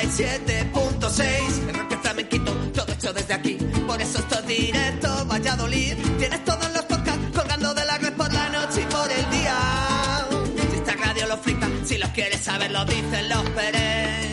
[0.00, 1.68] en el 87.6.
[1.68, 3.58] El rock flamenquito, todo hecho desde aquí.
[3.86, 5.94] Por eso esto es directo, Valladolid.
[6.18, 9.56] Tienes todos los podcasts colgando de la red por la noche y por el día.
[10.70, 14.28] Si esta radio lo flipa, si los quieres saber, lo dicen los Pérez.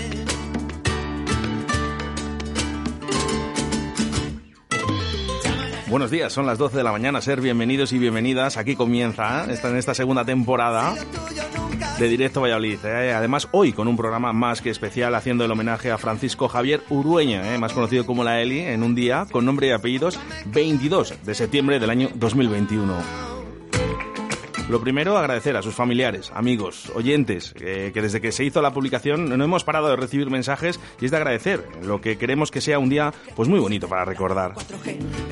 [5.88, 8.58] Buenos días, son las 12 de la mañana, ser bienvenidos y bienvenidas.
[8.58, 9.58] Aquí comienza, ¿eh?
[9.64, 10.94] en esta segunda temporada
[12.00, 12.84] de Directo Valladolid.
[12.84, 13.14] ¿eh?
[13.14, 17.54] Además, hoy con un programa más que especial haciendo el homenaje a Francisco Javier Urueña,
[17.54, 17.58] ¿eh?
[17.58, 21.80] más conocido como la Eli, en un día con nombre y apellidos 22 de septiembre
[21.80, 23.25] del año 2021.
[24.70, 29.38] Lo primero, agradecer a sus familiares, amigos, oyentes, que desde que se hizo la publicación
[29.38, 32.80] no hemos parado de recibir mensajes y es de agradecer, lo que queremos que sea
[32.80, 34.56] un día pues muy bonito para recordar.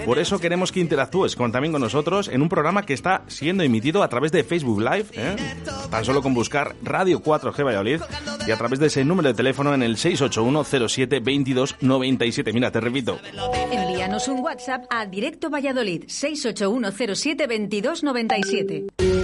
[0.05, 3.63] Por eso queremos que interactúes con, también con nosotros en un programa que está siendo
[3.63, 5.35] emitido a través de Facebook Live, ¿eh?
[5.89, 8.01] tan solo con buscar Radio 4G Valladolid
[8.45, 12.53] y a través de ese número de teléfono en el 681 07 22 97.
[12.53, 13.19] Mira, te repito.
[13.71, 19.22] Envíanos un WhatsApp a Directo Valladolid 681 07 22 97.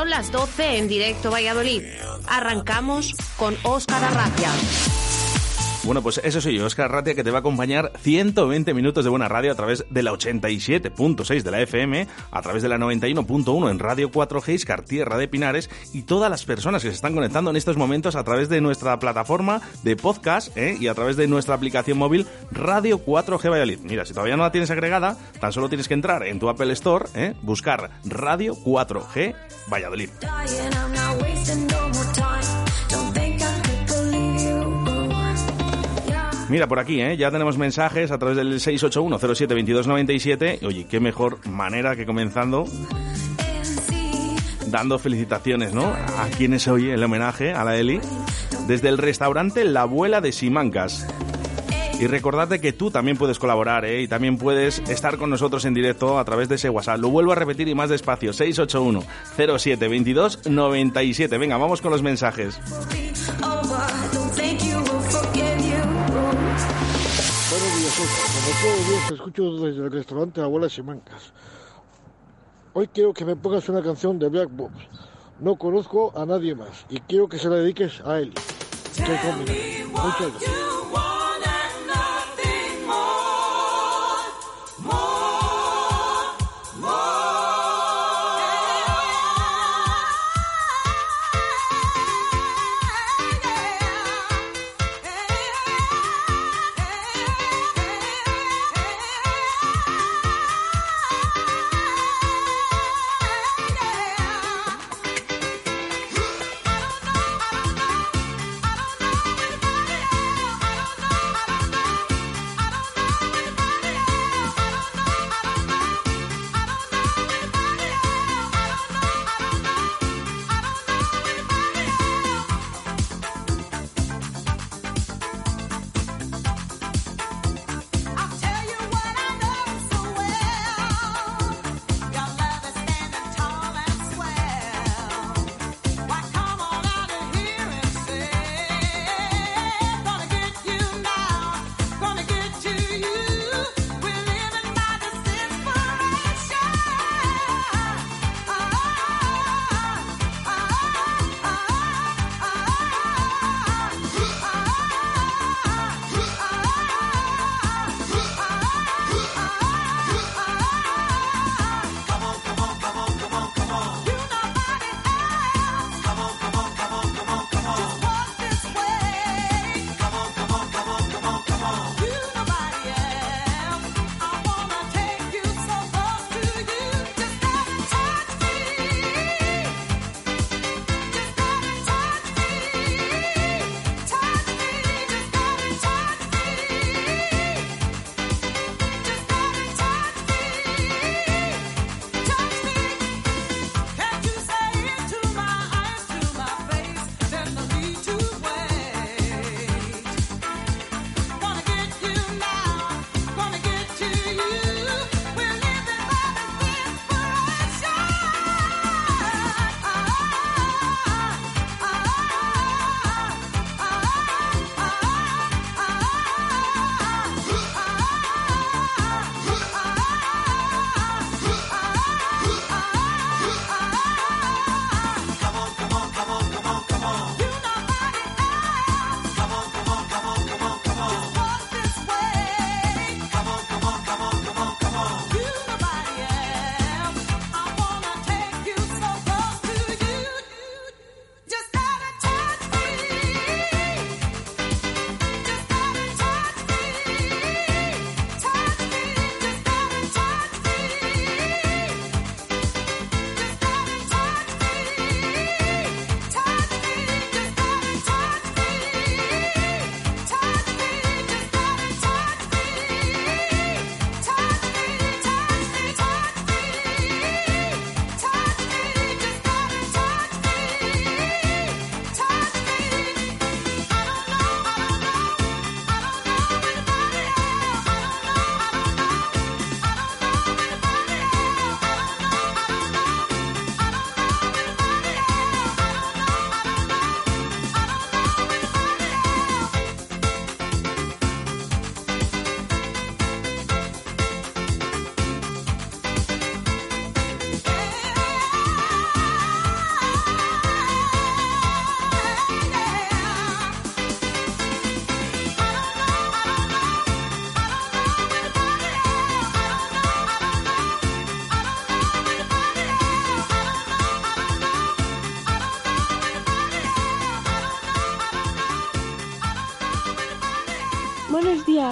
[0.00, 1.82] Son las 12 en directo Valladolid.
[2.26, 4.48] Arrancamos con Óscar Arracia.
[5.90, 9.10] Bueno, pues eso soy yo, Oscar Ratia, que te va a acompañar 120 minutos de
[9.10, 13.68] buena radio a través de la 87.6 de la FM, a través de la 91.1
[13.68, 17.50] en Radio 4G, Iscar Tierra de Pinares, y todas las personas que se están conectando
[17.50, 20.76] en estos momentos a través de nuestra plataforma de podcast ¿eh?
[20.78, 23.80] y a través de nuestra aplicación móvil Radio 4G Valladolid.
[23.80, 26.72] Mira, si todavía no la tienes agregada, tan solo tienes que entrar en tu Apple
[26.74, 27.34] Store, ¿eh?
[27.42, 29.34] buscar Radio 4G
[29.68, 30.10] Valladolid.
[36.50, 37.16] Mira, por aquí, ¿eh?
[37.16, 40.66] ya tenemos mensajes a través del 681-07-2297.
[40.66, 42.64] Oye, qué mejor manera que comenzando
[44.66, 45.84] dando felicitaciones, ¿no?
[45.84, 48.00] A quienes oye el homenaje a la Eli.
[48.66, 51.06] Desde el restaurante La Abuela de Simancas.
[52.00, 54.02] Y recordarte que tú también puedes colaborar ¿eh?
[54.02, 56.98] y también puedes estar con nosotros en directo a través de ese WhatsApp.
[56.98, 59.04] Lo vuelvo a repetir y más despacio, 681
[59.36, 61.38] 07 22 97.
[61.38, 62.58] Venga, vamos con los mensajes.
[68.00, 71.32] Como todos días te escucho desde el restaurante Abuelas y Mancas.
[72.72, 74.74] Hoy quiero que me pongas una canción de Black Box.
[75.38, 78.32] No conozco a nadie más y quiero que se la dediques a él.
[78.96, 80.69] Muchas gracias.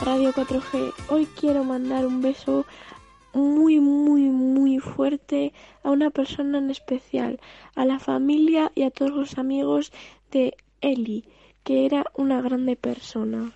[0.01, 0.93] Radio 4G.
[1.09, 2.65] Hoy quiero mandar un beso
[3.33, 5.53] muy, muy, muy fuerte
[5.83, 7.41] a una persona en especial,
[7.75, 9.93] a la familia y a todos los amigos
[10.31, 11.25] de Eli,
[11.65, 13.53] que era una grande persona.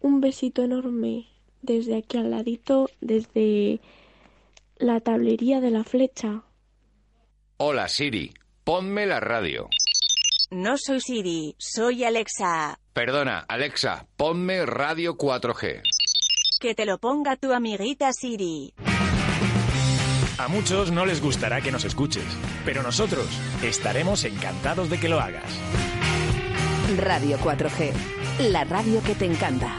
[0.00, 1.26] Un besito enorme
[1.62, 3.80] desde aquí al ladito, desde
[4.78, 6.42] la tablería de la flecha.
[7.58, 8.34] Hola Siri,
[8.64, 9.68] ponme la radio.
[10.50, 12.78] No soy Siri, soy Alexa.
[12.96, 15.82] Perdona, Alexa, ponme radio 4G.
[16.58, 18.72] Que te lo ponga tu amiguita Siri.
[20.38, 22.24] A muchos no les gustará que nos escuches,
[22.64, 23.26] pero nosotros
[23.62, 25.60] estaremos encantados de que lo hagas.
[26.96, 27.92] Radio 4G,
[28.48, 29.78] la radio que te encanta.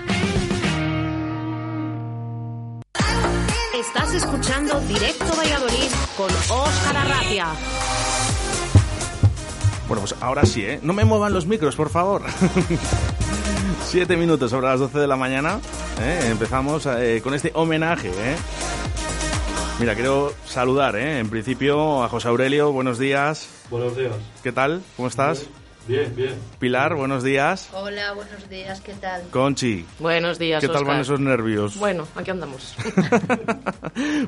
[3.74, 7.48] Estás escuchando Directo Valladolid con Óscar Arratia.
[9.88, 10.80] Bueno, pues ahora sí, ¿eh?
[10.84, 12.24] No me muevan los micros, por favor.
[13.86, 15.60] Siete minutos sobre las 12 de la mañana.
[16.01, 16.28] ¿eh?
[16.30, 18.36] Empezamos eh, con este homenaje, ¿eh?
[19.80, 21.19] Mira, quiero saludar, ¿eh?
[21.19, 23.48] En principio a José Aurelio, buenos días.
[23.69, 24.13] Buenos días.
[24.44, 24.81] ¿Qué tal?
[24.98, 25.48] ¿Cómo estás?
[25.88, 26.34] Bien, bien.
[26.60, 27.69] Pilar, buenos días.
[27.74, 29.22] Hola, buenos días, ¿qué tal?
[29.31, 29.86] Conchi.
[30.00, 30.92] Buenos días, ¿Qué tal Óscar.
[30.94, 31.78] van esos nervios?
[31.78, 32.75] Bueno, aquí andamos.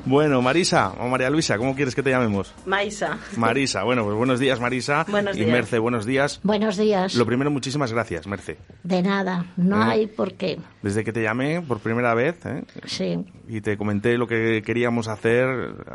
[0.04, 2.52] Bueno, Marisa o María Luisa, ¿cómo quieres que te llamemos?
[2.66, 3.18] Maisa.
[3.36, 5.04] Marisa, bueno, pues buenos días, Marisa.
[5.08, 5.50] Buenos y días.
[5.52, 6.40] Merce, buenos días.
[6.42, 7.14] Buenos días.
[7.14, 8.56] Lo primero, muchísimas gracias, Merce.
[8.82, 9.84] De nada, no Eh.
[9.92, 10.58] hay por qué.
[10.82, 12.64] Desde que te llamé por primera vez ¿eh?
[12.86, 15.46] Sí, y te comenté lo que queríamos hacer,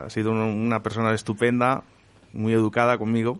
[0.05, 1.83] has sido un- una persona estupenda,
[2.31, 3.39] muy educada conmigo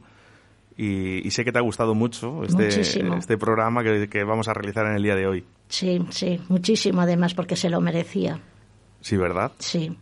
[0.77, 3.15] y, y sé que te ha gustado mucho este, Muchísimo.
[3.15, 5.43] este programa que, que vamos a realizar en el día de hoy.
[5.69, 8.39] sí, sí, muchísimo además porque se lo merecía.
[9.01, 9.51] Sí, ¿verdad?
[9.59, 9.95] Sí.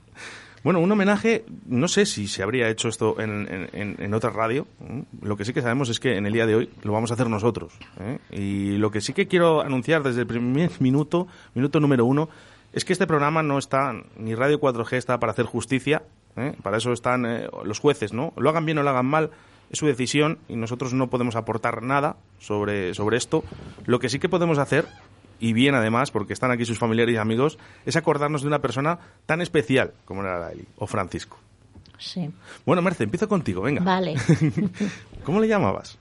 [0.63, 4.65] Bueno, un homenaje, no sé si se habría hecho esto en, en- otra radio.
[5.21, 7.15] Lo que sí que sabemos es que en el día de hoy lo vamos a
[7.15, 7.74] hacer nosotros.
[8.00, 8.19] ¿eh?
[8.31, 12.29] Y lo que sí que quiero anunciar desde el primer minuto, minuto número uno,
[12.71, 16.03] es que este programa no está, ni Radio 4G está para hacer justicia.
[16.38, 16.53] ¿eh?
[16.63, 18.31] Para eso están eh, los jueces, ¿no?
[18.38, 19.31] Lo hagan bien o lo hagan mal,
[19.72, 23.43] es su decisión y nosotros no podemos aportar nada sobre, sobre esto.
[23.86, 24.86] Lo que sí que podemos hacer
[25.39, 29.00] y bien además, porque están aquí sus familiares y amigos, es acordarnos de una persona
[29.25, 31.38] tan especial como era la Eli, o Francisco.
[31.98, 32.29] Sí.
[32.65, 33.84] Bueno, Merce, empiezo contigo, venga.
[33.84, 34.15] Vale.
[35.24, 35.98] ¿Cómo le llamabas?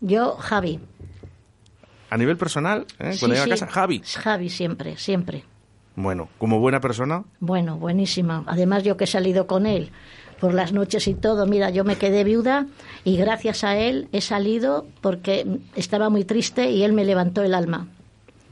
[0.00, 0.80] Yo, Javi.
[2.10, 3.14] A nivel personal, ¿eh?
[3.14, 3.42] Sí, cuando sí.
[3.42, 4.02] a casa, Javi.
[4.04, 5.44] Javi siempre, siempre.
[5.96, 8.44] Bueno, como buena persona, Bueno, buenísima.
[8.46, 9.90] Además, yo que he salido con él
[10.44, 12.66] por las noches y todo, mira, yo me quedé viuda
[13.02, 17.54] y gracias a él he salido porque estaba muy triste y él me levantó el
[17.54, 17.88] alma.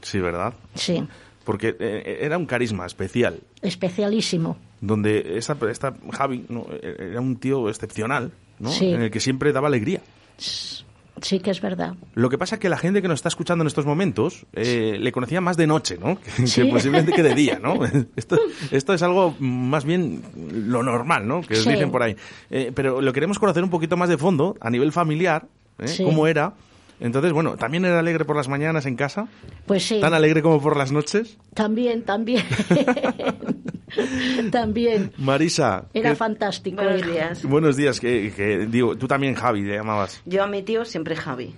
[0.01, 0.55] sí, ¿verdad?
[0.73, 1.07] Sí,
[1.45, 4.57] Porque eh, era un carisma especial, especialísimo.
[4.81, 6.65] donde esta, esta Javi ¿no?
[6.81, 8.71] era un tío excepcional, ¿no?
[8.71, 8.91] Sí.
[8.91, 10.01] En el que siempre daba alegría.
[10.37, 10.82] Sí
[11.21, 11.93] que es verdad.
[12.15, 14.97] Lo que pasa es que la gente que nos está escuchando en estos momentos eh,
[14.99, 16.17] le conocía más de noche, ¿no?
[16.37, 16.63] Que, Sí.
[16.63, 17.79] que posiblemente que de día, ¿no?
[18.15, 18.37] Esto,
[18.71, 20.21] esto es algo más bien
[20.53, 21.41] lo normal, ¿no?
[21.41, 21.69] Que os Sí.
[21.71, 22.15] dicen por ahí.
[22.49, 25.45] Eh, pero lo queremos conocer un poquito más de fondo, a nivel familiar,
[25.79, 25.87] ¿eh?
[25.87, 26.03] Sí.
[26.03, 26.53] ¿Cómo era?
[26.99, 29.27] Entonces, bueno, ¿también era alegre por las mañanas en casa?
[29.65, 29.99] Pues sí.
[29.99, 31.37] ¿Tan alegre como por las noches?
[31.53, 32.43] También, también.
[34.51, 35.11] también.
[35.17, 35.85] Marisa.
[35.93, 36.81] Era ¿qué- fantástico.
[36.83, 37.43] Buenos días.
[37.45, 40.21] Buenos días, que, que digo, tú también Javi le llamabas.
[40.25, 41.53] Yo a mi tío siempre Javi.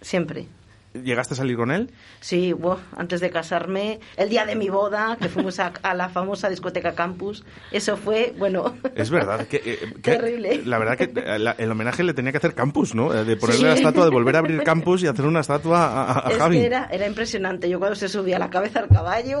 [0.00, 0.46] Siempre.
[0.94, 1.90] ¿Llegaste a salir con él?
[2.20, 6.08] Sí, buah, antes de casarme, el día de mi boda, que fuimos a, a la
[6.10, 10.62] famosa discoteca Campus, eso fue, bueno, Es verdad que, eh, que Terrible.
[10.66, 13.14] la verdad que eh, la- el homenaje le tenía que hacer Campus, ¿no?
[13.14, 13.66] Eh, De ponerle Sí.
[13.68, 16.38] la estatua, de volver a abrir Campus y hacer una estatua a, a- a es
[16.38, 16.58] Javi.
[16.58, 17.70] que era, era impresionante.
[17.70, 19.40] Yo cuando se subía la cabeza al caballo,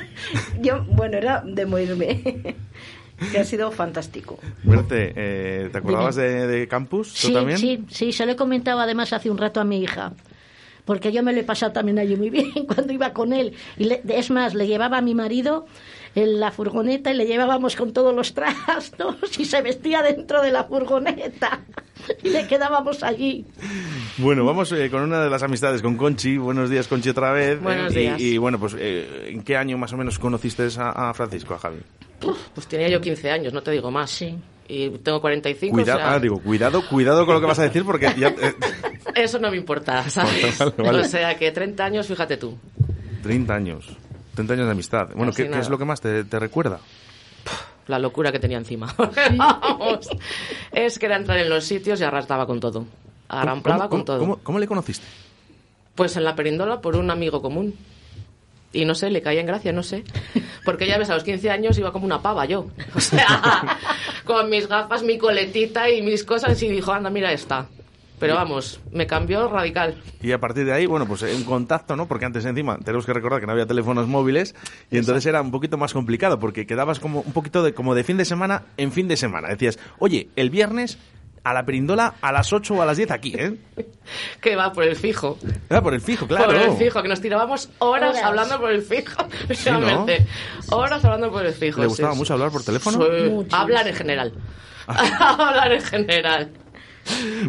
[0.60, 2.54] yo, bueno, era de morirme.
[3.32, 4.38] que ha sido fantástico.
[4.62, 7.14] Verte, eh, ¿te acordabas de, de Campus?
[7.14, 7.56] ¿Tú Sí, también?
[7.58, 10.12] sí, sí, se lo he comentado además hace un rato a mi hija.
[10.86, 13.52] Porque yo me lo he pasado también allí muy bien cuando iba con él.
[13.76, 15.66] Y le- es más, le llevaba a mi marido
[16.14, 20.50] en la furgoneta y le llevábamos con todos los trastos y se vestía dentro de
[20.52, 21.60] la furgoneta.
[22.22, 23.44] Y le quedábamos allí.
[24.18, 26.36] Bueno, vamos eh, con una de las amistades, con Conchi.
[26.36, 27.60] Buenos días, Conchi, otra vez.
[27.60, 28.20] Buenos Eh, y- días.
[28.20, 31.58] Y, bueno, pues, eh, ¿en qué año más o menos conociste a, a Francisco, a
[31.58, 31.78] Javi?
[32.54, 34.08] Pues tenía yo 15 años, no te digo más.
[34.10, 34.36] Sí.
[34.68, 37.64] Y tengo 45, Cuidado, o sea, ah, digo, cuidado, cuidado con lo que vas a
[37.64, 38.32] decir porque ya...
[39.16, 40.58] eso no me importa, ¿sabes?
[40.58, 41.00] Vale, vale.
[41.00, 42.56] O sea que 30 años, fíjate tú.
[43.22, 43.86] 30 años.
[44.34, 45.08] 30 años de amistad.
[45.14, 46.78] Bueno, ¿qué, es lo que más te, te recuerda?
[47.86, 48.94] La locura que tenía encima.
[49.36, 50.08] Vamos.
[50.72, 52.84] Es que era entrar en los sitios y arrastraba con todo.
[53.28, 54.18] Arramplaba ¿Cómo- con todo.
[54.18, 55.06] cómo- cómo le conociste?
[55.94, 57.74] Pues en la perindola por un amigo común.
[58.72, 60.04] Y no sé, le caía en gracia, no sé.
[60.64, 62.66] Porque ya ves, a los 15 años iba como una pava yo.
[62.94, 63.78] O sea,
[64.26, 66.60] con mis gafas, mi coletita y mis cosas.
[66.62, 67.66] Y dijo, anda, mira esta.
[68.18, 70.00] Pero vamos, me cambió radical.
[70.22, 72.08] Y a partir de ahí, bueno, pues en contacto, ¿no?
[72.08, 74.54] Porque antes encima tenemos que recordar que no había teléfonos móviles
[74.90, 78.04] y entonces era un poquito más complicado porque quedabas como un poquito de como de
[78.04, 79.48] fin de semana en fin de semana.
[79.48, 80.98] Decías, oye, el viernes
[81.44, 83.56] a la perindola a las 8 o a las 10 aquí, ¿eh?
[84.40, 85.38] Que va por el fijo.
[85.70, 86.46] Ah, por el fijo, claro.
[86.46, 88.24] Por el fijo, que nos tirábamos horas, Horas.
[88.24, 89.22] hablando por el fijo.
[89.54, 89.70] Sí.
[90.70, 91.80] Horas hablando por el fijo.
[91.80, 92.18] ¿Le sí, gustaba sí.
[92.18, 93.04] mucho hablar por teléfono?
[93.52, 94.32] Hablar en general.
[94.88, 95.48] Ah.
[95.48, 96.52] Hablar en general.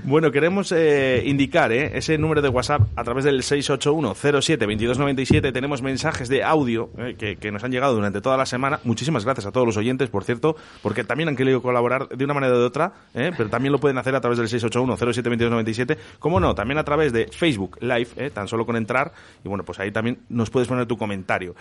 [0.03, 1.97] Bueno, queremos eh, indicar ¿eh?
[1.97, 5.51] ese número de WhatsApp a través del 681-07-2297.
[5.51, 8.79] Tenemos mensajes de audio eh, que, nos han llegado durante toda la semana.
[8.83, 12.33] Muchísimas gracias a todos los oyentes, por cierto, porque también han querido colaborar de una
[12.33, 13.31] manera o de otra, ¿eh?
[13.35, 15.97] pero también lo pueden hacer a través del 681-07-2297.
[16.19, 18.29] Como no, también a través de Facebook Live, ¿eh?
[18.29, 19.13] tan solo con entrar.
[19.43, 21.55] Y bueno, pues ahí también nos puedes poner tu comentario.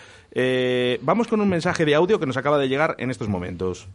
[1.01, 3.87] Vamos con un mensaje de audio que nos acaba de llegar en estos momentos.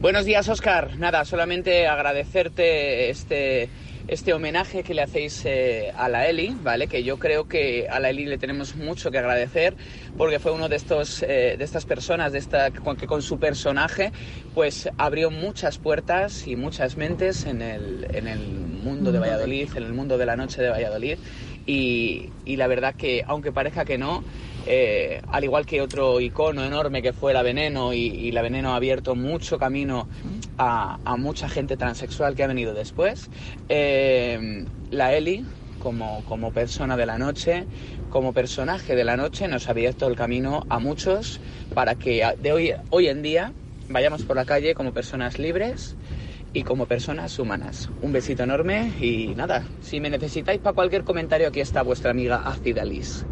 [0.00, 0.98] Buenos días, Oscar.
[0.98, 3.68] Nada, solamente agradecerte este,
[4.08, 6.86] este homenaje que le hacéis eh, a la Eli, ¿vale?
[6.86, 9.76] Que yo creo que a la Eli le tenemos mucho que agradecer
[10.16, 13.38] porque fue uno de estos eh, de estas personas de esta con, que con su
[13.38, 14.10] personaje
[14.54, 19.82] pues abrió muchas puertas y muchas mentes en el, en el mundo de Valladolid, en
[19.82, 21.18] el mundo de la noche de Valladolid
[21.66, 24.24] y, y la verdad que aunque parezca que no
[24.72, 28.76] eh, al igual que otro icono enorme que fue la Veneno y, la Veneno ha
[28.76, 30.06] abierto mucho camino
[30.58, 33.30] a, mucha gente transexual que ha venido después.
[33.68, 35.44] Eh, la Eli,
[35.80, 37.64] como, persona de la noche,
[38.10, 41.40] como personaje de la noche, nos ha abierto el camino a muchos
[41.74, 43.52] para que de hoy, hoy en día
[43.88, 45.96] vayamos por la calle como personas libres
[46.52, 47.90] y como personas humanas.
[48.02, 52.42] Un besito enorme y nada, si me necesitáis para cualquier comentario, aquí está vuestra amiga
[52.46, 53.26] Ácida Liz.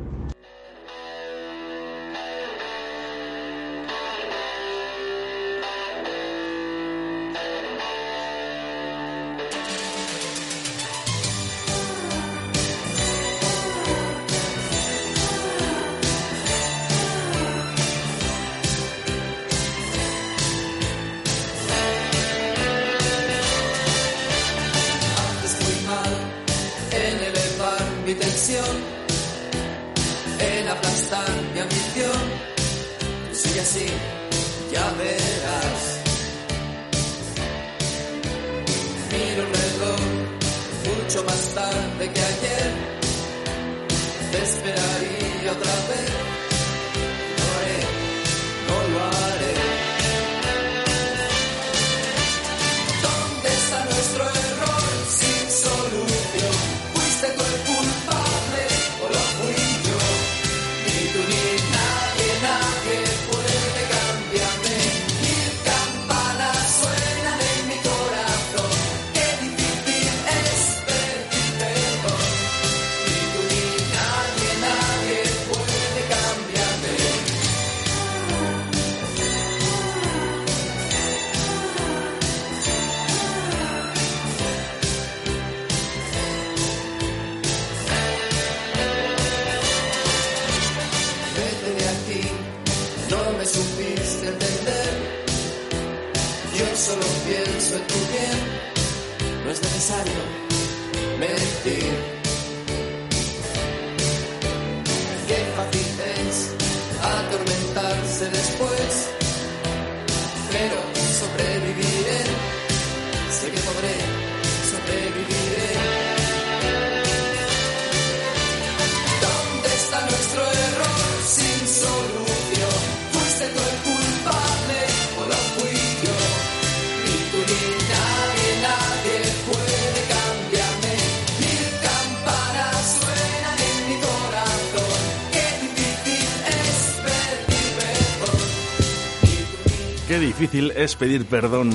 [140.50, 141.70] Difícil es pedir perdón.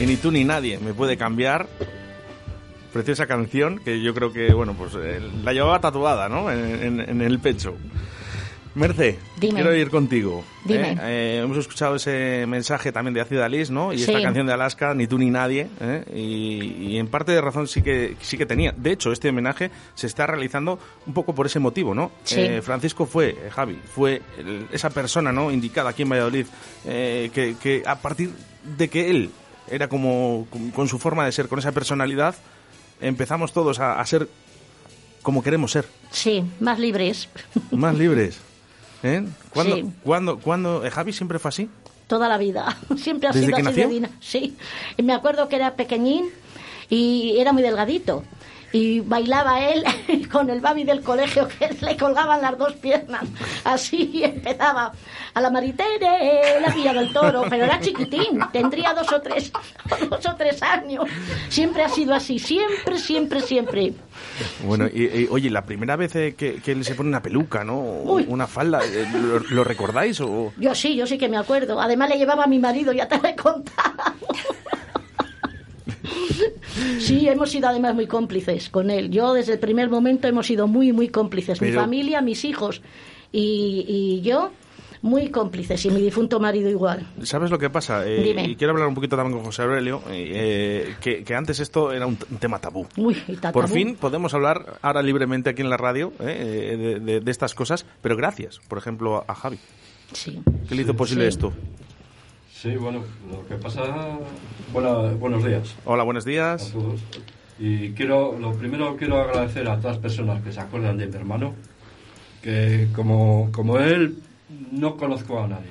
[0.00, 1.68] Y ni tú ni nadie me puede cambiar.
[2.92, 6.50] Preciosa canción que yo creo que, bueno, pues eh, la llevaba tatuada, ¿no?
[6.50, 7.74] En, en- en el pecho.
[8.78, 9.54] Merce, Dime.
[9.54, 10.44] quiero ir contigo.
[10.64, 10.92] Dime.
[10.92, 10.96] ¿eh?
[11.02, 13.92] Eh, hemos escuchado ese mensaje también de Acid Alice, ¿no?
[13.92, 15.68] Y esta canción de Alaska, Ni tú ni nadie.
[15.80, 16.04] ¿eh?
[16.14, 18.72] Y, y en parte de razón sí que, sí que tenía.
[18.76, 22.10] De hecho, este homenaje se está realizando un poco por ese motivo, ¿no?
[22.24, 22.40] Sí.
[22.40, 25.50] Eh, Francisco fue, eh, Javi, fue el- esa persona, ¿no?
[25.50, 26.46] Indicada aquí en Valladolid,
[26.86, 28.30] eh, que, que a partir
[28.76, 29.30] de que él
[29.70, 32.34] era como con, con su forma de ser, con esa personalidad,
[33.00, 34.28] empezamos todos a, a ser
[35.22, 37.28] como queremos ser, Sí, más libres.
[37.70, 38.40] más libres.
[39.02, 39.24] ¿Eh?
[39.52, 39.84] ¿Cuándo, Sí.
[40.04, 41.68] cuándo, cuándo- eh, Javi siempre fue así?
[42.06, 42.76] Toda la vida.
[42.96, 43.88] Siempre ha ¿Desde sido que así nació?
[43.88, 44.56] de dina- Sí.
[44.96, 46.30] Y me acuerdo que era pequeñín
[46.88, 48.24] y era muy delgadito.
[48.72, 49.82] Y bailaba él
[50.32, 53.22] con el babi del colegio que le colgaban las dos piernas.
[53.64, 54.92] Así empezaba
[55.34, 59.52] a la maritere, la villa del toro, pero era chiquitín, tendría dos o tres,
[60.10, 61.04] dos o tres años.
[61.48, 63.92] Siempre ha sido así, siempre, siempre, siempre.
[64.64, 67.64] Bueno, y, y, oye, la primera vez eh, que, que él se pone una peluca,
[67.64, 67.78] ¿no?
[67.80, 68.24] Uy.
[68.28, 70.20] Una falda, eh, ¿lo, lo recordáis?
[70.20, 70.52] O...
[70.56, 71.80] Yo sí, yo sí que me acuerdo.
[71.80, 74.14] Además le llevaba a mi marido, ya te lo he contado.
[77.00, 79.10] Sí, hemos sido además muy cómplices con él.
[79.10, 81.60] Yo desde el primer momento hemos sido muy, muy cómplices.
[81.60, 82.82] Mi familia, mis hijos
[83.32, 84.50] y, y yo,
[85.02, 85.84] muy cómplices.
[85.86, 87.06] Y mi difunto marido igual.
[87.22, 88.06] ¿Sabes lo que pasa?
[88.06, 88.44] Eh, Dime.
[88.46, 92.06] Y quiero hablar un poquito también con José Aurelio, eh, que, que antes esto era
[92.06, 92.86] un, tema tabú.
[92.96, 93.16] Uy,
[93.52, 97.54] Por fin podemos hablar ahora libremente aquí en la radio eh, de, de- de estas
[97.54, 99.58] cosas, pero gracias, por ejemplo, a Javi.
[100.12, 100.40] Sí.
[100.68, 101.28] ¿Qué le hizo posible Sí.
[101.28, 101.52] esto?
[102.60, 103.84] Sí, bueno, lo que pasa...
[104.72, 106.70] Buena- buenos días Hola, buenos días.
[106.70, 107.00] a todos.
[107.60, 111.14] Y quiero, lo primero quiero agradecer a todas las personas que se acuerdan de mi
[111.14, 111.54] hermano,
[112.42, 114.16] que como, como él
[114.72, 115.70] no conozco a nadie.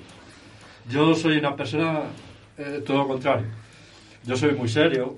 [0.90, 2.04] Yo soy una persona
[2.58, 3.48] eh, todo lo contrario.
[4.26, 5.16] Yo soy muy serio,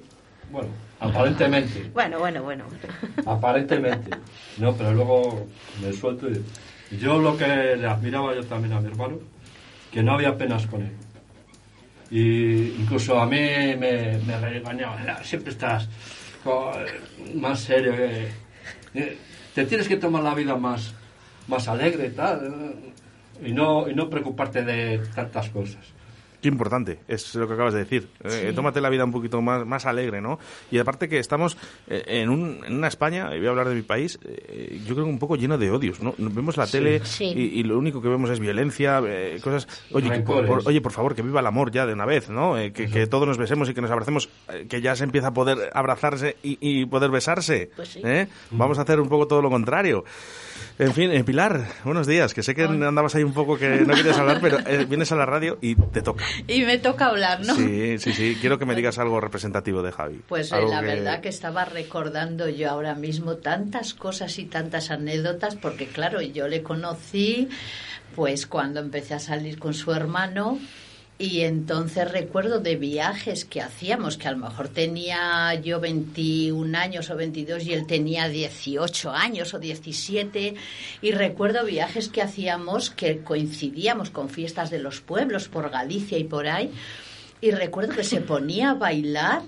[0.52, 2.64] bueno, aparentemente, Bueno, bueno, bueno.
[3.26, 4.12] aparentemente,
[4.58, 5.48] no, pero luego
[5.82, 9.18] me suelto y yo lo que le admiraba yo también a mi hermano,
[9.92, 10.92] que no había penas con él.
[12.12, 15.88] Y incluso a mí me, me regañaba, "Ah, siempre estás
[17.36, 19.18] más serio, que,
[19.54, 20.94] te tienes que tomar la vida más,
[21.48, 22.76] más alegre y tal,
[23.46, 25.99] y no, y no preocuparte de tantas cosas.
[26.42, 28.08] Qué importante, es lo que acabas de decir.
[28.24, 30.40] Eh, tómate la vida un poquito más, más alegre, ¿no?
[30.72, 33.76] Y aparte que estamos eh, en, un, en una España, y voy a hablar de
[33.76, 36.14] mi país, eh, yo creo que un poco lleno de odios, ¿no?
[36.18, 36.72] Vemos la Sí.
[36.74, 37.26] tele Sí.
[37.26, 39.68] Y, y lo único que vemos es violencia, eh, cosas...
[39.92, 42.58] Oye, que por, oye, por favor, que viva el amor ya de una vez, ¿no?
[42.58, 45.28] Eh, que, que todos nos besemos y que nos abracemos, eh, que ya se empieza
[45.28, 47.70] a poder abrazarse y, y poder besarse.
[47.76, 48.02] Pues sí.
[48.04, 48.28] ¿eh?
[48.52, 50.04] Vamos a hacer un poco todo lo contrario.
[50.78, 53.94] En fin, eh, Pilar, buenos días, que sé que andabas ahí un poco que no
[53.94, 56.24] querías hablar, pero eh, vienes a la radio y te toca.
[56.48, 57.56] Y me toca hablar, ¿no?
[57.56, 58.38] Sí, sí, sí.
[58.40, 60.22] Quiero que me digas algo representativo de Javi.
[60.28, 65.56] Pues eh, la verdad que estaba recordando yo ahora mismo tantas cosas y tantas anécdotas,
[65.56, 67.50] porque claro, yo le conocí
[68.16, 70.60] pues cuando empecé a salir con su hermano
[71.22, 77.10] y entonces recuerdo de viajes que hacíamos, que a lo mejor tenía yo 21 años
[77.10, 80.56] o 22 y él tenía 18 años o 17
[81.02, 86.24] y recuerdo viajes que hacíamos que coincidíamos con fiestas de los pueblos por Galicia y
[86.24, 86.72] por ahí.
[87.42, 89.42] Y recuerdo que se ponía a bailar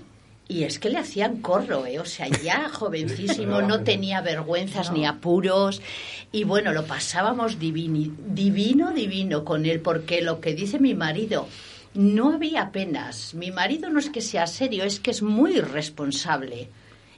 [0.48, 1.98] y es que le hacían corro, ¿eh?
[1.98, 5.80] O sea, ya jovencísimo, no tenía vergüenzas ni apuros.
[6.30, 11.48] Y bueno, lo pasábamos divini- divino, divino con él, porque lo que dice mi marido,
[11.94, 13.34] no había penas.
[13.34, 16.68] Mi marido no es que sea serio, es que es muy responsable.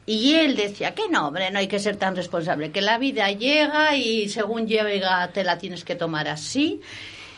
[0.07, 3.31] Y él decía que no, hombre, no hay que ser tan responsable, que la vida
[3.31, 6.81] llega y según llega te la tienes que tomar así.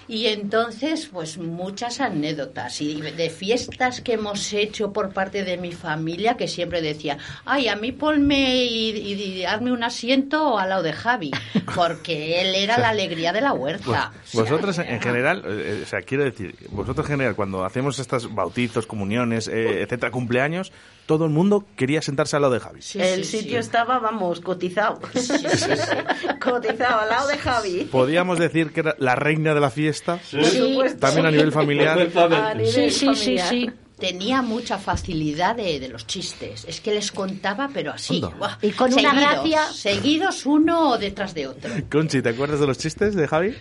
[0.09, 5.73] Y entonces, pues muchas anécdotas y de fiestas que hemos hecho por parte de mi
[5.73, 10.69] familia que siempre decía, ay, a mí ponme y, y- y hazme un asiento al
[10.69, 11.31] lado de Javi,
[11.75, 14.13] porque él era la alegría de la huerta.
[14.33, 18.33] Vos- Vosotros en general, eh, o sea, quiero decir, vosotros en general, cuando hacemos estos
[18.35, 20.73] bautizos, comuniones, eh, etcétera, cumpleaños,
[21.07, 22.81] todo el mundo quería sentarse al lado de Javi.
[22.95, 25.01] el sitio estaba, vamos, cotizado.
[26.41, 27.89] cotizado al lado de Javi.
[27.91, 30.19] Podíamos decir que era la reina de la fiesta,
[31.01, 31.99] también a nivel familiar.
[31.99, 33.49] A nivel Sí, sí, sí, familiar.
[33.49, 33.71] sí.
[33.99, 36.67] Tenía mucha facilidad de, de los chistes.
[36.69, 38.23] Es que les contaba, pero así.
[38.61, 39.63] Y con una Seguidos, gracia.
[39.73, 41.71] Seguidos uno detrás de otro.
[41.91, 43.55] Conchi, ¿te acuerdas de los chistes de Javi?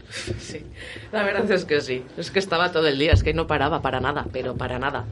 [1.13, 2.03] La verdad es que sí.
[2.17, 5.05] Es que estaba todo el día, es que no paraba para nada, pero para nada.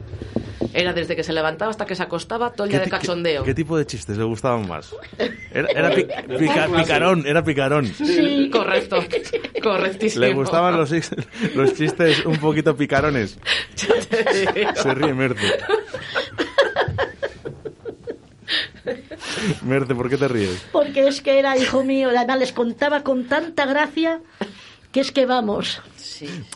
[0.74, 3.44] Era desde que se levantaba hasta que se acostaba todo el día de cachondeo.
[3.44, 4.92] ¿Qué tipo de chistes le gustaban más?
[5.52, 6.04] Era, era pi-
[6.38, 7.86] pica- picarón, era picarón.
[7.86, 8.96] Sí, correcto.
[9.62, 10.24] Correctísimo.
[10.24, 10.90] Le gustaban los,
[11.54, 13.38] los chistes un poquito picarones.
[13.76, 15.46] Se ríe Merce.
[19.62, 20.66] Merce, ¿por qué te ríes?
[20.72, 24.20] Porque es que era hijo mío, además les contaba con tanta gracia
[24.92, 25.80] que es que vamos.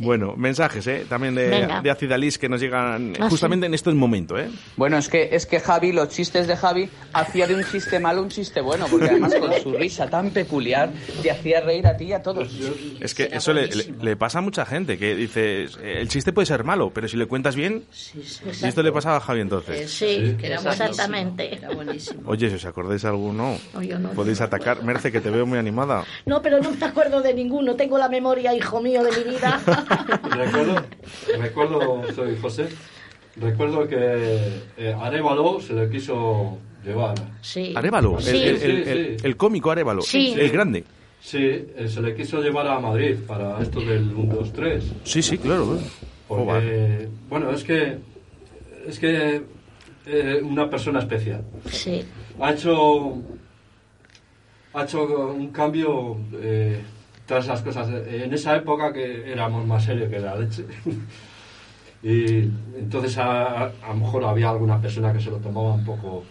[0.00, 1.06] Bueno, mensajes, ¿eh?
[1.08, 1.80] También de, Venga.
[1.82, 4.48] de Acidalis que nos llegan Ah, justamente en este momento, ¿eh?
[4.76, 8.22] Bueno, es que, es que Javi, los chistes de Javi, hacía de un chiste malo
[8.22, 10.90] un chiste bueno, porque además con su risa tan peculiar
[11.22, 12.48] te hacía reír a ti y a todos.
[13.00, 16.46] Es que eso le, le- le pasa a mucha gente, que dice, el chiste puede
[16.46, 17.84] ser malo, pero si le cuentas bien...
[18.14, 19.90] Y esto le pasaba a Javi entonces.
[19.90, 21.54] Sí, que era exactamente.
[21.54, 22.22] Era buenísimo.
[22.26, 24.10] Oye, si os acordáis de alguno, No, yo no.
[24.10, 24.82] podéis atacar.
[24.82, 26.04] Merce, que te veo muy animada.
[26.26, 27.74] No, pero no me acuerdo de ninguno.
[27.76, 29.47] Tengo la memoria, hijo mío, de mi vida.
[30.30, 30.84] Recuerdo,
[31.38, 32.68] recuerdo, soy José,
[33.36, 33.96] recuerdo que
[34.76, 37.14] eh, Arevalo se le quiso Llevara.
[37.42, 37.72] Sí.
[37.76, 38.30] Arevalo, el, Sí.
[38.36, 39.26] el- el- Sí, el- sí.
[39.26, 40.34] el cómico Arevalo, Sí.
[40.38, 40.84] el grande.
[41.20, 44.84] Sí, eh, se le quiso llevar a Madrid para esto del 1, 2, 3.
[45.02, 45.78] Sí, sí, claro.
[46.28, 47.98] Porque, bueno, es que
[48.86, 49.42] es que
[50.06, 51.42] eh, una persona especial.
[51.70, 52.04] Sí.
[52.40, 53.18] Ha hecho
[54.74, 56.80] ha hecho un cambio eh,
[57.28, 57.88] tras las cosas.
[58.08, 60.64] En esa época que éramos más serios que la leche.
[62.02, 62.38] y
[62.78, 66.24] entonces a, a lo mejor había alguna persona que se lo tomaba un poco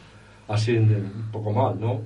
[0.48, 2.02] así, un poco mal, ¿no?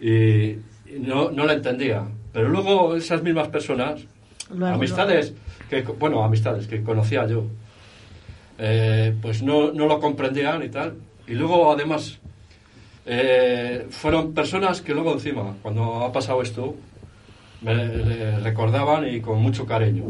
[0.00, 2.02] Y, y no, no la entendía.
[2.30, 4.02] Pero luego esas mismas personas,
[4.50, 5.32] Luego, amistades,
[5.70, 7.44] que, bueno, amistades que conocía yo,
[8.58, 10.94] eh, pues no, no lo comprendían y tal.
[11.26, 12.18] Y luego, además,
[13.06, 16.74] eh, fueron personas que luego encima, cuando ha pasado esto,
[17.60, 20.04] me recordaban y con mucho cariño.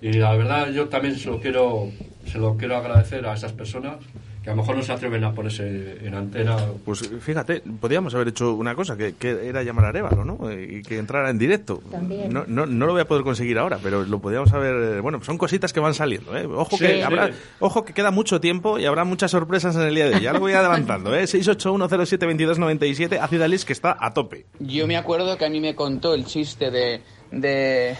[0.00, 1.90] Y la verdad yo también se lo quiero,
[2.26, 3.96] se lo quiero agradecer a esas personas
[4.46, 6.56] que a lo mejor no se atreven a ponerse en antena.
[6.84, 10.48] Pues fíjate, podríamos haber hecho una cosa, que, que era llamar a Arevalo, ¿no?
[10.48, 11.82] Eh, Y que entrara en directo.
[11.90, 12.32] También.
[12.32, 15.02] No, no, no lo voy a poder conseguir ahora, pero lo podríamos haber...
[15.02, 16.46] Bueno, son cositas que van saliendo, ¿eh?
[16.46, 17.00] Ojo, Sí, que sí.
[17.00, 20.20] habrá, ojo que queda mucho tiempo y habrá muchas sorpresas en el día de hoy.
[20.22, 21.24] Ya lo voy adelantando, ¿eh?
[21.24, 24.46] 681072297, Acid Alice, que está a tope.
[24.60, 27.00] Yo me acuerdo que a mí me contó el chiste de,
[27.32, 27.96] de,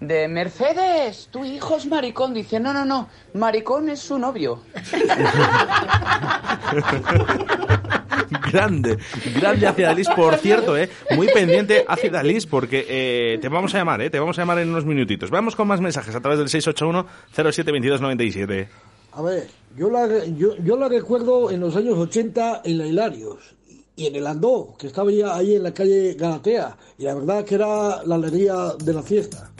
[0.00, 2.34] de Mercedes, tu hijo es maricón.
[2.34, 4.62] Dice, no, no, no, maricón es su novio.
[8.52, 8.98] grande,
[9.40, 10.90] grande Acid Alice, por cierto, ¿eh?
[11.16, 14.10] Muy pendiente Acid Alice, porque eh, te vamos a llamar, ¿eh?
[14.10, 15.30] Te vamos a llamar en unos minutitos.
[15.30, 18.68] Vamos con más mensajes a través del 681072297.
[19.12, 23.56] A ver, yo la, yo, yo la recuerdo en los años 80 en la Hilarios
[23.96, 27.44] y en el Andó, que estaba ya ahí en la calle Galatea, y la verdad
[27.44, 29.50] que era la alegría de la fiesta.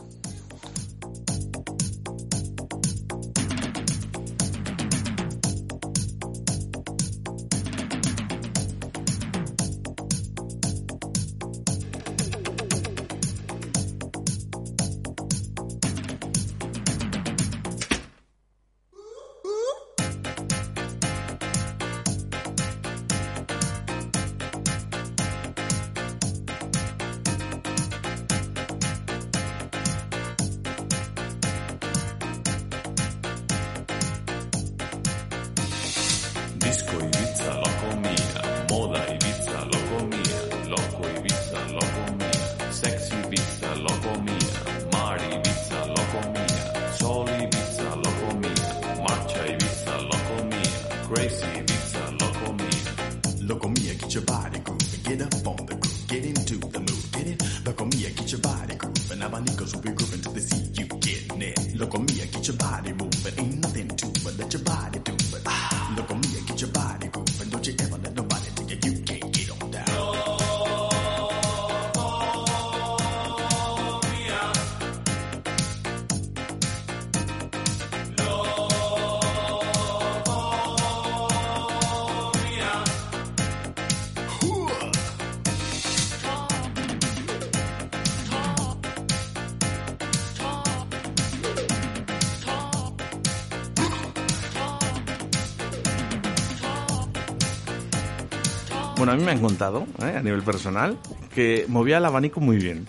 [99.18, 100.14] Mí me han contado, ¿eh?
[100.16, 100.98] a nivel personal,
[101.34, 102.86] que movía el abanico muy bien.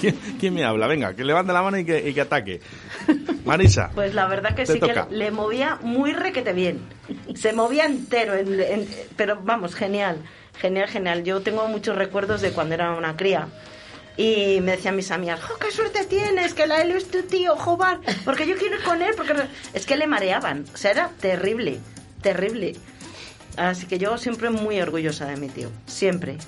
[0.00, 0.86] ¿Quién, quién me habla?
[0.86, 2.60] Venga, que levante la mano y que, y que ataque.
[3.44, 3.90] Marisa.
[3.94, 5.08] Pues la verdad que sí toca.
[5.08, 6.80] que le movía muy requete bien.
[7.34, 10.18] Se movía entero, en- en- pero vamos, genial,
[10.60, 11.24] genial, genial.
[11.24, 13.48] Yo tengo muchos recuerdos de cuando era una cría.
[14.18, 16.54] Y me decían mis amigas, ¡Jo, qué suerte tienes!
[16.54, 19.42] Que la Helio es tu tío, Jobar, porque yo quiero ir con él, porque no-".
[19.74, 20.64] es que le mareaban.
[20.74, 21.78] O sea, era terrible,
[22.22, 22.74] terrible.
[23.56, 25.68] Así que yo siempre muy orgullosa de mi tío.
[25.86, 26.38] Siempre.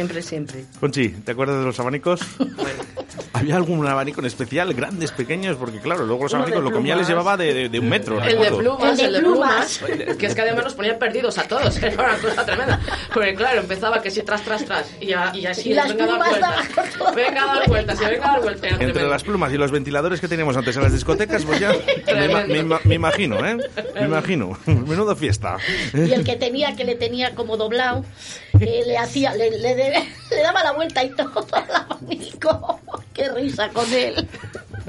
[0.00, 0.64] Siempre, siempre.
[0.80, 2.20] Conchi, ¿te acuerdas de los abanicos?
[3.34, 4.72] ¿Había algún abanico en especial?
[4.72, 5.56] ¿Grandes, pequeños?
[5.58, 7.88] Porque claro, luego los Uno abanicos, lo que mía les llevaba de, de- de un
[7.88, 8.22] metro.
[8.22, 9.78] El de plumas, El de plumas.
[9.78, 10.16] plumas.
[10.16, 11.76] Que es que además nos ponían perdidos a todos.
[11.82, 12.80] Era una cosa tremenda.
[13.12, 14.90] Porque claro, empezaba que si tras, tras, tras.
[15.00, 16.40] Y, ya, y así, Y las venga a dar plumas
[16.74, 17.14] vueltas.
[17.14, 18.70] Venga a dar vueltas, y venga a dar vueltas.
[18.72, 19.10] Entre tremendo.
[19.10, 21.72] las plumas y los ventiladores que teníamos antes en las discotecas, pues ya
[22.46, 23.58] me, me me imagino, ¿eh?
[23.94, 24.58] Me imagino.
[24.66, 25.56] Menudo fiesta.
[25.94, 28.04] Y el que tenía, que le tenía como doblado,
[28.58, 29.74] eh, le hacía, le, le,
[30.30, 32.80] le daba la vuelta y todo al abanico.
[33.14, 34.28] Qué risa con él.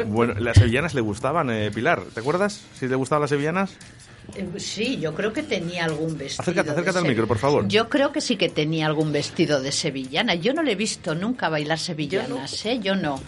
[0.06, 2.02] Bueno, las sevillanas le gustaban, eh, Pilar.
[2.14, 2.62] ¿Te acuerdas?
[2.80, 3.72] Si le gustaban las sevillanas.
[4.36, 6.44] Eh, Sí, yo creo que tenía algún vestido.
[6.44, 7.68] Acércate, de acércate al micro, por favor.
[7.68, 10.36] Yo creo que sí que tenía algún vestido de sevillana.
[10.36, 12.80] Yo no le he visto nunca bailar sevillanas, ¿eh?
[12.82, 13.20] Yo no.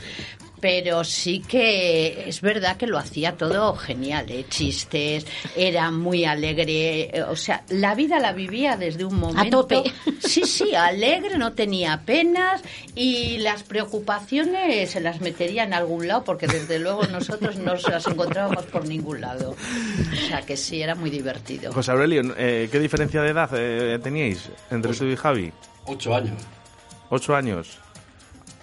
[0.63, 4.45] Pero sí que es verdad que lo hacía todo genial, ¿eh?
[4.47, 5.26] chistes,
[5.58, 9.65] era muy alegre, eh, o sea, la vida la vivía desde un momento.
[9.65, 9.84] tope.
[10.21, 12.63] Sí, sí, alegre, no tenía penas
[12.95, 17.91] y las preocupaciones se las metería en algún lado porque desde luego nosotros no se
[17.91, 19.58] las encontrábamos por ningún lado.
[20.13, 21.73] O sea que sí, era muy divertido.
[21.73, 25.52] José Aurelio, eh, ¿qué diferencia de edad eh, teníais entre tú y Javi?
[25.88, 26.41] Ocho años.
[27.10, 27.80] Ocho años.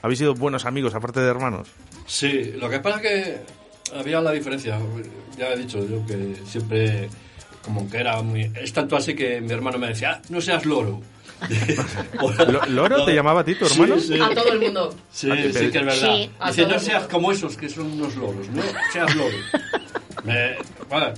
[0.01, 1.69] ¿Habéis sido buenos amigos aparte de hermanos?
[2.11, 3.41] Sí, lo que pasa es que
[3.97, 4.81] había la diferencia.
[5.39, 7.09] Ya he dicho yo que siempre,
[7.65, 8.51] como que era muy.
[8.61, 11.01] Es tanto así que mi hermano me decía, "Ah, no seas loro.
[12.49, 13.99] Lo- ¿Loro te llamaba a ti, tu hermano?
[14.01, 14.21] Sí, sí.
[14.21, 14.93] A todo el mundo.
[15.13, 16.15] Sí, Ah, que- sí que es verdad.
[16.17, 17.09] Sí, Dice, no seas mundo".
[17.11, 19.37] como esos que son unos loros, no seas loro.
[20.25, 20.57] Me-
[20.89, 21.15] bueno,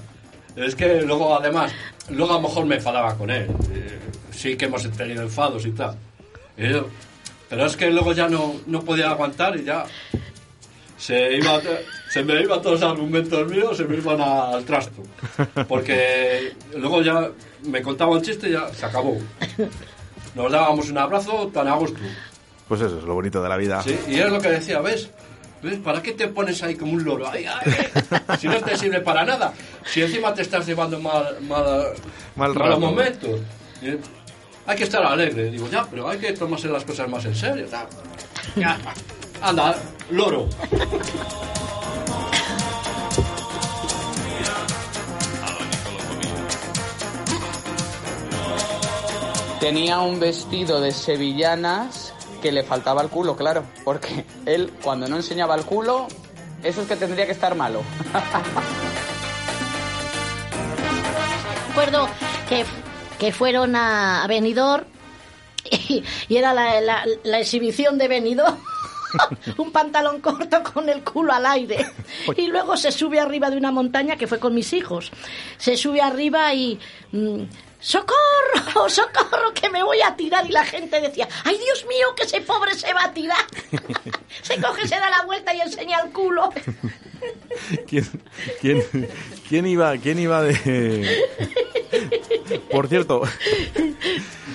[0.56, 1.72] es que luego, además,
[2.10, 3.46] luego a lo mejor me enfadaba con él.
[3.72, 3.98] Eh,
[4.30, 5.96] sí que hemos tenido enfados y tal.
[6.58, 6.88] Y yo-
[7.48, 9.84] pero es que luego ya no, no podía aguantar y ya
[11.02, 11.60] se, iba,
[12.08, 15.02] se me iban todos los argumentos míos, se me iban al trasto.
[15.66, 17.28] Porque luego ya
[17.64, 19.18] me contaba un chiste y ya se acabó.
[20.36, 21.98] Nos dábamos un abrazo tan a gusto.
[22.68, 23.82] Pues eso es lo bonito de la vida.
[23.82, 25.10] Sí, y es lo que decía, ¿ves?
[25.60, 25.80] ¿Ves?
[25.80, 27.28] ¿Para qué te pones ahí como un loro?
[27.28, 27.74] Ay, ay,
[28.20, 28.38] ay.
[28.38, 29.52] Si no te sirve para nada.
[29.84, 31.94] Si encima te estás llevando mal, mal,
[32.36, 33.40] Mal malos momentos.
[34.66, 35.50] Hay que estar alegre.
[35.50, 37.66] Digo, ya, pero hay que tomarse las cosas más en serio.
[38.54, 38.78] Ya,
[39.42, 39.76] anda,
[40.10, 40.48] loro.
[49.60, 53.64] Tenía un vestido de sevillanas que le faltaba el culo, claro.
[53.84, 56.08] Porque él, cuando no enseñaba el culo,
[56.64, 57.82] eso es que tendría que estar malo.
[61.68, 62.08] Recuerdo
[62.48, 62.64] que,
[63.18, 64.84] que fueron a, a Benidorm
[65.70, 68.58] y, y era la, la- la exhibición de Benidorm.
[69.58, 71.86] un pantalón corto con el culo al aire.
[72.36, 75.10] Y luego se sube arriba de una montaña que fue con mis hijos.
[75.58, 76.78] Se sube arriba y...
[77.12, 77.42] mm,
[77.80, 78.88] ¡Socorro!
[78.88, 79.52] ¡Socorro!
[79.52, 80.46] Que me voy a tirar.
[80.46, 83.44] Y la gente decía, ¡ay Dios mío, que ese pobre se va a tirar!
[84.42, 86.50] Se coge, se da la vuelta y enseña el culo.
[87.86, 88.08] ¿Quién,
[88.60, 89.08] quién,
[89.48, 91.28] quién iba, quién iba de...?
[92.70, 93.22] Por cierto,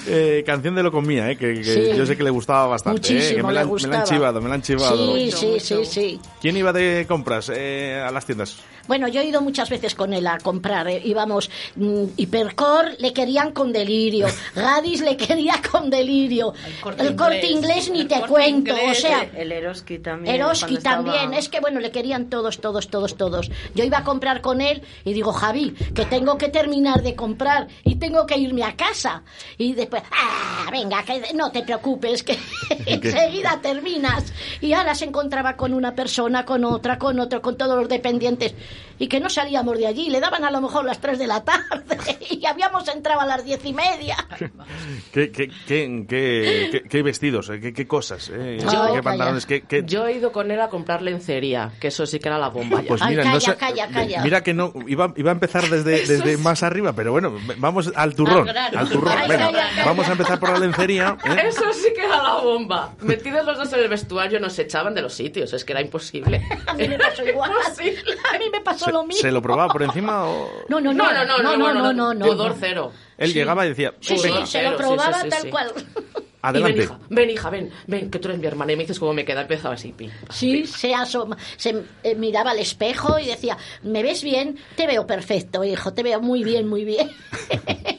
[0.08, 1.92] eh, canción de Locomía, eh, que, que Sí.
[1.98, 3.08] yo sé que le gustaba bastante.
[3.10, 5.16] eh, Muchísimo que me, le la, han- me la han chivado, me la han chivado.
[5.16, 6.20] Sí, sí, sí, sí.
[6.42, 8.58] ¿Quién iba de compras eh, a las tiendas?
[8.88, 10.88] Bueno, yo he ido muchas veces con él a comprar.
[10.88, 16.54] eh, Íbamos, mm, Hipercor le querían con delirio, Gadis le quería con delirio,
[16.98, 20.36] el corte inglés, ni te cuento, o sea, el Eroski también.
[20.36, 23.50] Eroski estaba- también, es que bueno, le querían todos, todos, todos, todos.
[23.76, 27.68] Yo iba a comprar con él y digo, Javi, que tengo que terminar de comprar
[27.84, 29.24] y tengo que irme a casa.
[29.58, 32.38] Y después, ah, venga, que no te preocupes, que
[32.86, 34.32] enseguida terminas.
[34.62, 38.54] Y ahora se encontraba con una persona, con otra, con otro, con todos los dependientes.
[39.00, 41.44] Y que no salíamos de allí, le daban a lo mejor las 3 de la
[41.44, 41.86] tarde
[42.32, 44.18] y habíamos entrado a las diez y media.
[45.14, 47.50] ¿Qué, qué, qué, qué- qué- qué vestidos?
[47.50, 47.60] eh?
[47.60, 48.30] ¿Qué, qué cosas?
[48.34, 48.58] eh?
[48.60, 49.46] Yo- ¿Qué pantalones?
[49.46, 52.38] ¿Qué, qué- Yo he ido con él a comprar lencería, que eso sí que era
[52.40, 52.88] la bomba ya.
[52.88, 54.22] Pues mira, no sé- calla, calla.
[54.24, 58.16] mira que no iba, iba a empezar desde, desde más arriba, pero bueno, vamos al
[58.16, 58.80] turrón, Al grano.
[58.80, 59.14] al turrón.
[59.18, 59.86] Ay, Venga, calla, calla.
[59.86, 61.18] vamos a empezar por la lencería.
[61.26, 61.36] ¿eh?
[61.48, 62.94] Eso sí que era la bomba.
[63.02, 66.42] Metidos los dos en el vestuario nos echaban de los sitios, es que era imposible.
[66.66, 67.52] A mí me pasó igual.
[67.52, 69.22] A mí me pasó lo mismo.
[69.22, 70.50] ¿Se lo probaba por encima o...?
[70.68, 72.26] No, no, no, No, no, no, no, no, no, no.
[72.26, 72.92] pudor cero.
[73.18, 75.50] Él llegaba y decía, Sí, sí, se lo sí, probaba sí, sí, tal sí.
[75.50, 75.72] cual.
[75.76, 76.84] Y ven, adelante.
[76.84, 78.72] hija, ven, hija, ven, ven, que tú eres mi hermana.
[78.72, 79.42] Y me dices cómo me queda.
[79.42, 80.12] Empezaba así, pim.
[80.30, 84.58] Sí, se asoma, se eh, miraba al espejo y decía, ¿me ves bien?
[84.76, 87.10] Te veo perfecto, hijo, te veo muy bien, muy bien.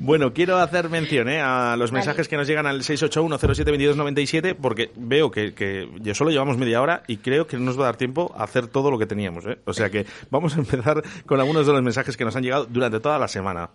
[0.00, 1.40] Bueno, quiero hacer mención ¿eh?
[1.40, 6.56] a los mensajes que nos llegan al 681072297 porque veo que, que ya solo llevamos
[6.58, 8.98] media hora y creo que no nos va a dar tiempo a hacer todo lo
[8.98, 9.44] que teníamos.
[9.46, 9.58] ¿eh?
[9.64, 12.66] O sea que vamos a empezar con algunos de los mensajes que nos han llegado
[12.66, 13.70] durante toda la semana.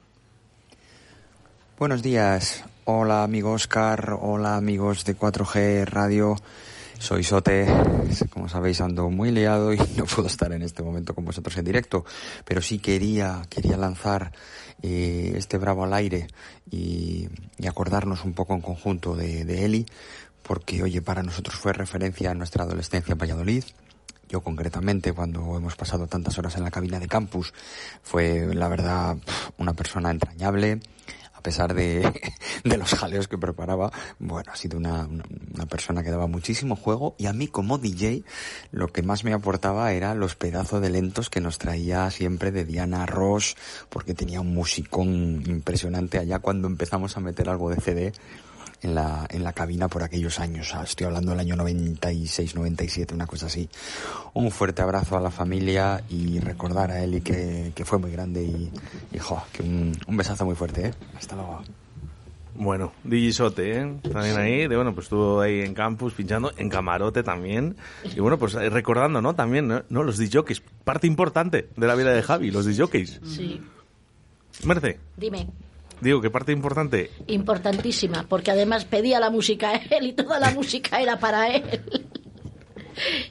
[1.77, 2.63] Buenos días.
[2.86, 6.36] Hola amigo Oscar, hola amigos de 4G Radio.
[6.99, 7.67] Soy Sote.
[8.29, 11.65] Como sabéis ando muy liado y no puedo estar en este momento con vosotros en
[11.65, 12.06] directo,
[12.45, 14.32] pero sí quería quería lanzar
[14.84, 16.28] eh, este bravo al aire
[16.69, 19.86] y, y acordarnos un poco en conjunto de, de Eli,
[20.43, 23.63] porque oye para nosotros fue referencia a nuestra adolescencia en Valladolid.
[24.30, 27.54] Yo concretamente, cuando hemos pasado tantas horas en la cabina de campus,
[28.02, 29.17] fue la verdad
[29.58, 30.80] una persona entrañable,
[31.43, 36.10] pesar de, de los jaleos que preparaba, bueno, ha sido una, una, una persona que
[36.10, 38.23] daba muchísimo juego y a mí como DJ
[38.71, 42.65] lo que más me aportaba era los pedazos de lentos que nos traía siempre de
[42.65, 43.56] Diana Ross,
[43.89, 48.13] porque tenía un musicón impresionante allá cuando empezamos a meter algo de CD.
[48.84, 50.74] En la, en la cabina por aquellos años.
[50.84, 53.69] Estoy hablando del año 96, 97, una cosa así.
[54.34, 58.43] Un fuerte abrazo a la familia y recordar a Eli que, que fue muy grande
[58.43, 58.72] y,
[59.12, 60.93] y jo, que un, un besazo muy fuerte, ¿eh?
[61.17, 61.62] Hasta luego.
[62.56, 63.96] Bueno, Digisote, ¿eh?
[64.12, 67.76] También ahí, de bueno, pues estuvo ahí en campus pinchando, en camarote también.
[68.15, 69.34] Y bueno, pues eh, recordando, ¿no?
[69.34, 69.82] También, ¿no?
[69.89, 70.04] ¿no?
[70.04, 73.22] Los DJs, parte importante de la vida de Javi, los DJs.
[73.26, 73.62] Sí.
[74.65, 75.48] Merce, Dime,
[76.03, 77.09] digo que parte importante.
[77.27, 81.63] importantísima, porque además pedía la música a él y toda la música era para él.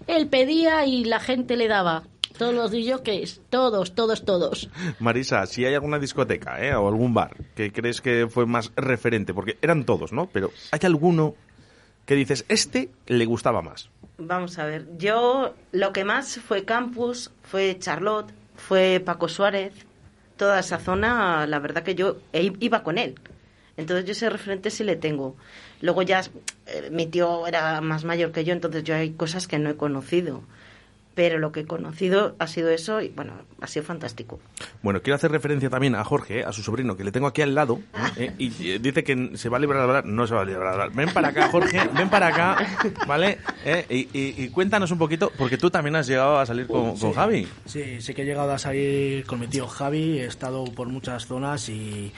[0.06, 2.02] Él pedía y la gente le daba.
[2.38, 4.70] Todos los DJs, todos, todos, todos.
[4.98, 6.74] Marisa, si hay alguna discoteca, ¿eh?
[6.74, 10.26] O algún bar que crees que fue más referente, porque eran todos, ¿no?
[10.32, 11.35] Pero ¿hay alguno
[12.06, 13.90] que dices, este le gustaba más?
[14.18, 19.72] Vamos a ver, yo lo que más fue Campus, fue Charlotte, fue Paco Suárez,
[20.37, 23.14] toda esa zona, la verdad que yo iba con él.
[23.77, 25.37] Entonces yo ese referente sí le tengo.
[25.81, 26.23] Luego ya
[26.66, 29.77] eh, mi tío era más mayor que yo, entonces yo hay cosas que no he
[29.77, 30.42] conocido.
[31.14, 34.40] Pero lo que he conocido ha sido eso y bueno, ha sido fantástico.
[34.83, 36.44] Bueno, quiero hacer referencia también a Jorge, ¿eh?
[36.44, 37.81] a su sobrino, que le tengo aquí al lado,
[38.16, 38.33] ¿eh?
[38.38, 40.07] y eh, dice que se va a librar de hablar.
[40.07, 40.92] No se va a librar de hablar.
[40.96, 42.57] Ven para acá, Jorge, ven para acá,
[43.07, 43.38] ¿vale?
[43.64, 43.85] ¿Eh?
[43.90, 47.11] Y, y- y cuéntanos un poquito, porque tú también has llegado a salir con, con
[47.11, 47.12] Sí.
[47.14, 47.48] Javi.
[47.66, 51.27] Sí, sí que he llegado a salir con mi tío Javi, he estado por muchas
[51.27, 52.11] zonas y,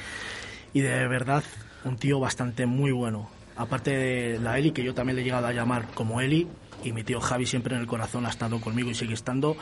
[0.73, 1.43] y de verdad
[1.85, 3.29] un tío bastante muy bueno.
[3.57, 6.49] Aparte de la Eli, que yo también le he llegado a llamar como Eli,
[6.85, 9.57] y mi tío Javi siempre en el corazón ha estado conmigo y sigue estando.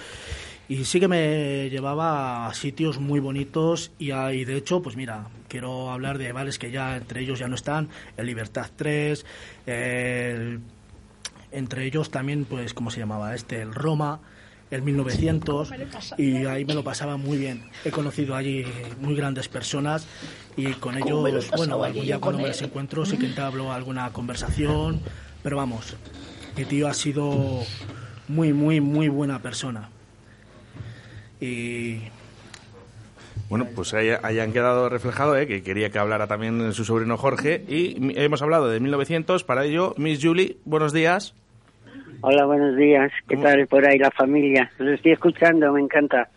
[0.69, 4.97] Y sí que me llevaba a sitios muy bonitos y, a- y de hecho, pues
[4.97, 9.25] mira, quiero hablar de bares que ya entre ellos ya no están, el Libertad 3,
[9.67, 10.61] el
[11.51, 13.35] entre ellos también, pues, ¿cómo se llamaba?
[13.35, 14.21] Este, el Roma,
[14.71, 15.71] el 1900,
[16.17, 17.63] y ahí me lo pasaba muy bien.
[17.85, 18.65] He conocido allí
[19.03, 20.07] muy grandes personas
[20.57, 23.05] y con ¿Cómo me lo he ellos, bueno, algún día cuando con me los encuentro
[23.05, 25.01] sí que entablo alguna conversación,
[25.43, 25.95] pero vamos,
[26.57, 27.61] mi tío ha sido
[28.29, 29.88] muy, muy, muy buena persona.
[31.41, 31.99] Y
[33.49, 35.47] Bueno, pues han quedado reflejado, ¿eh?
[35.47, 37.65] que quería que hablara también su sobrino Jorge.
[37.69, 39.45] Y hemos hablado de 1900.
[39.45, 41.35] Para ello, Miss Julie, buenos días.
[42.21, 43.11] Hola, buenos días.
[43.29, 44.71] ¿Qué tal por ahí la familia?
[44.79, 46.29] Los estoy escuchando, me encanta.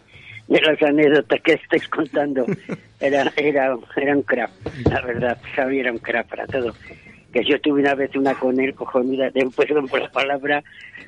[0.47, 2.45] De las anécdotas que estáis contando.
[2.99, 4.49] Era, era, era un crap,
[4.86, 5.38] la verdad.
[5.54, 6.73] Javi era un crap para todo.
[7.36, 10.63] Que yo tuve una vez una con él cojonuda, de, perdón por la palabra,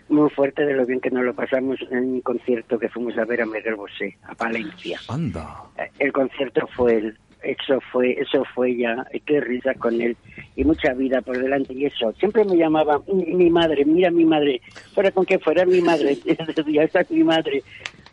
[0.09, 3.23] muy fuerte de lo bien que nos lo pasamos en un concierto que fuimos a
[3.23, 4.99] ver a Miguel Bosé, a Valencia.
[5.07, 5.63] Anda.
[5.77, 7.17] Eh, El concierto fue él.
[7.43, 10.17] Eso fue, eso fue ya, y qué risa con él,
[10.57, 12.11] y mucha vida por delante, y eso.
[12.19, 14.59] Siempre me llamaba mi, mi madre, mira mi madre,
[14.93, 16.17] fuera con que fuera mi madre,
[16.67, 17.63] ya está mi madre.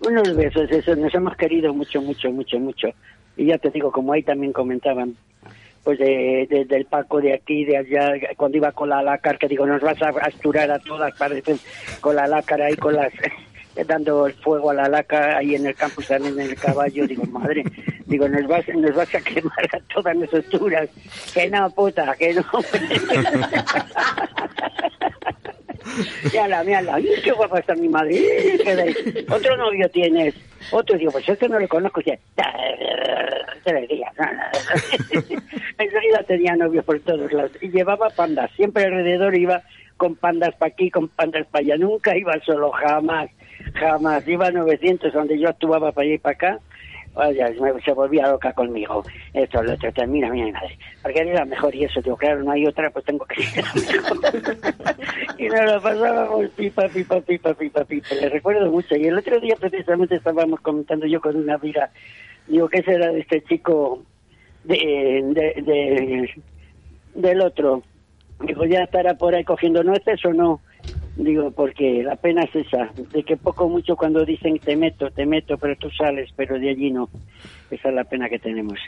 [0.06, 2.88] Unos besos, eso, nos hemos querido mucho, mucho, mucho, mucho.
[3.36, 5.16] Y ya te digo, como ahí también comentaban,
[5.84, 9.46] pues de, de- del Paco de aquí, de allá, cuando iba con la lácar, que
[9.48, 11.58] digo, nos vas a asturar a todas, parecen,
[12.00, 13.12] con la lácar ahí, con las
[13.86, 17.24] dando el fuego a la laca ahí en el campus también en el caballo, digo,
[17.26, 17.64] madre,
[18.06, 20.88] digo, nos vas, nos vas a quemar a todas nuestras turas,
[21.34, 22.44] que no, puta, que no.
[26.32, 28.14] Mírala, mírala, ¡ay, qué guapa está mi madre!
[28.14, 30.34] ¡Ih, qué de- Otro novio tienes,
[30.70, 32.10] otro, digo, pues este no lo conozco, y
[33.86, 35.40] días, no, no.
[35.78, 39.62] Enseguida tenía novios por todos lados, y llevaba pandas, siempre alrededor iba
[39.96, 43.30] con pandas para aquí, con pandas para allá, nunca iba solo, jamás,
[43.74, 46.58] jamás, iba a 900, donde yo actuaba para allá y para acá,
[47.16, 49.04] Me- se volvía loca conmigo.
[49.32, 50.76] Esto, lo otro, mira, mira, mi madre.
[51.02, 53.64] Porque era la mejor y eso, digo, claro, no hay otra, pues tengo que ser
[53.64, 54.18] la mejor.
[55.38, 58.14] y nos lo pasábamos pipa, pipa, pipa, pipa, pipa.
[58.16, 58.96] Le recuerdo mucho.
[58.96, 61.90] Y el otro día precisamente estábamos comentando yo con una amiga,
[62.46, 64.02] digo, ¿qué será de este chico
[64.64, 66.34] de, de, de-
[67.14, 67.82] del otro?
[68.40, 70.60] Digo, ya estará por ahí cogiendo nueces o no.
[71.16, 75.10] Digo, porque la pena es esa, de que poco o mucho cuando dicen te meto,
[75.12, 77.08] te meto, pero tú sales, pero de allí no.
[77.70, 78.80] Esa es la pena que tenemos.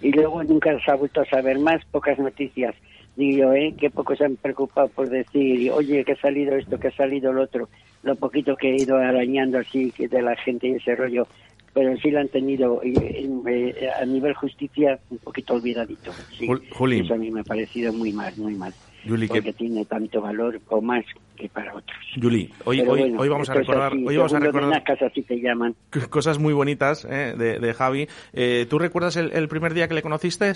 [0.00, 2.74] Y luego nunca se ha vuelto a saber más, pocas noticias.
[3.16, 3.74] Digo ¿eh?
[3.78, 7.32] Que pocos se han preocupado por decir, oye, que ha salido esto, que ha salido
[7.32, 7.68] lo otro.
[8.02, 11.26] Lo poquito que he ido arañando así de la gente y ese rollo.
[11.74, 16.12] Pero sí lo han tenido y, eh, a nivel justicia un poquito olvidadito.
[16.38, 16.48] Sí.
[16.72, 17.00] Juli.
[17.00, 18.72] Eso a mí me ha parecido muy mal, muy mal.
[19.06, 21.04] Juli, que- porque tiene tanto valor o más
[21.36, 21.98] que para otros.
[22.20, 25.40] Julie, hoy, hoy, bueno, hoy vamos a recordar, así, hoy vamos a recordar así te
[25.40, 25.74] llaman.
[26.10, 27.34] cosas muy bonitas ¿eh?
[27.36, 28.08] de, de Javi.
[28.32, 30.52] Eh, ¿Tú recuerdas el, el primer día que le conociste?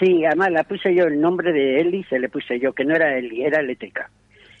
[0.00, 2.94] Sí, además la puse yo, el nombre de Eli se le puse yo, que no
[2.96, 4.10] era Eli, era Eléctrica.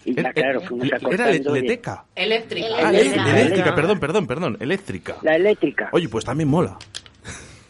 [0.04, 2.04] Y ya, El- claro, el- fuimos ¿Era de- Leteca?
[2.14, 2.66] Eléctrica.
[2.76, 3.30] Ah, Eléctrica.
[3.40, 5.16] eléctrica, perdón, perdón, perdón, eléctrica.
[5.22, 5.88] La eléctrica.
[5.92, 6.76] Oye, pues también mola.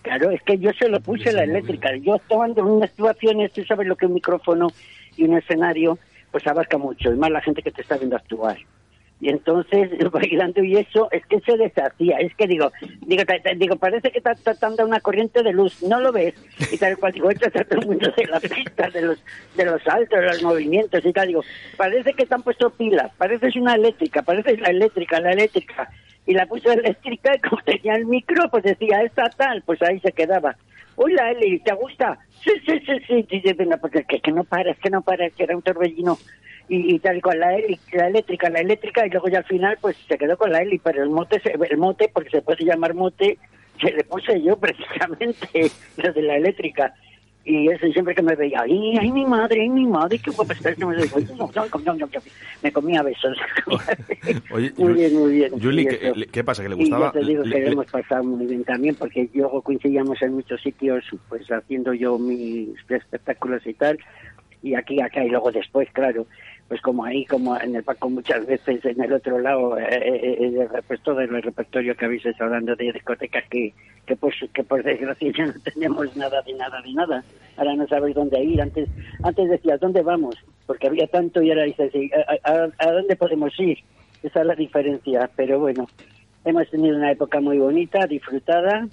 [0.03, 1.94] Claro, es que yo se lo puse la eléctrica.
[1.96, 4.68] Yo tomando en una situación, tú sabes lo que un micrófono
[5.16, 5.98] y un escenario,
[6.30, 8.59] pues abarca mucho, y más la gente que te está viendo actuar.
[9.20, 12.16] Y entonces, bailando y eso, es que se deshacía.
[12.18, 12.72] Es que digo,
[13.03, 13.22] digo,
[13.57, 16.34] digo parece que está tratando una corriente de luz, no lo ves.
[16.72, 19.22] Y tal cual, digo, esto está todo el mundo de la pista, de los,
[19.57, 21.28] de los saltos, de los movimientos y tal.
[21.28, 21.44] Digo,
[21.76, 25.88] parece que te han puesto pilas, parece es una eléctrica, parece la eléctrica, la eléctrica.
[26.27, 30.01] Y la puso eléctrica y como tenía el micro, pues decía, esta tal, pues ahí
[30.01, 30.57] se quedaba.
[30.97, 32.18] Hola, Eli, ¿te gusta?
[32.45, 33.27] Sí, sí, sí, sí.
[33.31, 35.57] Dice, venga, pues es que, que no para, es que no para, es que era
[35.57, 36.18] un torbellino.
[36.68, 39.79] Y, y tal cual, la, Eli, la eléctrica, la eléctrica, y luego ya al final,
[39.81, 42.95] pues se quedó con la Eli, pero el mote, el mote, porque se puede llamar
[42.95, 43.39] mote,
[43.81, 46.95] se le puse yo precisamente, lo de la eléctrica.
[47.45, 50.30] Y eso, y siempre que me veía, ay, ay, mi madre, ay, mi madre, qué
[50.30, 52.09] guapa no, no,
[52.62, 53.36] me comía besos.
[54.51, 55.51] Oye, muy bien, muy bien.
[55.61, 56.14] Juli, Y ¿qué, eso.
[56.30, 56.62] ¿qué pasa?
[56.62, 57.07] ¿Que le Y gustaba?
[57.12, 60.61] ya te digo que le- hemos pasado muy bien también, porque luego coincidíamos en muchos
[60.62, 63.99] sitios, pues haciendo yo mis espectáculos y tal,
[64.62, 66.26] y aquí, acá, y luego después, claro,
[66.69, 70.37] pues como ahí, como en el Paco muchas veces, en el otro lado, eh, eh,
[70.41, 73.75] eh, pues todo el repertorio que habéis estado hablando de discotecas que,
[74.07, 77.25] que, pues, que por desgracia ya no tenemos nada de nada de nada.
[77.57, 78.63] Ahora no sabéis dónde ir.
[78.63, 78.89] Antes
[79.23, 80.37] antes decías, ¿dónde vamos?
[80.67, 82.11] Porque había tanto y ahora dices, sí,
[82.45, 83.79] ¿a, a, a dónde podemos ir?
[84.23, 85.87] Esa es la diferencia, pero bueno,
[86.45, 88.89] hemos tenido una época muy bonita, disfrutada.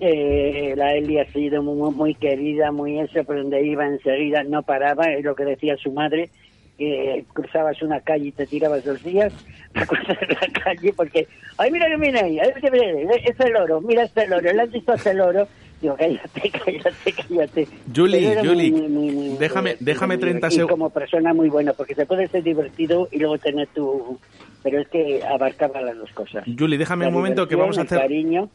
[0.00, 4.62] Eh, la Eli ha sido muy, muy querida, muy eso, por donde iba enseguida no
[4.62, 6.30] paraba, es lo que decía su madre,
[6.78, 9.32] que cruzabas una calle y te tirabas dos días
[9.74, 13.80] a cruzar la calle porque, ay, mira que viene ahí, ay, mira, es el oro,
[13.80, 15.46] mira este loro, ¿le has visto este loro?
[15.80, 17.68] Digo, cállate, cállate, cállate.
[17.94, 20.48] Juli, Pero era Juli, muy, muy, muy, déjame, déjame 30 divertido.
[20.48, 20.70] Y segundos.
[20.70, 24.16] como persona muy buena, porque se puede ser divertido y luego tener tu...
[24.62, 26.44] Pero es que abarcaba las dos cosas.
[26.56, 27.98] Juli, déjame La un momento que vamos a el hacer...
[27.98, 28.48] cariño.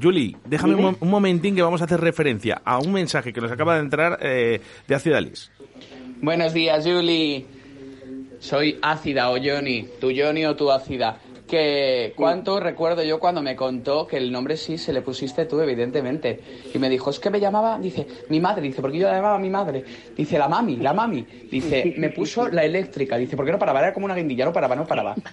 [0.00, 3.50] Juli, déjame un, un momentín que vamos a hacer referencia a un mensaje que nos
[3.50, 5.48] acaba de entrar eh, de Ácida Alice.
[6.20, 7.46] Buenos días, Julie.
[8.38, 11.18] Soy ácida o Johnny, tu Johnny o tu ácida.
[11.46, 15.60] Que cuánto recuerdo yo cuando me contó que el nombre sí se le pusiste tú,
[15.60, 16.40] evidentemente.
[16.74, 19.38] Y me dijo, es que me llamaba, dice, mi madre, dice, porque yo la llamaba
[19.38, 19.84] mi madre.
[20.16, 21.24] Dice, la mami, la mami.
[21.48, 23.16] Dice, me puso la eléctrica.
[23.16, 25.14] Dice, porque no paraba, era como una guindilla, no paraba, no paraba.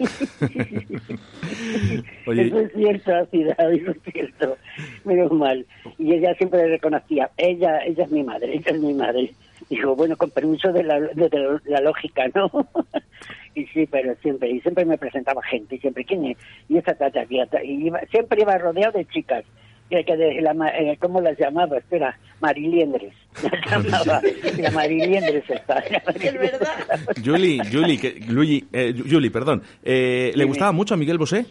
[2.26, 4.58] Eso es cierto, Ácida, eso es cierto.
[5.04, 5.66] Menos mal.
[5.98, 9.34] Y ella siempre le reconocía, ella ella es mi madre, ella es mi madre.
[9.76, 12.50] Dijo, bueno, con permiso de la, de, de la lógica, ¿no?
[13.56, 16.38] y sí, pero siempre, y siempre me presentaba gente, y siempre, ¿quién es?
[16.70, 19.44] Y esa tata, y, esta- y iba- siempre iba rodeado de chicas.
[19.90, 21.78] Que, que de la, ma- eh, ¿Cómo las llamaba?
[21.78, 23.14] Espera, Mariliendres.
[23.44, 24.22] Las llamaba,
[24.58, 25.80] la Mariliendres está.
[26.16, 27.00] Es verdad.
[27.24, 29.62] Juli, Juli, que, Luigi, eh, Juli, perdón.
[29.84, 31.46] Eh, ¿Le gustaba mucho a Miguel Bosé?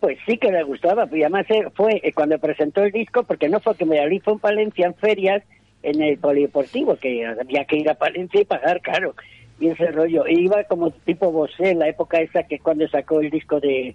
[0.00, 3.60] Pues sí que le gustaba, pues además eh, fue cuando presentó el disco, porque no
[3.60, 5.42] fue que me abrí, fue en Palencia, en ferias,
[5.90, 9.14] en el polideportivo, que había que ir a Palencia y pagar caro.
[9.58, 13.30] Y ese rollo, e iba como tipo Bosé, la época esa que cuando sacó el
[13.30, 13.94] disco de,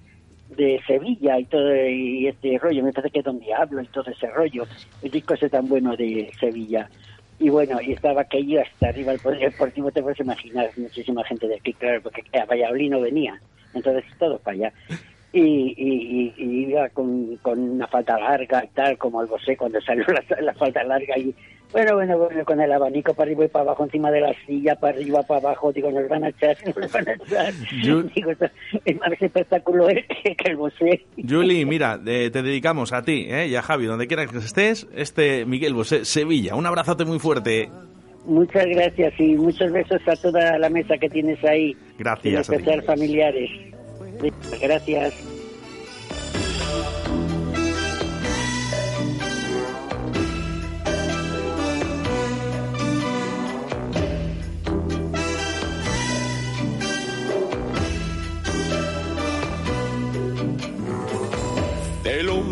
[0.58, 4.28] de Sevilla y todo y este rollo, me parece que Don Diablo y todo ese
[4.28, 4.66] rollo,
[5.04, 6.90] el disco ese tan bueno de Sevilla.
[7.40, 11.56] Y bueno, y estaba aquello hasta arriba del polideportivo, te puedes imaginar, muchísima gente de
[11.56, 13.40] aquí, claro, porque a Valladolid no venía,
[13.74, 14.74] entonces todo para allá
[15.34, 19.56] y, y, y- y iba con, con una falta larga y tal, como el Bosé
[19.56, 21.34] cuando salió la, la falta larga y
[21.72, 24.76] bueno, bueno, bueno, con el abanico para arriba y para abajo, encima de la silla,
[24.76, 27.54] para arriba, para abajo, digo, nos van a echar, nos van a echar.
[27.84, 28.32] Yo- Digo,
[28.86, 31.06] es más espectáculo es que, el Bosé.
[31.28, 35.46] Juli, mira, te dedicamos a ti eh, y a Javi, donde quiera que estés, este
[35.46, 36.56] Miguel Bosé, Sevilla.
[36.56, 37.70] Un abrazote muy fuerte.
[38.26, 41.76] Muchas gracias y muchos besos a toda la mesa que tienes ahí.
[41.98, 42.54] Gracias ti.
[42.54, 43.50] especial familiares.
[44.62, 45.14] Gracias.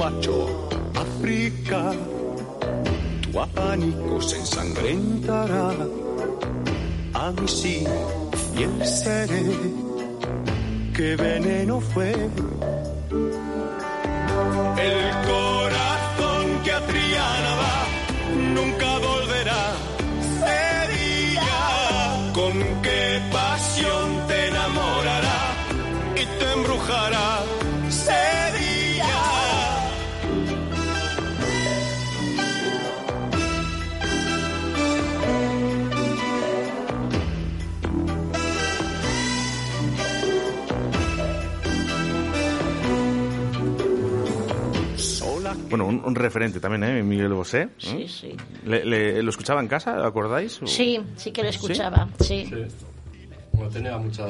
[0.09, 0.47] Macho,
[0.95, 1.91] África,
[3.21, 5.69] tu abanico se ensangrentará.
[7.13, 7.85] A mí sí,
[8.53, 9.43] fiel seré,
[10.95, 12.11] que veneno fue.
[14.89, 14.99] El
[15.29, 17.77] corazón que a Triana va,
[18.55, 19.63] nunca volverá.
[20.41, 21.51] Sevilla,
[22.33, 25.41] con qué pasión te enamorará
[26.15, 27.43] y te embrujará.
[27.89, 28.78] Sevilla.
[45.69, 47.03] Bueno, un, un referente también, ¿eh?
[47.03, 47.61] Miguel Bosé.
[47.63, 47.69] ¿eh?
[47.77, 48.35] Sí, sí.
[48.65, 50.61] ¿Le, le- lo escuchaba en casa, acordáis?
[50.61, 52.49] o- Sí, sí que lo escuchaba, sí.
[53.53, 54.25] Bueno, tenía mucha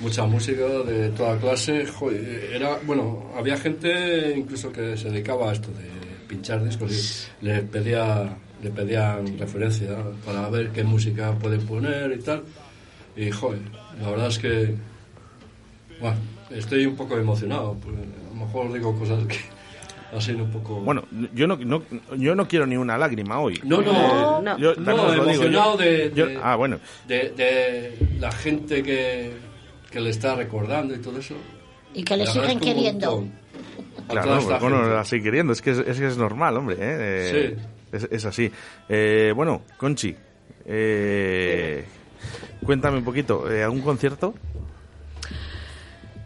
[0.00, 1.86] mucha música de toda clase.
[1.86, 5.84] Joder, era, bueno, había gente incluso que se dedicaba a esto de
[6.26, 12.18] pinchar discos y le pedía le pedían referencia para ver qué música pueden poner y
[12.22, 12.42] tal.
[13.16, 13.60] Y joder,
[14.00, 14.74] la verdad es que
[16.00, 16.16] bueno,
[16.50, 19.36] estoy un poco emocionado, pues, a lo mejor digo cosas que
[20.16, 21.04] así un poco Bueno,
[21.34, 21.82] yo no, no-
[22.16, 23.60] yo no quiero ni una lágrima hoy.
[23.64, 24.58] No, no, Eh, no.
[24.58, 26.78] yo No, digo, emocionado de- yo- de- ah, bueno.
[27.06, 29.32] de, de la gente que,
[29.90, 31.34] que le está recordando y todo eso.
[31.94, 33.26] Y que le siguen queriendo.
[34.08, 34.96] Claro, esta bueno, gente.
[34.96, 36.74] así queriendo, es que es, es que es normal, hombre.
[36.76, 36.78] ¿eh?
[36.80, 37.56] Eh,
[37.92, 38.50] es, es así.
[38.88, 40.14] Eh, bueno, Conchi,
[40.66, 41.84] eh,
[42.64, 44.34] cuéntame un poquito, ¿eh, ¿algún concierto?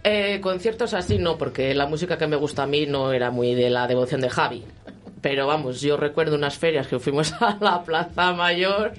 [0.06, 3.54] Eh, conciertos así no, porque la música que me gusta a mí no era muy
[3.54, 4.62] de la devoción de Javi.
[5.22, 8.92] Pero vamos, yo recuerdo unas ferias que fuimos a la Plaza Mayor.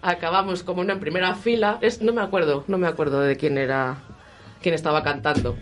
[0.00, 1.78] Acabamos como una en primera fila.
[1.80, 3.96] Es, no me acuerdo, no me acuerdo de quién era,
[4.62, 5.56] quién estaba cantando.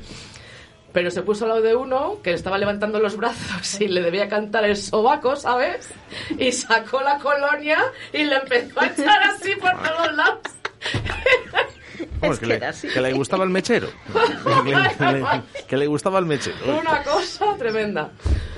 [0.92, 4.28] Pero se puso al lado de uno que estaba levantando los brazos y le debía
[4.28, 5.88] cantar el sobaco, ¿sabes?
[6.38, 7.78] Y sacó la colonia
[8.12, 10.40] y le empezó a echar así por todos lados.
[12.20, 12.61] Vamos, que, le,
[12.92, 13.88] que le gustaba el mechero.
[14.64, 14.70] que,
[15.12, 15.22] le,
[15.68, 16.57] que le gustaba el mechero.
[16.80, 18.11] Una cosa tremenda.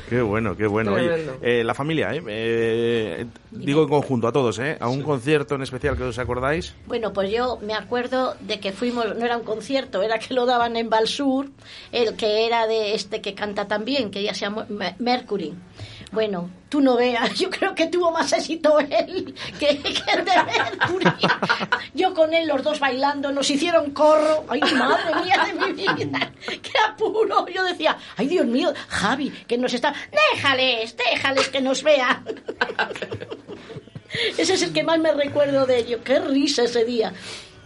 [0.08, 0.94] Qué bueno, qué bueno.
[0.94, 2.22] Oye, eh, la familia, ¿eh?
[2.26, 4.78] Eh, digo en conjunto a todos, ¿eh?
[4.80, 6.74] ¿A un concierto en especial que os acordáis?
[6.86, 10.46] Bueno, pues yo me acuerdo de que fuimos, no era un concierto, era que lo
[10.46, 11.48] daban en Balsur,
[11.92, 15.52] el que era de este que canta también, que ya se llama Me- Mercury.
[16.10, 21.06] Bueno, tú no veas, yo creo que tuvo más éxito él que, el de Mercury.
[21.94, 24.44] Yo con él, los dos bailando, nos hicieron corro.
[24.48, 27.46] Ay, madre mía de mi vida, qué apuro.
[27.48, 29.94] Yo decía, ay, Dios mío, Javi, que nos está...
[30.32, 32.24] Déjales, déjales que nos vean.
[34.36, 36.00] Ese es el que más me recuerdo de ello.
[36.02, 37.12] Qué risa ese día.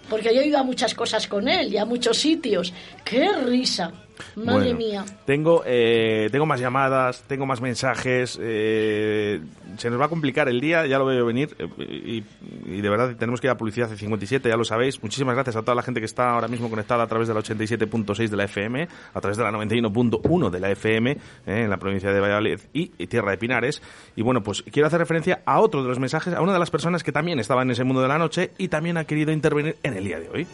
[0.09, 2.73] Porque yo iba a muchas cosas con él y a muchos sitios.
[3.05, 3.93] Qué risa.
[4.37, 5.05] Madre Bueno, mía.
[5.25, 8.39] Tengo, eh, tengo más llamadas, tengo más mensajes.
[8.41, 9.41] eh,
[9.79, 11.57] se nos va a complicar el día, ya lo veo venir.
[11.59, 12.25] eh, y,
[12.67, 15.03] y de verdad tenemos que ir a publicidad de 57, ya lo sabéis.
[15.03, 17.41] Muchísimas gracias a toda la gente que está ahora mismo conectada a través de la
[17.41, 21.77] 87.6 de la FM, a través de la 91.1 de la FM, eh, en la
[21.79, 23.83] provincia de Valladolid y, y Tierra de Pinares.
[24.17, 26.71] Y bueno, pues quiero hacer referencia a otro de los mensajes, a una de las
[26.71, 29.77] personas que también estaba en ese mundo de la noche y también ha querido intervenir
[29.83, 30.47] en el día de hoy.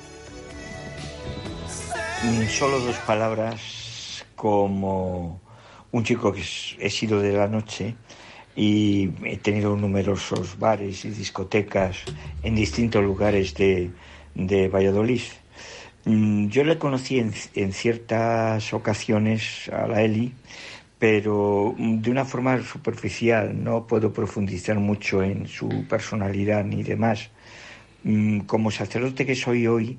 [2.20, 5.40] Mm, Solo dos palabras como
[5.92, 6.42] un chico que
[6.78, 7.94] he sido de la noche
[8.56, 11.98] y he tenido numerosos bares y discotecas
[12.42, 13.90] en distintos lugares de,
[14.34, 15.22] de Valladolid.
[16.04, 20.34] Mm, Yo le conocí en, en ciertas ocasiones a la Eli,
[20.98, 27.30] pero mm, de una forma superficial, no puedo profundizar mucho en su personalidad ni demás.
[28.46, 29.98] Como sacerdote que soy hoy,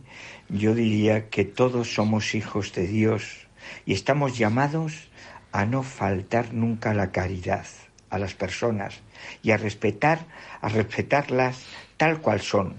[0.49, 3.47] yo diría que todos somos hijos de Dios
[3.85, 5.09] y estamos llamados
[5.51, 7.65] a no faltar nunca la caridad
[8.09, 9.01] a las personas
[9.43, 10.25] y a respetar,
[10.61, 11.65] a respetarlas
[11.97, 12.75] tal cual son.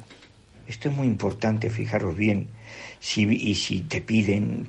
[0.67, 2.49] Esto es muy importante, fijaros bien.
[3.01, 4.69] Si, y si te piden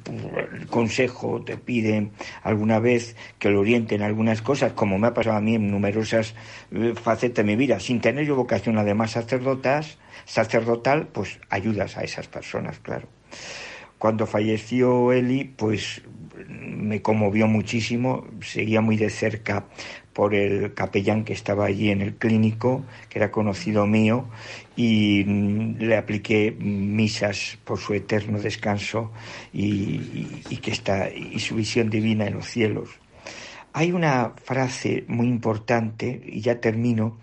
[0.69, 5.37] consejo, te piden alguna vez que lo orienten a algunas cosas, como me ha pasado
[5.37, 6.33] a mí en numerosas
[6.71, 12.03] eh, facetas de mi vida, sin tener yo vocación además sacerdotas, sacerdotal, pues ayudas a
[12.03, 13.07] esas personas, claro.
[13.97, 16.01] Cuando falleció Eli, pues
[16.47, 19.65] me conmovió muchísimo, seguía muy de cerca
[20.13, 24.25] por el capellán que estaba allí en el clínico, que era conocido mío,
[24.75, 29.11] y mm, le apliqué misas por su eterno descanso
[29.53, 29.99] y,
[30.61, 32.89] que está y su visión divina en los cielos.
[33.73, 37.19] Hay una frase muy importante, y ya termino,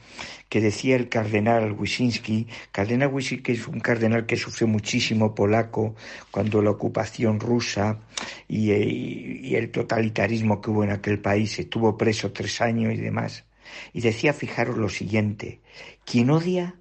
[0.49, 2.47] que decía el cardenal Wyszynski.
[2.73, 5.95] Cardenal Wyszynski es un cardenal que sufrió muchísimo polaco
[6.31, 7.99] cuando la ocupación rusa
[8.47, 12.97] y, eh, y el totalitarismo que hubo en aquel país estuvo preso tres años y
[12.97, 13.45] demás.
[13.93, 15.61] Y decía, fijaros lo siguiente,
[16.07, 16.77] quien odia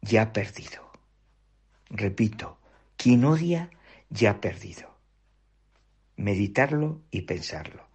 [0.00, 0.90] ya ha perdido.
[1.90, 2.58] Repito,
[2.96, 3.70] quien odia
[4.08, 4.88] ya ha perdido.
[6.16, 7.89] Meditarlo y pensarlo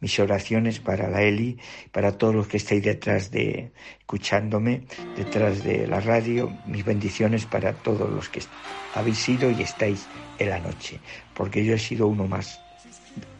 [0.00, 1.58] mis oraciones para la Eli,
[1.92, 4.82] para todos los que estáis detrás de, escuchándome,
[5.16, 8.40] detrás de la radio, mis bendiciones para todos los que
[8.94, 10.06] habéis sido y estáis
[10.38, 11.00] en la noche,
[11.34, 12.60] porque yo he sido uno más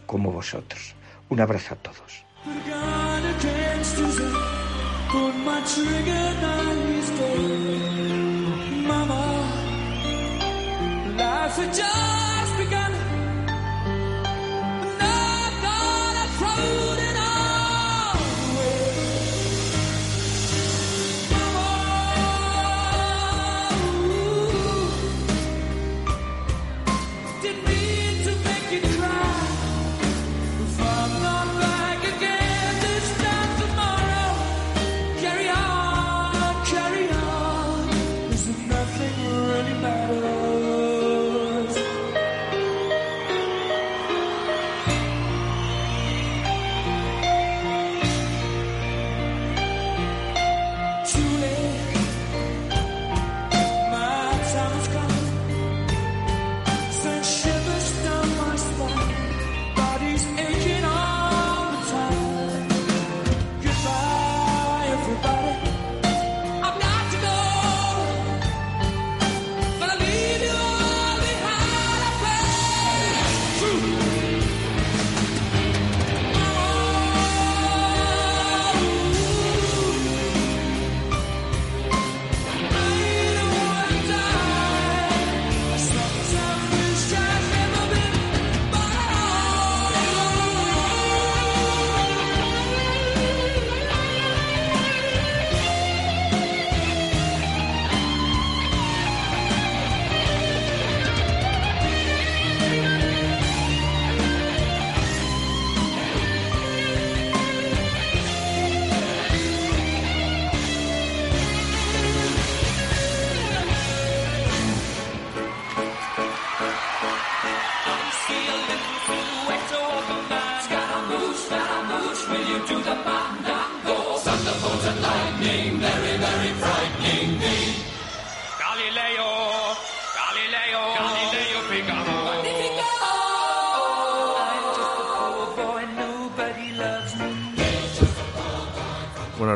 [0.06, 0.94] como vosotros.
[1.28, 2.24] Un abrazo a todos.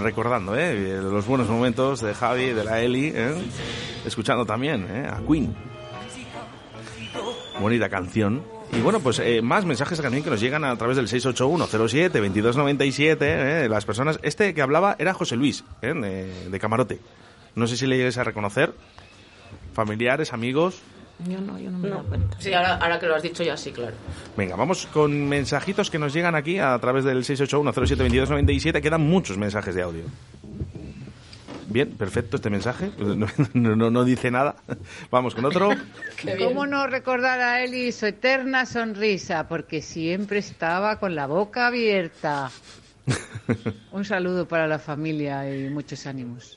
[0.05, 1.01] Recordando, ¿eh?
[1.03, 3.35] Los buenos momentos de Javi, de la Eli, ¿eh?
[4.07, 5.09] Escuchando también, ¿eh?
[5.11, 5.53] A Queen.
[7.59, 8.43] Bonita canción.
[8.73, 13.17] Y bueno, pues eh, más mensajes también que nos llegan a través del 681-07-2297.
[13.21, 13.69] ¿eh?
[13.69, 14.19] Las personas.
[14.23, 15.93] Este que hablaba era José Luis, ¿eh?
[15.95, 17.01] de, de Camarote.
[17.55, 18.75] No sé si le llegues a reconocer.
[19.73, 20.81] Familiares, amigos.
[21.29, 22.37] Yo no, yo no me he dado cuenta.
[22.41, 23.95] Sí, ahora, ahora que lo has dicho ya sí, claro.
[24.37, 28.83] Venga, vamos con mensajitos que nos llegan aquí a través del 681-07-2297.
[28.83, 30.03] Quedan muchos mensajes de audio.
[31.69, 32.91] Bien, perfecto este mensaje.
[33.55, 34.57] No, no- no dice nada.
[35.11, 35.71] Vamos con otro.
[36.39, 39.49] ¿Cómo no recordar a Eli su eterna sonrisa?
[39.49, 42.51] Porque siempre estaba con la boca abierta.
[43.93, 46.55] Un saludo para la familia y muchos ánimos.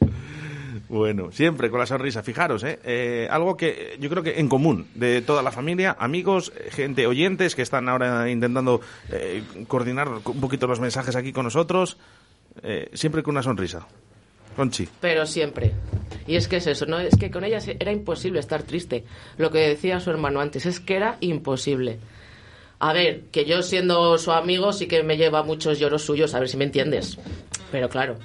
[0.90, 2.24] Bueno, siempre con la sonrisa.
[2.24, 2.80] Fijaros, ¿eh?
[2.84, 7.08] Eh, algo que yo creo que en común de toda la familia, amigos, eh, gente,
[7.08, 8.80] oyentes que están ahora intentando
[9.12, 11.98] eh, coordinar un poquito los mensajes aquí con nosotros,
[12.64, 13.86] eh, siempre con una sonrisa.
[14.56, 14.88] Conchi.
[15.02, 15.72] Pero siempre.
[16.26, 17.00] Y es que es eso, ¿no?
[17.00, 19.04] Es que con ella era imposible estar triste.
[19.38, 22.00] Lo que decía su hermano antes, es que era imposible.
[22.80, 26.40] A ver, que yo siendo su amigo sí que me lleva muchos lloros suyos, a
[26.40, 27.20] ver si me entiendes.
[27.72, 28.18] Pero claro.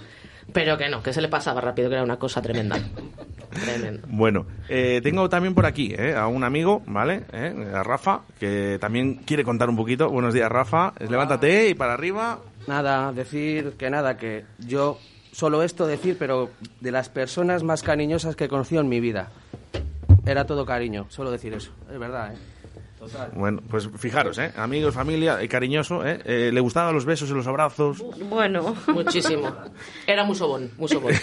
[0.52, 2.76] Pero que no, que se le pasaba rápido, que era una cosa tremenda.
[3.50, 4.06] Tremendo.
[4.08, 7.24] Bueno, eh, tengo también por aquí eh, a un amigo, ¿vale?
[7.32, 10.08] Eh, a Rafa, que también quiere contar un poquito.
[10.08, 10.94] Buenos días, Rafa.
[10.98, 12.40] Levántate y para arriba.
[12.66, 14.98] Nada, decir que nada, que yo
[15.32, 19.30] solo esto decir, pero de las personas más cariñosas que he conocido en mi vida.
[20.24, 22.51] Era todo cariño, solo decir eso, es verdad, ¿eh?
[23.02, 23.32] Total.
[23.34, 24.52] Bueno, pues fijaros, ¿eh?
[24.54, 26.20] Amigos, familia, eh, cariñoso, ¿eh?
[26.24, 28.00] Eh, Le gustaban los besos y los abrazos.
[28.30, 28.76] Bueno.
[28.86, 29.52] Muchísimo.
[30.06, 31.12] Era muy sobón, muy sobón.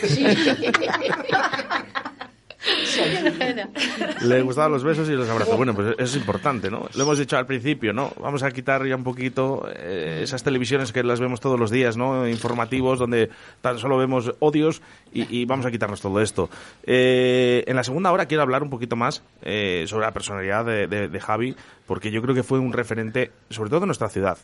[4.22, 5.56] Le gustaban los besos y los abrazos.
[5.58, 6.88] Bueno, pues eso es importante, ¿no?
[6.96, 8.12] Lo hemos dicho al principio, ¿no?
[8.20, 11.98] Vamos a quitar ya un poquito eh, esas televisiones que las vemos todos los días,
[11.98, 12.28] ¿no?
[12.28, 13.30] Informativos, donde
[13.62, 14.82] tan solo vemos odios
[15.14, 16.50] y, vamos a quitarnos todo esto.
[16.84, 20.88] Eh, en la segunda hora quiero hablar un poquito más eh, sobre la personalidad de,
[20.88, 21.56] de- de Javi,
[21.88, 24.38] porque yo creo que fue un referente, sobre todo en nuestra ciudad.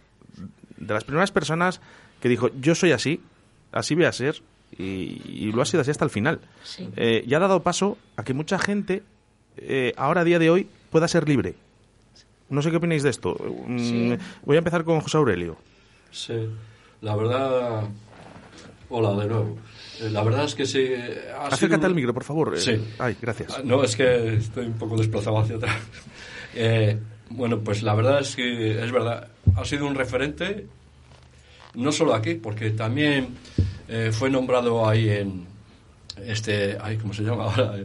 [0.78, 1.82] De las primeras personas
[2.22, 3.22] que dijo, yo soy así,
[3.72, 4.42] así voy a ser,
[4.78, 6.40] y, y lo ha sido así hasta el final.
[6.64, 6.90] Sí.
[6.96, 9.04] Eh, y ha dado paso a que mucha gente,
[9.58, 11.56] eh, ahora a día de hoy, pueda ser libre.
[12.50, 13.36] No sé qué opináis de esto.
[13.68, 14.18] Mm, Sí.
[14.46, 15.58] Voy a empezar con José Aurelio.
[16.12, 16.48] Sí,
[17.02, 17.84] la verdad.
[18.90, 19.58] Hola de nuevo.
[20.02, 20.80] Eh, La verdad es que sí.
[20.80, 22.54] eh, ha sido Acércate un- al micro, por favor.
[22.56, 22.84] Eh, Sí.
[23.00, 23.56] Ay, gracias.
[23.58, 25.76] Ah, No, es que estoy un poco desplazado hacia atrás.
[26.58, 26.98] Eh,
[27.32, 29.28] bueno, pues la verdad es que es verdad.
[29.58, 30.66] Ha sido un referente,
[31.74, 33.36] no solo aquí, porque también
[33.88, 35.46] eh, fue nombrado ahí en.
[36.18, 36.78] Este.
[36.82, 37.76] Ay, ¿Cómo se llama ahora?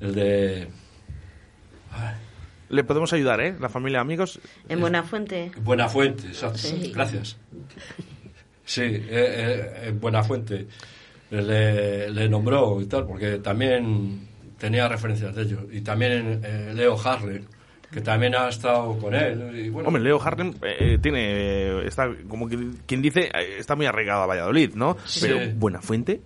[0.00, 0.68] El de.
[2.68, 3.56] Le podemos ayudar, ¿eh?
[3.58, 4.40] La familia, amigos.
[4.68, 5.50] En Buenafuente.
[5.62, 6.58] Buenafuente, exacto.
[6.58, 6.92] Sí.
[6.94, 7.36] Gracias.
[8.64, 10.68] Sí, eh, eh, eh, Buenafuente
[11.30, 14.28] le, le nombró y tal, porque también
[14.58, 15.62] tenía referencias de ellos.
[15.72, 17.40] Y también eh, Leo Harley,
[17.90, 19.52] que también ha estado con él.
[19.66, 21.20] Y bueno, Hombre, Leo Harlem eh, tiene.
[21.22, 24.96] eh, está, como que, quien dice, eh, está muy arraigado a Valladolid, ¿no?
[25.06, 25.20] Sí.
[25.22, 26.20] Pero Buenafuente.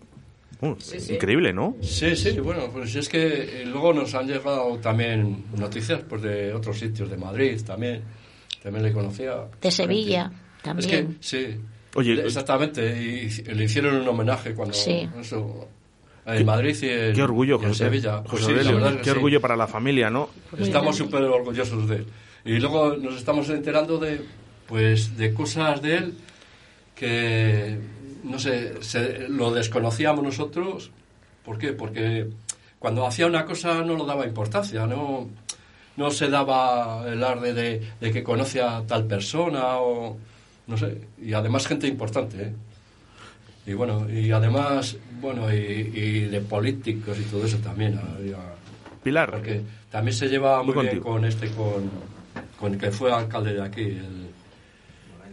[0.60, 0.74] uh,
[1.08, 1.76] Increíble, ¿no?
[1.80, 6.52] Sí, sí, bueno, pues es que eh, luego nos han llegado también noticias pues, de
[6.52, 8.02] otros sitios, de Madrid también.
[8.62, 9.44] También le conocía.
[9.60, 11.16] De Sevilla Es que, también.
[11.20, 11.46] sí.
[11.96, 12.82] Oye, exactamente.
[13.02, 14.74] Y le hicieron un homenaje cuando.
[14.74, 15.08] Sí.
[15.20, 15.68] eso,
[16.26, 17.84] En Madrid y en, Qué orgullo, y en José.
[17.84, 18.22] Sevilla.
[18.22, 19.10] Pues José sí, Aurelio, qué sí.
[19.10, 20.30] orgullo para la familia, ¿no?
[20.58, 22.06] Estamos súper orgullosos de él.
[22.46, 24.20] Y luego nos estamos enterando de,
[24.66, 26.14] pues, de cosas de él
[26.94, 27.78] que,
[28.22, 30.90] no sé, se- lo desconocíamos nosotros.
[31.44, 31.72] ¿Por qué?
[31.72, 32.28] Porque
[32.78, 35.28] cuando hacía una cosa no lo daba importancia, no,
[35.96, 40.16] no se daba el arde de, de que conoce a tal persona o,
[40.66, 42.52] no sé, y además gente importante, ¿eh?
[43.66, 47.98] Y bueno, y además, bueno, y, y de políticos y todo eso también.
[47.98, 48.36] había-
[49.02, 49.30] Pilar.
[49.30, 49.60] Porque
[49.90, 51.04] también se llevaba muy bien contigo.
[51.04, 51.90] con este, con,
[52.58, 54.28] con el que fue alcalde de aquí, el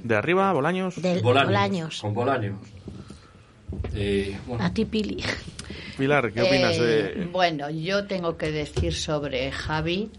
[0.04, 1.02] De arriba, Bolaños.
[1.02, 2.02] Del Bolaños, Bolaños.
[2.02, 2.58] Con Bolaños.
[3.96, 5.24] Y, bueno, A ti, Pili.
[5.98, 7.26] Pilar, ¿qué opinas Eh, de...?
[7.32, 10.10] Bueno, yo tengo que decir sobre Javi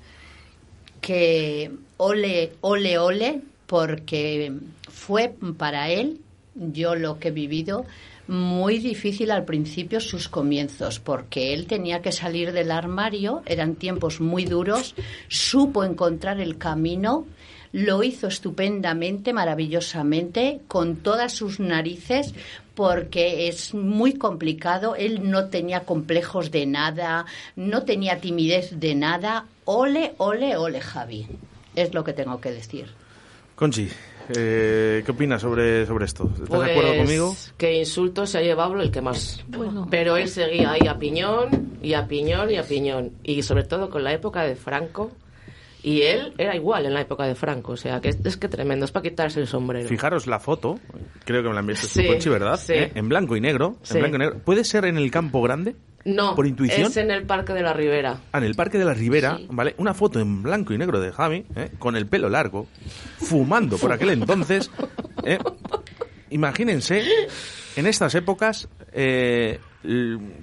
[1.01, 4.53] que ole, ole, ole, porque
[4.91, 6.21] fue para él,
[6.55, 7.85] yo lo que he vivido,
[8.29, 14.21] muy difícil al principio sus comienzos, porque él tenía que salir del armario, eran tiempos
[14.21, 14.95] muy duros,
[15.29, 17.27] supo encontrar el camino,
[17.73, 22.35] lo hizo estupendamente, maravillosamente, con todas sus narices,
[22.75, 24.95] porque es muy complicado.
[24.95, 27.25] Él no tenía complejos de nada,
[27.57, 29.47] no tenía timidez de nada.
[29.65, 31.27] Ole, ole, ole, Javi.
[31.75, 32.89] Es lo que tengo que decir.
[33.57, 33.89] Conchi,
[34.37, 36.25] eh, ¿qué opinas sobre, sobre esto?
[36.33, 37.37] ¿Estás de acuerdo Pues, conmigo?
[37.57, 39.45] Que insulto se ha llevado el que más.
[39.91, 43.13] Pero él seguía ahí a piñón y a piñón y a piñón.
[43.23, 45.11] Y sobre todo con la época de Franco.
[45.85, 47.73] Y él era igual en la época de Franco.
[47.73, 48.85] O sea, que es, es que tremendo.
[48.85, 49.89] Es para quitarse el sombrero.
[49.89, 50.79] Fijaros la foto,
[51.25, 52.61] creo que me la enviaste Sí, tú, Conchi, ¿verdad?
[52.65, 52.73] sí.
[52.75, 52.93] ¿Eh?
[52.95, 53.77] En blanco y negro.
[53.83, 53.95] Sí.
[53.95, 54.39] En blanco y negro.
[54.45, 55.75] ¿Puede ser en el campo grande?
[56.05, 56.91] No, ¿Por intuición?
[56.91, 58.19] es en el Parque de la Ribera.
[58.33, 59.75] Ah, en el Parque de la Ribera, ¿vale?
[59.79, 61.71] Una foto en blanco y negro de Javi, ¿eh?
[61.79, 62.67] con el pelo largo,
[63.19, 64.71] fumando por aquel entonces.
[65.25, 65.39] ¿eh?
[66.31, 67.05] Imagínense,
[67.77, 69.61] en estas épocas, eh,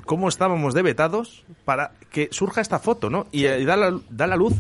[0.06, 3.28] cómo estábamos de vetados para que surja esta foto, ¿no?
[3.32, 4.54] Y, eh, da, la, da la luz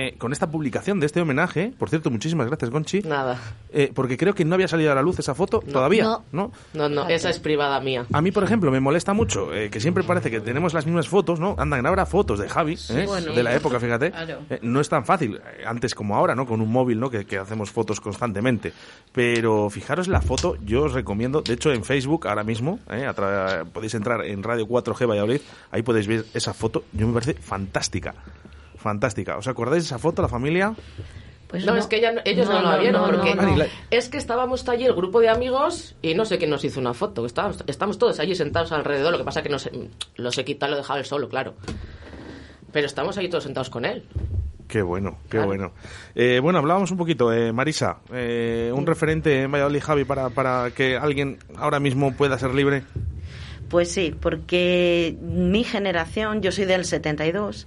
[0.00, 1.72] eh, con esta publicación de este homenaje.
[1.78, 3.00] Por cierto, muchísimas gracias, Conchi.
[3.00, 3.36] Nada.
[3.72, 6.24] Eh, porque creo que no había salido a la luz esa foto todavía, No.
[6.32, 6.52] ¿no?
[6.74, 8.06] No, no, esa es privada mía.
[8.12, 11.08] A mí, por ejemplo, me molesta mucho eh, que siempre parece que tenemos las mismas
[11.08, 11.56] fotos, ¿no?
[11.58, 13.04] Andan ahora fotos de Javi, ¿eh?
[13.06, 13.32] bueno.
[13.32, 14.10] de la época, fíjate.
[14.12, 14.38] Claro.
[14.50, 16.46] Eh, no es tan fácil, eh, antes como ahora, ¿no?
[16.46, 17.10] Con un móvil, ¿no?
[17.10, 18.72] Que, que hacemos fotos constantemente.
[19.12, 23.06] Pero fijaros la foto, yo os recomiendo, de hecho en Facebook ahora mismo, ¿eh?
[23.06, 25.40] A tra- podéis entrar en Radio 4G Valladolid,
[25.70, 28.14] ahí podéis ver esa foto, yo me parece fantástica.
[28.78, 29.36] Fantástica.
[29.36, 30.74] ¿Os acordáis de esa foto, la familia?
[31.48, 33.22] Pues no, es que ella no- ellos no, vieron no.
[33.22, 36.50] Ah, ni la- es que estábamos allí el grupo de amigos y no sé quién
[36.50, 37.24] nos hizo una foto.
[37.24, 39.12] Estábamos, estamos todos allí sentados alrededor.
[39.12, 39.70] Lo que pasa que no sé,
[40.16, 41.54] lo sé quitar, lo he dejado él solo, claro.
[42.72, 44.04] Pero estamos ahí todos sentados con él.
[44.68, 45.46] Qué bueno, qué Claro.
[45.46, 45.72] bueno.
[46.14, 50.70] Eh, bueno, hablábamos un poquito, eh, Marisa, eh, un referente en Valladolid, Javi, para, para
[50.72, 52.84] que alguien ahora mismo pueda ser libre.
[53.70, 57.66] Pues sí, porque mi generación, yo soy del 72,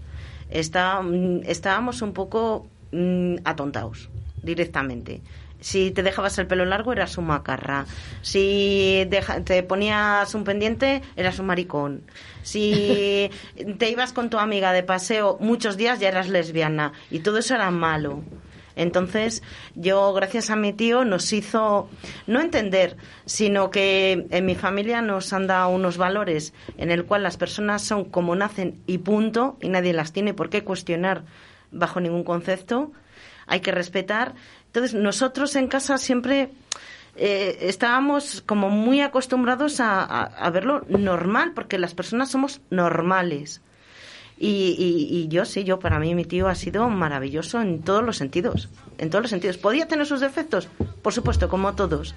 [0.51, 4.09] está, mm, estábamos un poco mm, atontados
[4.43, 5.21] directamente.
[5.61, 7.85] Si te dejabas el pelo largo eras un macarra.
[8.23, 9.07] Si
[9.45, 12.01] te ponías un pendiente eras un maricón.
[12.41, 13.29] Si
[13.77, 16.93] te ibas con tu amiga de paseo muchos días ya eras lesbiana.
[17.11, 18.23] Y todo eso era malo.
[18.75, 19.43] Entonces,
[19.75, 21.89] yo, gracias a mi tío, nos hizo
[22.27, 27.23] no entender, sino que en mi familia nos han dado unos valores en el cual
[27.23, 31.23] las personas son como nacen y punto, y nadie las tiene por qué cuestionar
[31.71, 32.91] bajo ningún concepto.
[33.47, 34.33] Hay que respetar.
[34.67, 36.49] Entonces, nosotros en casa siempre
[37.17, 43.61] eh, estábamos como muy acostumbrados a, a- a verlo normal, porque las personas somos normales.
[44.43, 48.03] Y, y- y yo sí, yo para mí mi tío ha sido maravilloso en todos
[48.03, 49.57] los sentidos, en todos los sentidos.
[49.57, 50.67] ¿Podía tener sus defectos?
[51.03, 52.15] Por supuesto, como todos,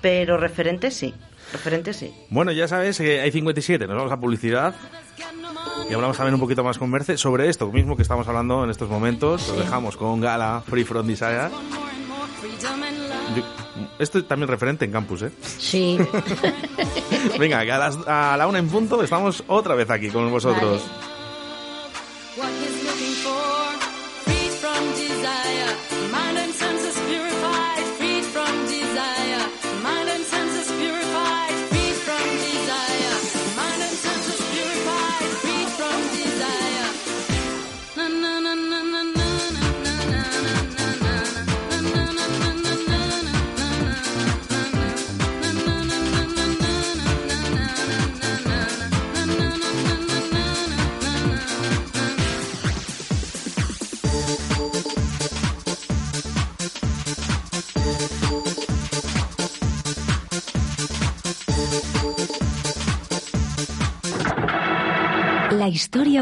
[0.00, 1.14] pero referente sí,
[1.52, 2.12] referente sí.
[2.28, 4.74] Bueno, ya sabes que hay 57, nos vamos a publicidad.
[5.88, 8.70] Y hablamos también un poquito más con Merce sobre esto mismo que estamos hablando en
[8.70, 9.46] estos momentos.
[9.48, 11.50] Lo dejamos con Gala, Free From Desire.
[13.36, 13.42] Yo-
[13.98, 15.30] esto es también referente en campus, ¿eh?
[15.40, 15.98] Sí.
[17.38, 20.82] Venga, que a, las- a la una en punto estamos otra vez aquí con vosotros.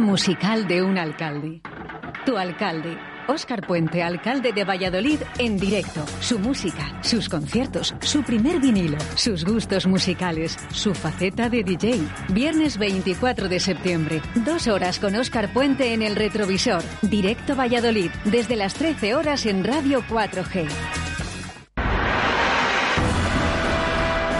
[0.01, 1.61] Musical de un alcalde.
[2.25, 2.97] Tu alcalde.
[3.29, 6.05] Óscar Puente, alcalde de Valladolid, en directo.
[6.21, 12.01] Su música, sus conciertos, su primer vinilo, sus gustos musicales, su faceta de DJ.
[12.31, 16.83] Viernes 24 de septiembre, dos horas con Óscar Puente en el retrovisor.
[17.03, 20.69] Directo Valladolid, desde las 13 horas en Radio 4G.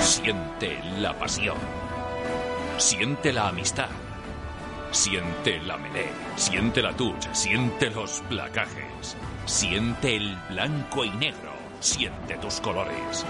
[0.01, 1.57] Siente la pasión.
[2.79, 3.89] Siente la amistad.
[4.93, 9.17] Siente la melé, siente la touch, siente los placajes.
[9.47, 11.55] Siente el blanco y negro.
[11.81, 13.25] Siente tus colores.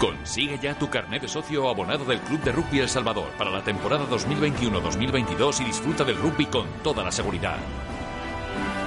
[0.00, 3.50] Consigue ya tu carnet de socio o abonado del Club de Rugby El Salvador para
[3.50, 7.58] la temporada 2021-2022 y disfruta del rugby con toda la seguridad.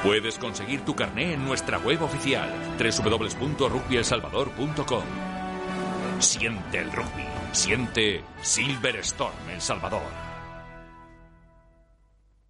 [0.04, 5.04] Puedes conseguir tu carné en nuestra web oficial www.rugbyelsalvador.com.
[6.20, 7.24] Siente el rugby.
[7.54, 10.23] Siente Silverstone El Salvador.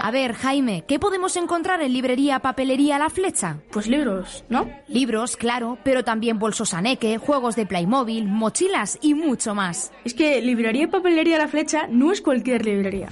[0.00, 3.58] A ver, Jaime, ¿qué podemos encontrar en librería Papelería La Flecha?
[3.70, 4.68] Pues libros, ¿no?
[4.86, 9.92] Libros, claro, pero también bolsos Aneque, juegos de Playmobil, mochilas y mucho más.
[10.04, 13.08] Es que librería Papelería La Flecha no es cualquier librería.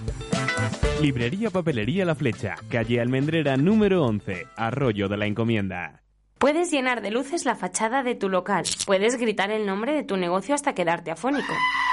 [1.00, 6.02] Librería Papelería La Flecha, calle Almendrera número 11, Arroyo de la Encomienda.
[6.38, 8.64] Puedes llenar de luces la fachada de tu local.
[8.86, 11.52] Puedes gritar el nombre de tu negocio hasta quedarte afónico.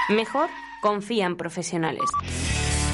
[0.09, 0.49] Mejor,
[0.81, 2.09] confía en profesionales.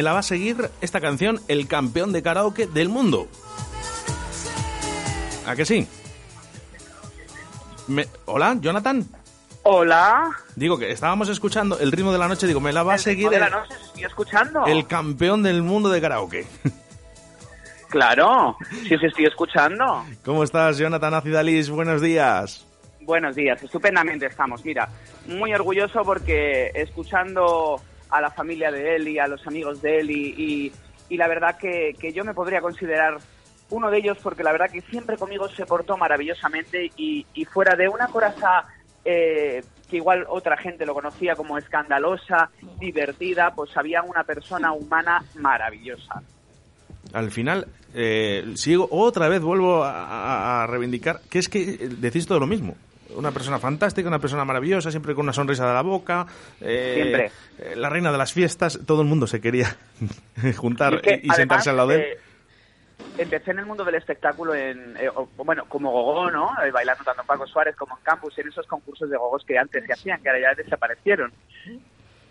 [0.00, 3.28] Me la va a seguir esta canción, el campeón de karaoke del mundo.
[5.46, 5.86] ¿A que sí?
[7.86, 9.06] Me- Hola, Jonathan.
[9.62, 10.30] Hola.
[10.56, 13.28] Digo que estábamos escuchando el ritmo de la noche, digo, me la va a seguir
[13.28, 14.64] de la el, noche, estoy escuchando.
[14.64, 16.46] el campeón del mundo de karaoke.
[17.90, 20.04] Claro, sí, sí, estoy escuchando.
[20.24, 21.68] ¿Cómo estás, Jonathan Acidalis?
[21.70, 22.64] Buenos días.
[23.00, 24.64] Buenos días, estupendamente estamos.
[24.64, 24.88] Mira,
[25.26, 30.72] muy orgulloso porque escuchando a la familia de Eli, a los amigos de Eli, y,
[31.08, 33.18] y la verdad que, que yo me podría considerar
[33.70, 37.76] uno de ellos porque la verdad que siempre conmigo se portó maravillosamente y, y fuera
[37.76, 38.66] de una coraza
[39.04, 45.24] eh, que igual otra gente lo conocía como escandalosa, divertida, pues había una persona humana
[45.36, 46.22] maravillosa.
[47.12, 52.46] Al final, eh, sigo, otra vez vuelvo a, reivindicar que es que decís todo lo
[52.46, 52.76] mismo.
[53.14, 56.26] Una persona fantástica, una persona maravillosa, siempre con una sonrisa de la boca.
[56.60, 57.30] eh, Siempre.
[57.58, 59.66] eh, la reina de las fiestas, todo el mundo se quería
[60.56, 62.00] juntar Y es que, y, y sentarse al lado de él.
[62.02, 62.18] eh,
[63.18, 66.50] empecé en el mundo del espectáculo, en, eh, bueno, como gogó, ¿no?
[66.72, 69.84] Bailando tanto en Paco Suárez como en Campus, en esos concursos de gogos que antes
[69.84, 71.32] se hacían, que ahora ya desaparecieron.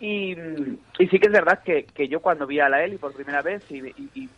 [0.00, 3.12] Y, y sí que es verdad que, que yo cuando vi a la Eli por
[3.12, 4.30] primera vez y, y- y-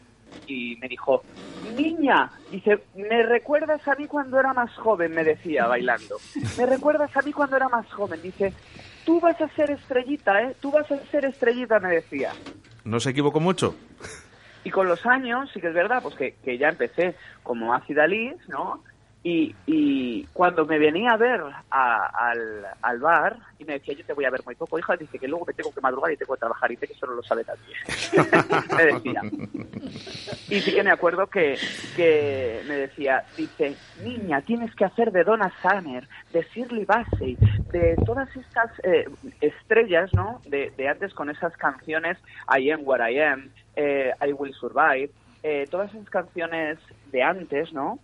[0.46, 1.22] y me dijo,
[1.76, 6.16] niña, dice, me recuerdas a mí cuando era más joven, me decía, bailando.
[6.58, 8.52] Me recuerdas a mí cuando era más joven, dice,
[9.04, 10.56] tú vas a ser estrellita, ¿eh?
[10.60, 12.32] Tú vas a ser estrellita, me decía.
[12.84, 13.74] No se equivocó mucho.
[14.64, 18.06] Y con los años, sí que es verdad, pues que, que ya empecé como ácida
[18.06, 18.82] Liz, ¿no?
[19.24, 24.04] Y, y cuando me venía a ver a- al, al bar y me decía, yo
[24.04, 26.16] te voy a ver muy poco, hija, dice que luego me tengo que madrugar y
[26.16, 28.66] tengo que trabajar y dice que eso no lo sabe nadie.
[28.76, 29.20] me decía.
[30.48, 31.56] Y sí que me acuerdo que,
[31.94, 37.36] que me decía, dice, niña, tienes que hacer de Donna Summer, de Shirley Bassey,
[37.72, 39.04] de todas estas eh,
[39.40, 40.40] estrellas, ¿no?
[40.46, 42.18] De, de antes con esas canciones,
[42.58, 45.10] I Am What I Am, eh, I Will Survive,
[45.44, 48.00] eh, todas esas canciones de antes, ¿no?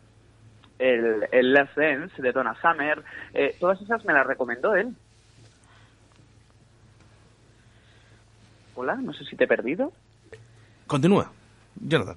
[0.79, 3.03] El, el Last Dance de Donna Summer,
[3.35, 4.95] eh, todas esas me las recomendó él.
[8.75, 9.93] Hola, no sé si te he perdido.
[10.87, 11.33] Continúa,
[11.75, 12.17] Jonathan.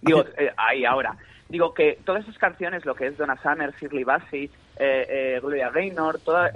[0.00, 1.16] Digo, eh, ahí ahora.
[1.48, 4.44] Digo que todas esas canciones, lo que es Donna Summer, Shirley Bassey,
[4.76, 6.52] eh, eh, Gloria Gaynor, toda,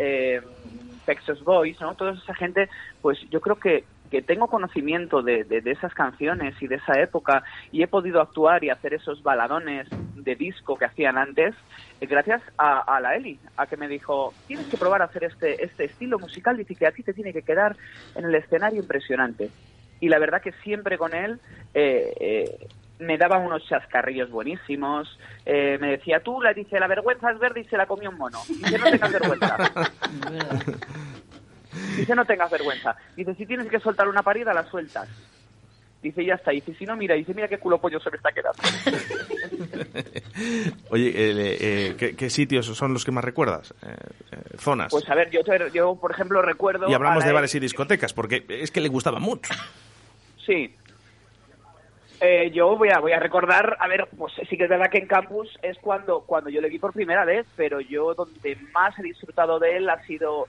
[1.05, 1.95] Texas Boys, ¿no?
[1.95, 2.69] Toda esa gente,
[3.03, 7.01] pues yo creo que, que tengo conocimiento de, de, de esas canciones y de esa
[7.01, 7.43] época
[7.73, 11.55] y he podido actuar y hacer esos baladones de disco que hacían antes
[12.01, 15.25] eh, gracias a, a la Eli, a que me dijo, tienes que probar a hacer
[15.25, 17.77] este, este estilo musical, dice que a ti te tiene que quedar
[18.15, 19.51] en el escenario impresionante
[20.01, 21.41] y la verdad que siempre con él
[21.75, 25.19] eh, eh, me daba unos chascarrillos buenísimos.
[25.47, 28.19] Eh, me decía, tú, la dice, la vergüenza es verde y se la comió un
[28.19, 28.39] mono.
[28.49, 29.57] Dice, no tengas vergüenza.
[31.97, 32.97] Dice, no tengas vergüenza.
[33.17, 35.09] Dice, si tienes que soltar una parida, la sueltas.
[36.03, 36.53] Dice, ya está.
[36.53, 38.63] Dice, si no, mira, dice, mira qué culo pollo se me está quedando.
[40.91, 43.75] Oye, eh, eh, ¿qué, qué sitios son los que más recuerdas?
[43.83, 43.97] Eh,
[44.59, 44.89] zonas.
[44.91, 46.89] Pues a ver, yo, por ejemplo, recuerdo...
[46.89, 49.53] y hablamos la de bares y discotecas, porque es que le gustaba mucho.
[50.47, 50.75] Sí.
[52.21, 54.99] Eh, yo voy a, voy a recordar, a ver, pues sí que es verdad que
[54.99, 58.99] en campus es cuando, cuando yo le vi por primera vez, pero yo donde más
[58.99, 60.49] he disfrutado de él ha sido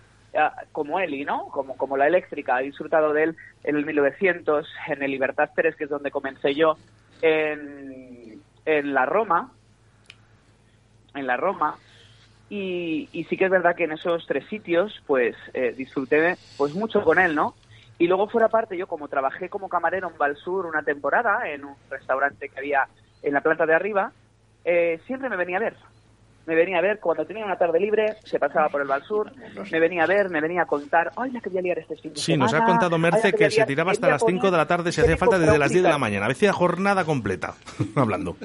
[0.72, 1.48] como Eli, ¿no?
[1.48, 5.76] Como, como la eléctrica, he disfrutado de él en el 1900, en el Libertad Pérez,
[5.76, 6.78] que es donde comencé yo,
[7.22, 9.52] en, en la Roma,
[11.16, 11.78] en la Roma,
[12.50, 17.04] y, sí que es verdad que en esos tres sitios, pues eh, disfruté pues mucho
[17.04, 17.54] con él, ¿no?
[18.00, 21.76] Y luego fuera parte, yo como trabajé como camarero en Valsur una temporada, en un
[21.90, 22.88] restaurante que había
[23.22, 24.12] en la planta de arriba,
[24.66, 25.76] eh, siempre me venía a ver.
[26.46, 29.32] Me venía a ver, cuando tenía una tarde libre, se pasaba por el Valsur,
[29.72, 31.96] me venía a ver, me venía a contar, ay, la que voy a liar este
[31.96, 34.50] fin de Sí, nos ha contado Merce que a se tiraba hasta a las 5
[34.50, 36.00] de la tarde, se hacía falta desde las 10 de la prácticas".
[36.00, 36.26] mañana.
[36.32, 37.54] Hacía jornada completa
[37.96, 38.36] hablando.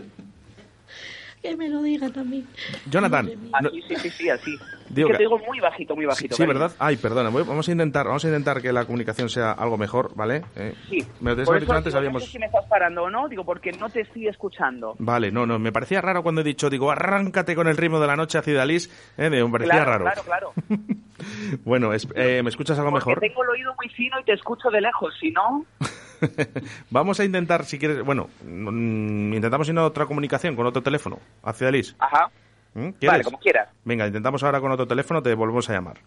[1.44, 2.46] Que me lo diga también.
[2.88, 4.58] Jonathan, Así, sí, sí, sí, así.
[4.88, 6.34] Digo que que- te digo muy bajito, muy bajito.
[6.36, 6.58] sí, cariño.
[6.58, 6.74] ¿verdad?
[6.78, 10.14] Ay, perdona, voy- vamos a intentar, vamos a intentar que la comunicación sea algo mejor,
[10.14, 10.42] ¿vale?
[10.56, 11.06] Eh, Sí.
[11.20, 12.22] Me lo tenías Por que haber dicho antes, digo, habíamos...
[12.22, 14.94] No sé si me estás parando o no, digo, porque no te estoy escuchando.
[14.98, 18.06] Vale, no, no, me parecía raro cuando he dicho, digo, arráncate con el ritmo de
[18.06, 18.88] la noche hacia Dalís,
[19.18, 20.04] eh, me parecía claro, raro.
[20.04, 20.52] claro, claro.
[21.64, 23.20] Bueno, es- eh, ¿me escuchas algo Porque mejor?
[23.20, 25.64] tengo el oído muy fino y te escucho de lejos, si no...
[26.90, 31.18] Vamos a intentar, si quieres, bueno, mm, intentamos ir a otra comunicación con otro teléfono,
[31.42, 31.94] hacia Dalís.
[31.98, 32.30] Ajá.
[32.74, 32.90] ¿Mm?
[33.06, 33.68] Vale, como quieras.
[33.84, 35.98] Venga, intentamos ahora con otro teléfono, te volvemos a llamar.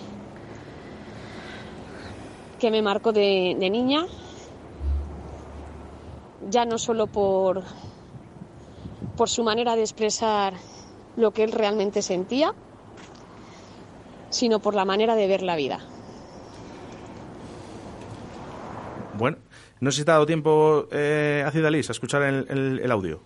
[2.58, 4.04] que me marcó de, de niña,
[6.50, 7.62] ya no solo por,
[9.16, 10.54] por su manera de expresar
[11.18, 12.52] lo que él realmente sentía,
[14.30, 15.80] sino por la manera de ver la vida.
[19.18, 19.36] Bueno,
[19.80, 22.90] no sé si te ha dado tiempo, eh, a Cidalis, a escuchar el, el- el
[22.92, 23.20] audio.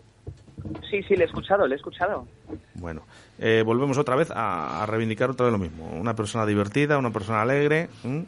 [0.90, 2.26] Sí, sí, le he escuchado, le he escuchado.
[2.74, 3.02] Bueno,
[3.38, 5.90] eh, volvemos otra vez a, a reivindicar otra vez lo mismo.
[5.98, 8.24] Una persona divertida, una persona alegre, ¿m?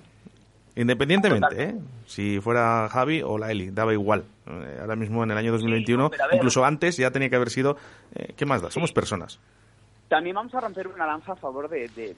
[0.76, 1.74] independientemente, ¿eh?
[2.06, 4.24] si fuera Javi o la Eli, daba igual.
[4.46, 7.36] Eh, ahora mismo en el año 2021, pero a ver- incluso antes ya tenía que
[7.36, 7.76] haber sido,
[8.14, 8.70] eh, ¿qué más da?
[8.70, 9.40] Somos personas.
[10.08, 12.14] También vamos a romper una lanza a favor de, de,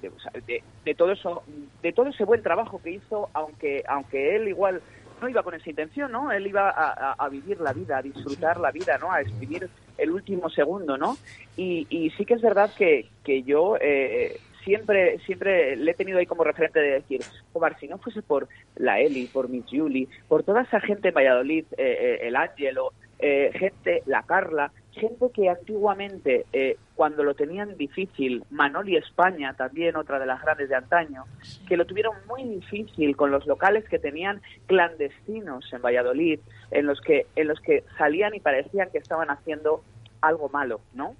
[0.84, 1.44] de- todo eso,
[1.82, 4.82] de todo ese buen trabajo que hizo, aunque aunque él igual
[5.22, 6.30] no iba con esa intención, ¿no?
[6.32, 9.12] Él iba a, a- a vivir la vida, a disfrutar la vida, ¿no?
[9.12, 11.16] A exprimir el último segundo, ¿no?
[11.56, 16.18] Y, y sí que es verdad que, que yo eh, siempre siempre le he tenido
[16.18, 17.20] ahí como referente de decir,
[17.52, 21.14] Omar, si no fuese por la Eli, por Miss Julie, por toda esa gente en
[21.14, 27.34] Valladolid, eh, eh, el Ángelo, eh, gente, la Carla, gente que antiguamente, eh, cuando lo
[27.34, 31.24] tenían difícil, Manoli España, también otra de las grandes de antaño,
[31.68, 36.40] que lo tuvieron muy difícil con los locales que tenían clandestinos en Valladolid,
[36.72, 39.82] en los que, en los que salían y parecían que estaban haciendo
[40.20, 41.14] algo malo, ¿no?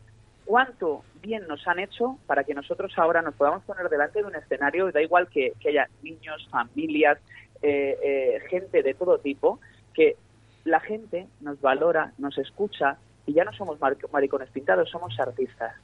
[0.46, 4.36] Cuánto bien nos han hecho para que nosotros ahora nos podamos poner delante de un
[4.36, 7.18] escenario, y da igual que, haya niños, familias,
[7.60, 9.60] eh, eh, gente de todo tipo,
[9.92, 10.16] que
[10.64, 12.96] la gente nos valora, nos escucha
[13.26, 15.74] y ya no somos mar- maricones pintados, somos artistas.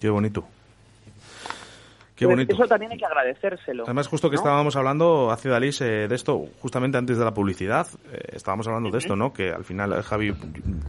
[0.00, 0.44] Qué bonito.
[2.14, 2.54] Qué Pues bonito.
[2.54, 3.82] Eso también hay que agradecérselo.
[3.84, 4.40] Además, justo que ¿no?
[4.42, 8.90] estábamos hablando, hace Dalís, eh, de esto, justamente antes de la publicidad, eh, estábamos hablando
[8.90, 9.32] de esto, ¿no?
[9.32, 10.32] Que al final eh, Javi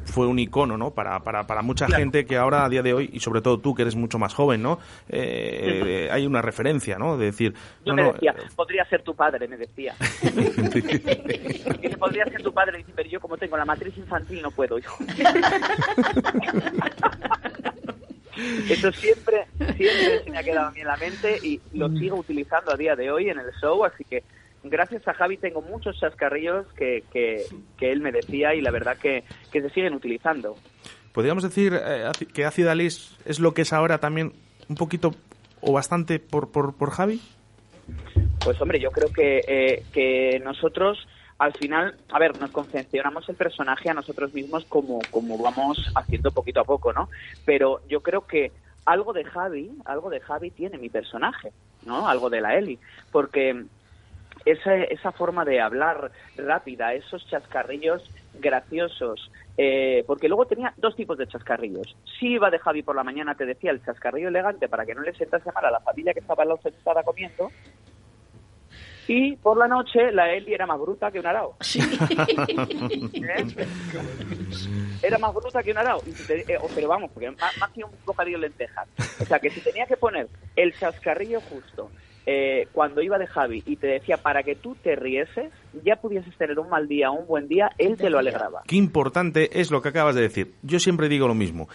[0.06, 0.92] fue un icono, ¿no?
[0.92, 2.00] Para, para, para mucha Claro.
[2.02, 4.36] gente que ahora, a día de hoy, y sobre todo tú, que eres mucho más
[4.36, 4.78] joven, ¿no?
[5.10, 7.18] Eh, eh, hay una referencia, ¿no?
[7.18, 7.54] De decir,
[7.84, 9.96] Yo no, me no, decía, podría ser tu padre, me decía.
[12.00, 15.04] Podría ser tu padre, pero yo como tengo la matriz infantil no puedo, hijo.
[18.70, 22.18] Eso siempre, siempre se me ha quedado a mí en la mente y lo sigo
[22.18, 24.24] utilizando a día de hoy en el show, así que
[24.64, 27.44] gracias a Javi tengo muchos chascarrillos que, que,
[27.78, 30.56] que él me decía y la verdad que, que se siguen utilizando.
[31.14, 34.34] ¿Podríamos decir eh, que Acid Alice es lo que es ahora también
[34.68, 35.12] un poquito
[35.62, 37.22] o bastante por, por, por Javi?
[38.44, 40.98] Pues hombre, yo creo que, eh, que nosotros
[41.38, 46.32] al final, a ver, nos confeccionamos el personaje a nosotros mismos como, como vamos haciendo
[46.32, 47.10] poquito a poco, ¿no?
[47.44, 48.54] Pero yo creo que
[48.86, 51.52] algo de Javi, algo de Javi tiene mi personaje,
[51.84, 52.08] ¿no?
[52.08, 52.80] Algo de la Eli,
[53.12, 53.66] porque
[54.46, 58.04] esa, esa forma de hablar rápida, esos chascarrillos
[58.34, 61.96] graciosos, eh, porque luego tenía dos tipos de chascarrillos.
[62.20, 65.02] Si iba de Javi por la mañana, te decía el chascarrillo elegante para que no
[65.02, 67.50] le sentase mal a la familia que estaba sentada comiendo,
[69.08, 71.56] y por la noche la Eli era más bruta que un arao.
[73.14, 73.46] ¿Eh?
[75.04, 76.02] Era más bruta que un arao.
[76.08, 78.88] Y si te- eh, pero vamos, porque más, más que un bocadillo de lentejas.
[79.20, 81.90] O sea, que si tenía que poner el chascarrillo justo
[82.26, 85.52] eh, cuando iba de Javi y te decía para que tú te rieses,
[85.84, 88.64] ya pudieses tener un mal día o un buen día, él te lo alegraba.
[88.68, 90.54] Qué importante es lo que acabas de decir.
[90.64, 91.70] Yo siempre digo lo mismo.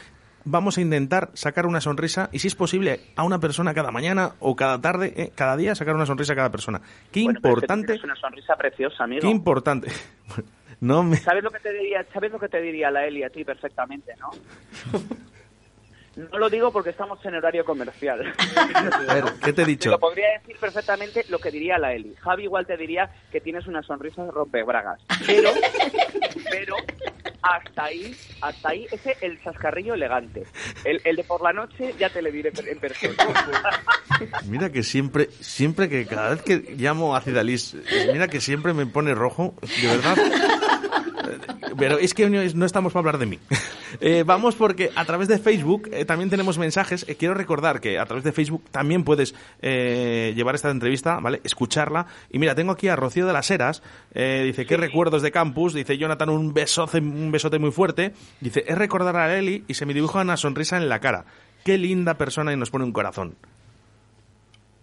[0.45, 4.33] Vamos a intentar sacar una sonrisa y, si es posible, a una persona cada mañana
[4.41, 6.81] o cada tarde, eh, cada día, sacar una sonrisa a cada persona.
[7.13, 9.21] Qué Bueno, es importante, tienes una sonrisa preciosa, amigo.
[9.23, 9.91] qué importante.
[10.83, 11.19] No me...
[11.19, 12.07] ¿Sabes lo que te diría?
[12.11, 14.31] ¿Sabes lo que te diría la Eli a ti perfectamente, no?
[16.17, 18.21] No lo digo porque estamos en horario comercial.
[19.09, 19.91] A ver, ¿qué te he Te dicho?
[19.91, 22.15] lo podría decir perfectamente lo que diría la Eli.
[22.17, 25.01] Javi igual te diría que tienes una sonrisa de rompebragas.
[25.27, 25.51] Pero,
[26.51, 26.77] pero
[27.43, 30.45] hasta ahí, hasta ahí, ese el chascarrillo elegante.
[30.85, 33.15] El, el de por la noche ya te le diré en persona.
[34.47, 37.77] Mira que siempre, siempre que cada vez que llamo a Cidalis,
[38.13, 40.17] mira que siempre me pone rojo, de verdad.
[41.79, 43.39] Pero es que no, es- no estamos para hablar de mí.
[44.01, 47.05] Eh, vamos porque a través de Facebook eh, también tenemos mensajes.
[47.09, 51.41] Eh, quiero recordar que a través de Facebook también puedes eh, llevar esta entrevista, ¿vale?
[51.45, 52.07] Escucharla.
[52.31, 53.83] Y mira, tengo aquí a Rocío de las Heras.
[54.15, 55.75] eh, dice, ¿qué recuerdos de campus?
[55.75, 58.13] Dice, Jonathan, un besote, un besote muy fuerte.
[58.41, 61.25] Dice, es recordar a Eli y se me dibuja una sonrisa en la cara.
[61.65, 63.35] Qué linda persona y nos pone un corazón.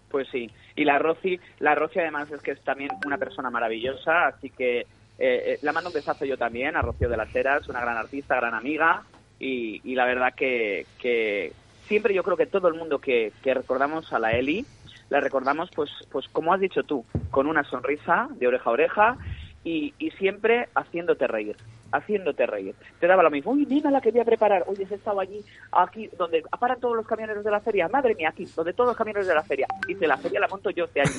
[0.10, 4.28] Pues sí, y la Rosy, la Rosy además es que es también una persona maravillosa,
[4.28, 4.86] así que
[5.20, 7.98] eh, eh, la mando un besazo yo también a Rocío de las Heras, una gran
[7.98, 9.04] artista, gran amiga,
[9.40, 11.54] y, y la verdad que, que
[11.88, 14.66] siempre yo creo que todo el mundo que, que recordamos a la Eli,
[15.10, 19.18] la recordamos pues, pues como has dicho tú, con una sonrisa de oreja a oreja
[19.64, 21.56] y, y siempre haciéndote reír,
[21.92, 22.76] haciéndote reír.
[23.00, 25.44] Te daba lo mismo, uy, nena, la que voy a preparar, oye, he estado allí,
[25.72, 28.98] aquí, donde paran todos los camioneros de la feria, madre mía, aquí, donde todos los
[28.98, 29.68] camioneros de la feria.
[29.88, 31.12] Dice, la feria la monto yo este año.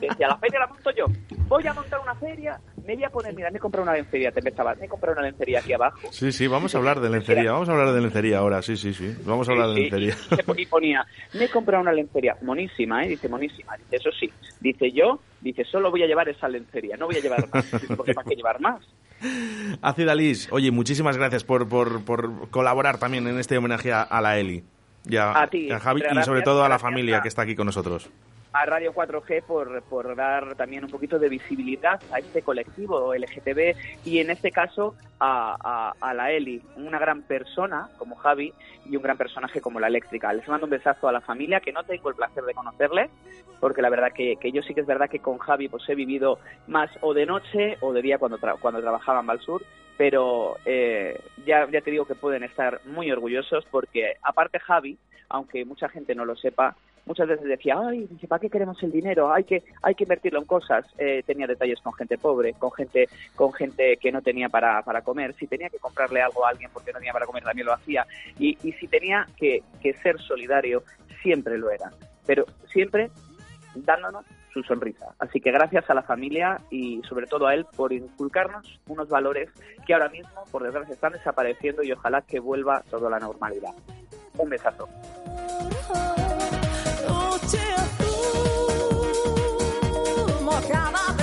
[0.00, 1.06] Decía, la feria la monto yo.
[1.48, 4.30] Voy a montar una feria, me voy a poner, mira, me he comprado una lencería,
[4.32, 6.08] te empezaba, me he comprado una lencería aquí abajo.
[6.12, 7.52] Sí, sí, vamos a hablar de lencería.
[7.52, 9.14] Vamos a hablar de lencería ahora, sí, sí, sí.
[9.24, 10.14] Vamos a hablar de Sí, lencería.
[10.56, 13.08] Y, ponía, me he comprado una lencería, monísima, ¿eh?
[13.08, 13.76] Dice, monísima.
[13.76, 14.32] Dice, eso sí.
[14.60, 17.64] Dice, yo, dice, solo voy a llevar esa lencería, no voy a llevar más.
[17.96, 18.80] Porque ¿para qué llevar más?
[19.82, 24.20] Acid Alice, oye, muchísimas gracias por, por, por colaborar también en este homenaje a, a
[24.20, 24.62] la Eli.
[25.08, 27.28] Y a, A ti, y a Javi y sobre todo a la familia a- que
[27.28, 28.10] está aquí con nosotros.
[28.62, 33.74] A Radio 4G por, por dar también un poquito de visibilidad a este colectivo LGTB
[34.04, 38.52] y en este caso a, a- la Eli, una gran persona como Javi
[38.86, 40.32] y un gran personaje como la Eléctrica.
[40.32, 43.10] Les mando un besazo a la familia que no tengo el placer de conocerle
[43.60, 45.94] porque la verdad que, que yo sí que es verdad que con Javi pues he
[45.94, 49.62] vivido más o de noche o de día cuando, tra- cuando trabajaba en Valsur
[49.98, 54.98] pero eh, ya, ya te digo que pueden estar muy orgullosos porque aparte Javi,
[55.30, 56.76] aunque mucha gente no lo sepa,
[57.06, 59.32] muchas veces decía, ay, ¿para qué queremos el dinero?
[59.32, 60.84] Hay que, hay que invertirlo en cosas.
[60.98, 65.02] Eh, tenía detalles con gente pobre, con gente, con gente que no tenía para, para
[65.02, 65.34] comer.
[65.34, 68.06] Si tenía que comprarle algo a alguien porque no tenía para comer, también lo hacía.
[68.38, 70.82] Y, y si tenía que, que ser solidario,
[71.22, 71.90] siempre lo era.
[72.26, 73.10] Pero siempre
[73.74, 75.14] dándonos su sonrisa.
[75.18, 79.50] Así que gracias a la familia y sobre todo a él por inculcarnos unos valores
[79.86, 83.74] que ahora mismo, por desgracia, están desapareciendo y ojalá que vuelva todo a la normalidad.
[84.38, 84.88] Un besazo.
[90.60, 91.15] tocava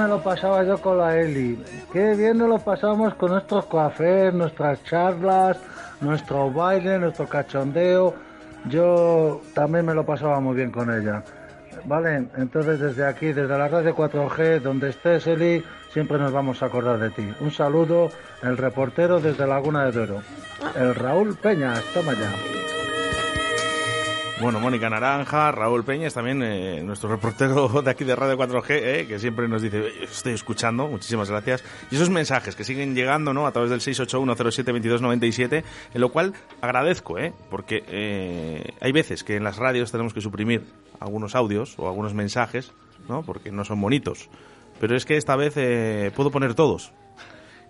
[0.00, 1.62] me lo pasaba yo con la Eli.
[1.92, 5.58] Qué bien nos lo pasamos con nuestros cafés, nuestras charlas,
[6.00, 8.14] nuestro baile, nuestro cachondeo.
[8.68, 11.22] yo también me lo pasaba muy bien con ella.
[11.84, 15.62] Vale, entonces desde aquí, desde la radio 4G, donde estés, Eli,
[15.92, 17.26] siempre nos vamos a acordar de ti.
[17.40, 18.10] Un saludo,
[18.42, 20.22] el reportero desde Laguna de Duero,
[20.76, 22.59] el Raúl Peñas, toma ya.
[24.40, 29.06] Bueno, Mónica Naranja, Raúl Peñas, también eh, nuestro reportero de aquí de Radio 4G, eh,
[29.06, 31.62] que siempre nos dice, "Oye, estoy escuchando, muchísimas gracias.
[31.90, 33.46] Y esos mensajes que siguen llegando ¿no?
[33.46, 35.62] a través del 681072297,
[35.92, 37.34] en lo cual agradezco, ¿eh?
[37.50, 40.64] porque eh, hay veces que en las radios tenemos que suprimir
[41.00, 42.72] algunos audios o algunos mensajes,
[43.10, 43.22] ¿no?
[43.22, 44.30] porque no son bonitos.
[44.80, 46.92] Pero es que esta vez eh, puedo poner todos.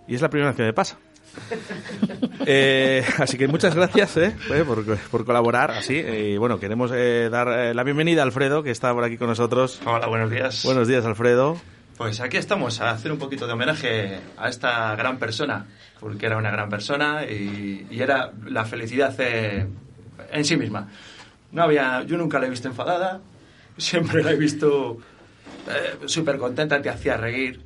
[0.07, 0.99] Y es la primera vez que me pasa.
[2.47, 5.71] Eh, así que muchas gracias eh, eh, por, por colaborar.
[5.73, 9.19] Así, y bueno, queremos eh, dar eh, la bienvenida a Alfredo, que está por aquí
[9.19, 9.79] con nosotros.
[9.85, 10.65] Hola, buenos días.
[10.65, 11.61] Buenos días, Alfredo.
[11.99, 15.67] Pues aquí estamos a hacer un poquito de homenaje a esta gran persona,
[16.01, 19.67] porque era una gran persona y, y era la felicidad eh,
[20.33, 20.89] en sí misma.
[21.53, 23.21] No había, yo nunca la he visto enfadada,
[23.77, 24.97] siempre la he visto
[26.07, 27.61] súper contenta, te hacía reír.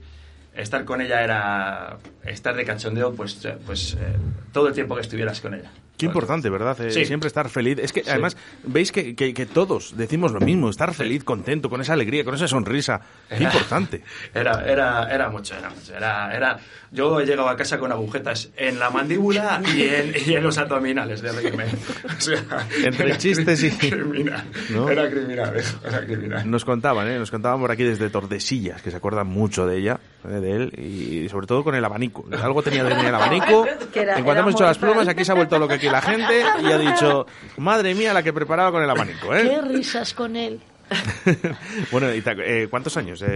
[0.54, 4.16] Estar con ella era estar de cachondeo, pues, pues eh,
[4.52, 5.70] todo el tiempo que estuvieras con ella.
[5.96, 6.78] Qué importante, ¿verdad?
[6.80, 7.04] Eh, Sí.
[7.04, 7.78] Siempre estar feliz.
[7.78, 8.10] Es que Sí.
[8.10, 12.24] además, veis que, que- que todos decimos lo mismo, estar feliz, contento, con esa alegría,
[12.24, 13.00] con esa sonrisa.
[13.28, 14.02] Qué Era- importante.
[14.34, 15.94] Era, era, era mucho, era mucho.
[15.94, 16.58] Era, era,
[16.90, 20.58] yo he llegado a casa con agujetas en la mandíbula y en, y en los
[20.58, 21.64] abdominales de reírme.
[21.66, 22.42] O sea,
[22.84, 24.44] Entre era chistes y- Criminal.
[24.70, 24.88] ¿no?
[24.88, 26.50] Era criminal, eso, era criminal.
[26.50, 27.18] Nos contaban, ¿eh?
[27.18, 30.28] Nos contaban por aquí desde Tordesillas, que se acuerdan mucho de ella, ¿eh?
[30.40, 32.24] de él, y sobre todo con el abanico.
[32.42, 33.64] Algo tenía de el abanico.
[33.94, 36.02] Que era- en cuanto hemos hecho las plumas, aquí se ha vuelto loco aquí la
[36.02, 37.26] gente y ha dicho,
[37.58, 39.62] madre mía, la que preparaba con el abanico, Qué ¿eh?
[39.62, 40.60] risas con él.
[41.90, 43.26] bueno, eh, ¿cuántos años eh,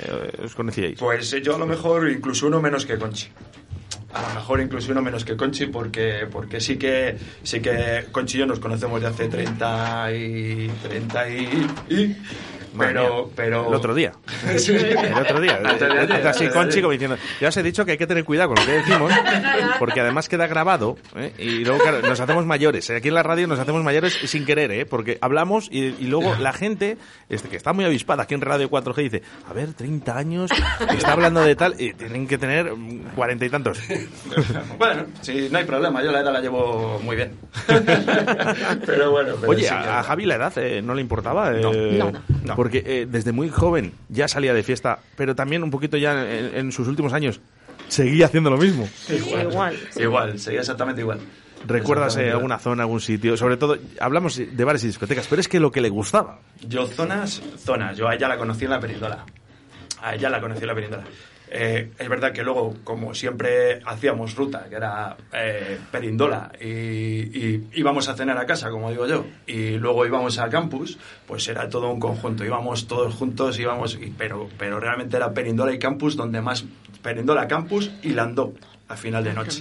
[0.00, 0.98] eh, os conocíais?
[0.98, 3.28] Pues eh, yo a lo mejor incluso uno menos que Conchi.
[4.12, 8.36] A lo mejor incluso uno menos que Conchi porque, porque sí que sí que Conchi
[8.36, 12.16] y yo nos conocemos de hace 30 y 30 y, y-
[12.78, 14.12] pero pero El otro día.
[14.56, 14.72] Sí.
[14.74, 15.58] El otro día.
[15.58, 16.50] El otro día, Es así, sí.
[16.52, 18.72] Conchi, como diciendo, ya os he dicho que hay que tener cuidado con lo que
[18.78, 19.12] decimos,
[19.78, 21.32] porque además queda grabado, ¿eh?
[21.38, 22.88] y luego, claro, nos hacemos mayores.
[22.90, 22.96] ¿eh?
[22.96, 24.86] Aquí en la radio nos hacemos mayores sin querer, ¿eh?
[24.86, 26.96] porque hablamos y, y luego la gente,
[27.28, 30.50] este, que está muy avispada aquí en Radio 4G, dice, a ver, 30 años,
[30.90, 33.80] está hablando de tal, y tienen que tener mm, cuarenta y tantos.
[34.78, 37.32] Bueno, sí, no hay problema, yo la edad la llevo muy bien.
[38.86, 41.50] pero bueno, pero Oye, sí a, a Javi la edad eh, no le importaba.
[41.50, 41.72] No.
[41.72, 42.54] eh, No, no, no.
[42.64, 46.56] Porque eh, desde muy joven ya salía de fiesta, pero también un poquito ya en,
[46.56, 47.38] en sus últimos años
[47.88, 48.88] seguía haciendo lo mismo.
[49.10, 49.76] Igual.
[49.96, 51.20] Igual, sería exactamente igual.
[51.66, 53.36] ¿Recuerdas eh, alguna zona, algún sitio?
[53.36, 56.38] Sobre todo, hablamos de bares y discotecas, pero es que lo que le gustaba.
[56.66, 57.98] Yo zonas, zonas.
[57.98, 59.26] Yo a ella la conocí en la península.
[60.00, 61.04] A ella la conocí en la península.
[61.50, 67.68] Eh, es verdad que luego, como siempre hacíamos ruta, que era eh, Perindola, y, y
[67.74, 71.68] íbamos a cenar a casa, como digo yo, y luego íbamos al campus, pues era
[71.68, 72.44] todo un conjunto.
[72.44, 76.64] Íbamos todos juntos, íbamos, y- pero, pero realmente era Perindola y campus donde más.
[77.02, 78.54] Perindola, campus y Landó,
[78.88, 79.60] a final de noche.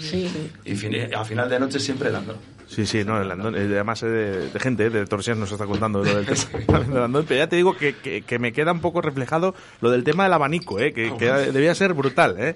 [0.65, 2.37] Y fini- a final de noche siempre Landó.
[2.67, 5.51] Sí, sí, no, el Landón, eh, además eh, de, de gente, eh, de Torsias nos
[5.51, 6.25] está contando lo del
[6.65, 9.53] tema del Landón, pero ya te digo que, que- que me queda un poco reflejado
[9.81, 12.55] lo del tema del abanico, eh, que, que debía ser brutal, ¿eh?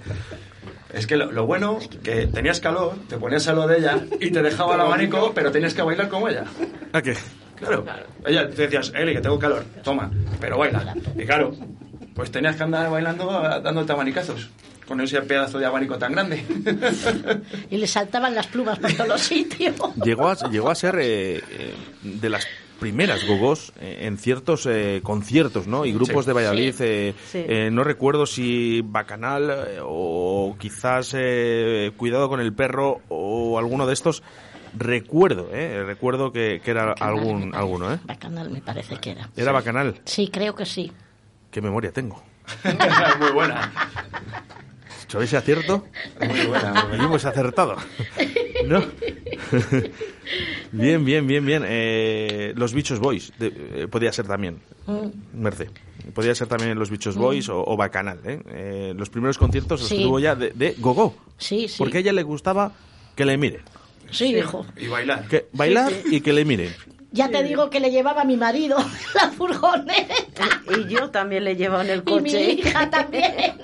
[0.94, 4.32] Es que lo, lo bueno, que tenías calor, te ponías a lo de ella y
[4.32, 6.46] te dejaba el abanico, pero tenías que bailar como ella.
[6.94, 7.16] ¿A qué?
[7.58, 7.86] Claro.
[8.26, 10.10] Ella, te decías, Eli, que tengo calor, toma,
[10.40, 10.96] pero baila.
[11.18, 11.54] Y claro,
[12.16, 13.28] pues tenías que andar bailando
[13.62, 14.50] dándote abanicazos,
[14.88, 16.44] con ese pedazo de abanico tan grande.
[17.70, 19.76] Y le saltaban las plumas por todos los sitios.
[20.04, 21.74] Llegó a, llegó a ser eh, eh,
[22.04, 22.48] de las
[22.80, 25.86] primeras gogos eh, en ciertos eh, conciertos, ¿no?
[25.86, 26.30] Y grupos Sí.
[26.30, 26.74] de Valladolid.
[26.74, 26.84] Sí.
[26.86, 27.46] eh, Sí.
[27.48, 33.86] eh, no recuerdo si Bacanal eh, o quizás eh, Cuidado con el perro o alguno
[33.88, 34.22] de estos.
[34.78, 35.84] Recuerdo, ¿eh?
[35.86, 38.00] Recuerdo que, que era algún alguno, ¿eh?
[38.06, 39.30] Bacanal me parece que era.
[39.36, 40.00] Era Bacanal.
[40.06, 40.92] Sí, creo que sí.
[41.50, 42.22] Qué memoria tengo.
[43.20, 43.72] Muy buena.
[45.08, 45.86] ¿Sabéis si acierto?
[46.28, 46.88] Muy buena.
[46.94, 47.76] Hemos acertado.
[48.68, 48.84] ¿No?
[50.72, 51.64] bien, bien, bien, bien.
[51.66, 53.54] Eh, los Bichos Boys de-
[53.84, 54.60] eh, podía ser también.
[54.86, 55.08] Mm.
[55.42, 55.70] Merce.
[56.14, 57.20] Podía ser también los Bichos Mm.
[57.22, 58.20] Boys o, o Bacanal.
[58.26, 58.40] ¿eh?
[58.48, 60.04] Eh, los primeros conciertos los Sí.
[60.04, 61.16] tuvo ya de, de Gogo.
[61.38, 61.76] Sí, sí.
[61.78, 62.74] Porque a ella le gustaba
[63.16, 63.62] que le miren.
[64.12, 64.66] Sí, hijo.
[64.78, 65.28] Y bailar.
[65.28, 66.74] Que bailar Sí, y que le miren.
[67.12, 68.78] Ya te digo que le llevaba a mi marido
[69.16, 70.62] la furgoneta.
[70.78, 72.52] Y yo también le llevo en el Y mi coche.
[72.54, 73.56] hija también.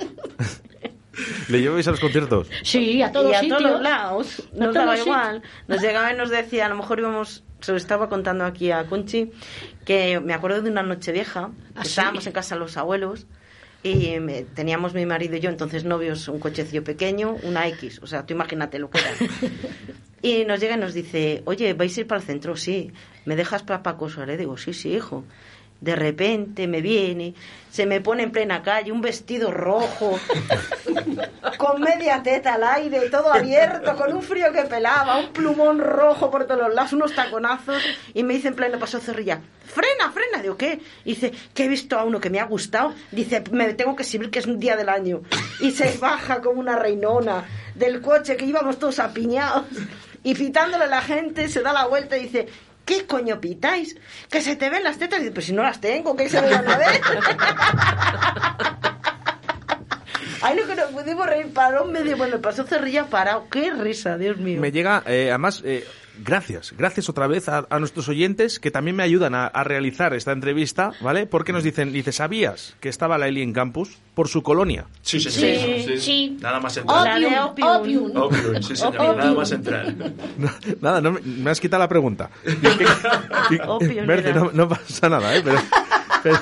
[1.49, 2.48] ¿Le lleváis a los conciertos?
[2.64, 3.61] Sí, a todos y a sitios.
[3.61, 4.40] todos lados.
[4.40, 5.07] A Nos todos daba sitios.
[5.07, 5.41] igual.
[5.68, 8.85] Nos llegaba y nos decía, a lo mejor íbamos, se lo estaba contando aquí a
[8.85, 9.31] Conchi,
[9.85, 11.90] que me acuerdo de una noche vieja, ¿Ah, sí?
[11.90, 13.27] estábamos en casa de los abuelos
[13.84, 18.07] y me- teníamos mi marido y yo, entonces novios, un cochecillo pequeño, una X, o
[18.07, 19.10] sea, tú imagínate lo que era.
[20.26, 22.56] Y nos llega y nos dice, oye, ¿vais a ir para el centro?
[22.56, 22.94] Sí.
[23.26, 24.40] ¿Me dejas para Paco Suárez?
[24.40, 25.26] Digo, sí, sí, hijo.
[25.84, 27.34] De repente me viene,
[27.69, 30.18] se me pone en plena calle un vestido rojo,
[31.57, 36.31] con media teta al aire, todo abierto, con un frío que pelaba, un plumón rojo
[36.31, 37.84] por todos los lados, unos taconazos,
[38.14, 40.80] y me dice en pleno paso Zorrilla, frena, frena, digo, ¿qué?
[41.03, 44.03] Y dice, que he visto a uno que me ha gustado, dice, me tengo que
[44.03, 45.22] exhibir que es un día del año,
[45.60, 47.43] y se baja como una reinona
[47.76, 49.65] del coche que íbamos todos apiñados,
[50.23, 52.47] y pitándole a la gente, se da la vuelta y dice,
[52.85, 53.95] ¿Qué coño pitáis?
[54.30, 55.19] Que se te ven las tetas.
[55.19, 57.01] Y dice, pues si no las tengo, que se me van a ver.
[60.41, 63.47] Ay, no que nos pudimos reír, paró medio, bueno, pasó cerrilla parado.
[63.49, 64.60] Qué risa, Dios mío.
[64.60, 65.88] Me llega, eh, además, eh,
[66.23, 70.14] gracias, gracias otra vez a, a nuestros oyentes que también me ayudan a, a realizar
[70.14, 71.26] esta entrevista, ¿vale?
[71.26, 74.85] Porque nos dicen, dice, ¿sabías que estaba la Eli en campus por su colonia?
[75.02, 75.84] Sí, sí, Sí, sí.
[75.88, 75.98] sí.
[75.99, 76.38] sí.
[76.41, 77.18] Nada más entrar.
[77.18, 78.18] Opium, opium.
[78.18, 78.95] Opium, sí, señor.
[78.95, 79.18] Opium.
[79.18, 79.94] Nada más entrar.
[80.81, 82.30] Nada, no me, has quitado la pregunta.
[83.80, 84.34] Era.
[84.34, 85.41] no, no pasa nada, ¿eh?
[85.44, 85.57] Pero,
[86.23, 86.35] pero,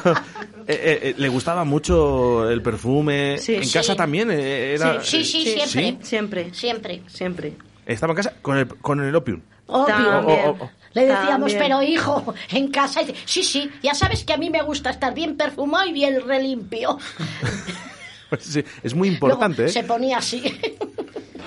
[0.68, 3.38] eh, eh, eh, le gustaba mucho el perfume.
[3.38, 3.56] Sí.
[3.56, 3.74] en Sí.
[3.74, 5.02] casa también eh, era.
[5.04, 5.98] Sí, sí, siempre.
[6.06, 6.54] Siempre.
[6.54, 7.02] Siempre.
[7.08, 7.54] Siempre.
[7.86, 9.42] Estaba en casa con el, con el opium.
[9.72, 9.86] Opium.
[9.88, 10.40] También.
[10.46, 11.60] O- o- o- Le decíamos, También.
[11.60, 13.02] pero hijo, en casa.
[13.02, 15.94] Y dice, sí, sí, ya sabes que a mí me gusta estar bien perfumado y
[15.94, 16.98] bien relimpio.
[18.40, 19.74] Sí, es muy importante, Luego ¿eh?
[19.74, 20.42] Se ponía así.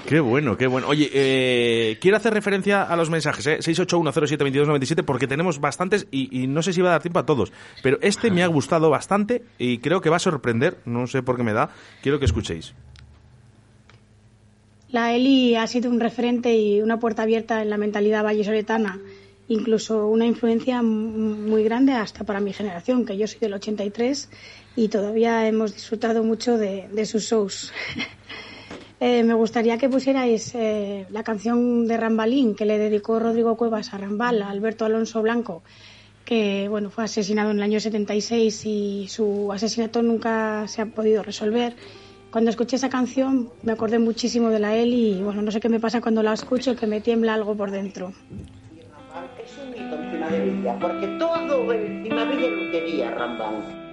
[0.07, 0.87] Qué bueno, qué bueno.
[0.89, 3.59] Oye, eh, quiero hacer referencia a los mensajes, ¿eh?
[3.61, 7.53] 681072297, porque tenemos bastantes y, y no sé si va a dar tiempo a todos.
[7.83, 10.77] Pero este me ha gustado bastante y creo que va a sorprender.
[10.85, 11.71] No sé por qué me da.
[12.03, 12.75] Quiero que escuchéis.
[14.95, 19.01] La Eli ha sido un referente y una puerta abierta en la mentalidad vallesoletana,
[19.49, 24.31] incluso una influencia muy grande hasta para mi generación, que yo soy del 83
[24.77, 27.73] y todavía hemos disfrutado mucho de, de sus shows.
[29.01, 33.93] Eh, me gustaría que pusierais eh, la canción de Rambalín que le dedicó Rodrigo Cuevas
[33.93, 35.63] a Rambal, a Alberto Alonso Blanco,
[36.25, 41.23] que bueno fue asesinado en el año 76 y su asesinato nunca se ha podido
[41.23, 41.75] resolver.
[42.35, 45.69] Cuando escuché esa canción me acordé muchísimo de la Eli y bueno, no sé qué
[45.69, 48.13] me pasa cuando la escucho, que me tiembla algo por dentro.
[49.39, 53.85] Es un mito encima de Villa, porque todo encima de Villa lo quería Rambán.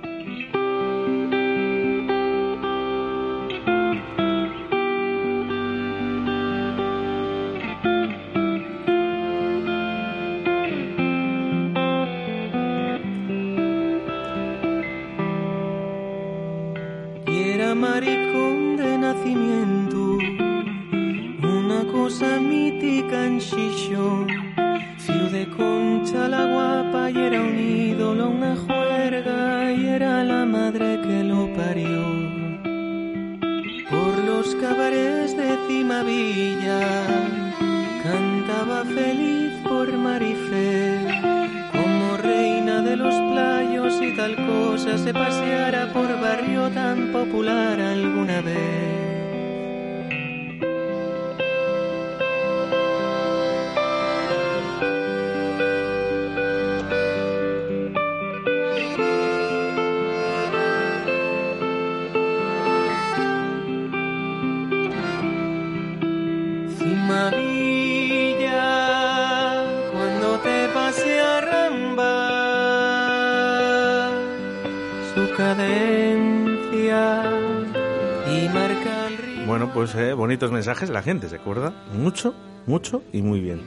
[80.61, 80.89] Mensajes.
[80.91, 82.33] La gente se acuerda mucho,
[82.67, 83.61] mucho y muy bien.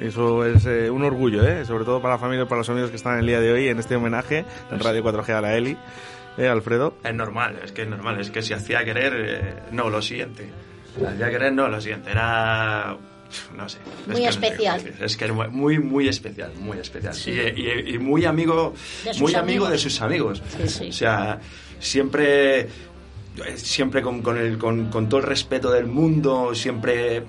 [0.00, 1.64] Eso es eh, un orgullo, ¿eh?
[1.64, 3.68] sobre todo para la familia y para los amigos que están el día de hoy
[3.68, 5.76] en este homenaje en Radio 4G a la Eli.
[6.38, 6.96] ¿Eh, Alfredo?
[7.04, 8.18] Es normal, es que es normal.
[8.18, 10.48] Es que si hacía querer, eh, no, lo siguiente.
[10.98, 12.10] Si hacía querer, no, lo siguiente.
[12.10, 12.96] Era.
[13.56, 13.78] No sé.
[13.78, 14.76] es Muy no sé especial.
[14.78, 15.04] cómo decir.
[15.04, 17.14] Es que es muy- muy, especial, muy especial.
[17.26, 19.70] Y, y- y muy amigo, De sus muy amigo amigos.
[19.70, 20.42] de sus amigos.
[20.58, 20.88] Sí, sí.
[20.88, 21.38] O sea,
[21.78, 22.68] siempre.
[23.44, 27.24] Eh, Siempre con, con el, con, todo el respeto del mundo, siempre.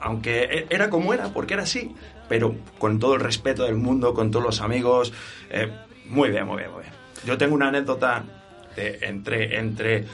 [0.00, 1.94] Aunque e- era como era, porque era así,
[2.28, 5.12] pero con todo el respeto del mundo, con todos los amigos.
[5.50, 5.70] eh,
[6.08, 6.92] muy bien, muy bien, muy bien.
[7.26, 8.22] Yo tengo una anécdota
[8.76, 10.04] entre, entre,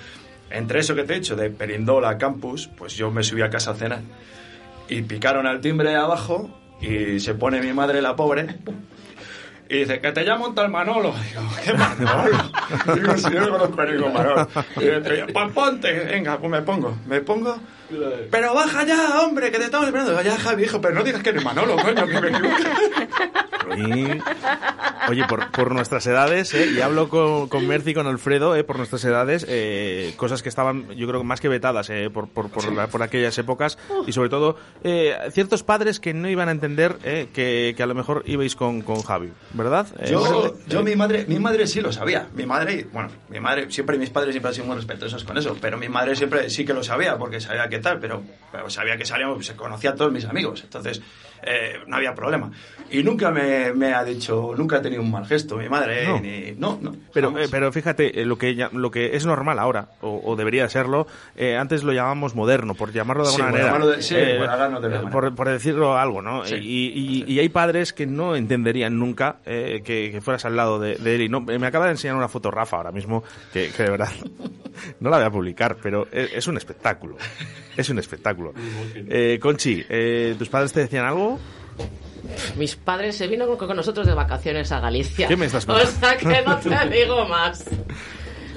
[0.50, 3.72] entre eso que te he dicho, de Perindola Campus, pues yo me subí a casa
[3.72, 4.00] a cenar
[4.88, 6.50] y picaron al timbre de abajo
[6.80, 8.56] y se pone mi madre, la pobre,
[9.72, 11.14] y dice, que te llamo un tal Manolo.
[11.30, 12.50] Digo, ¿qué Manolo?
[12.94, 14.48] Digo, si yo no conozco a ningún Manolo.
[14.76, 17.58] Y dice, pues ponte, venga, pues me pongo, me pongo.
[18.30, 20.20] Pero baja ya, hombre, que te estamos esperando.
[20.22, 22.56] Ya, Javi, hijo, pero no digas que eres Manolo, coño, que me equivoco.
[25.08, 26.70] Oye, por, por nuestras edades, ¿eh?
[26.76, 28.64] y hablo con, con Mercy y con Alfredo, ¿eh?
[28.64, 32.08] por nuestras edades, eh, cosas que estaban, yo creo, más que vetadas ¿eh?
[32.12, 36.28] por, por, por, la- por aquellas épocas, y sobre todo, eh, ciertos padres que no
[36.28, 37.28] iban a entender ¿eh?
[37.32, 39.86] que, que a lo mejor ibais con, con Javi, ¿verdad?
[39.98, 42.28] Eh, Yo, yo mi madre, mi madre sí lo sabía.
[42.34, 45.56] Mi madre, bueno, mi madre, siempre mis padres siempre han sido muy respetuosos con eso,
[45.60, 49.04] pero mi madre siempre sí que lo sabía, porque sabía qué pero, pero sabía que
[49.04, 51.00] salíamos, se conocía a todos mis amigos, entonces
[51.42, 52.50] eh, no había problema.
[52.90, 56.20] Y nunca me, me ha dicho, nunca ha tenido un mal gesto, mi madre, No.
[56.20, 56.94] ni, no, no.
[57.14, 60.36] Pero, eh, pero fíjate, eh, lo que, ya- lo que es normal ahora, o, o
[60.36, 63.78] debería serlo, eh, antes lo llamábamos moderno, por llamarlo de alguna manera.
[63.86, 64.38] de- sí, Eh,
[65.10, 66.44] por de decirlo algo, ¿no?
[66.44, 66.56] Sí.
[66.56, 70.78] Y, y- y hay padres que no entenderían nunca eh, que, que fueras al lado
[70.78, 71.22] de, de él.
[71.22, 73.24] Y no, me acaba de enseñar una foto Rafa ahora mismo,
[73.54, 74.10] que, que de verdad
[75.00, 77.16] no la voy a publicar, pero es, es un espectáculo.
[77.76, 78.52] Es un espectáculo.
[79.08, 81.31] Eh, Conchi, eh, ¿tus padres te decían algo?
[82.56, 85.26] Mis padres se vino con, nosotros de vacaciones a Galicia.
[85.28, 85.92] ¿Qué me estás O contando?
[85.98, 87.64] sea que no te digo más.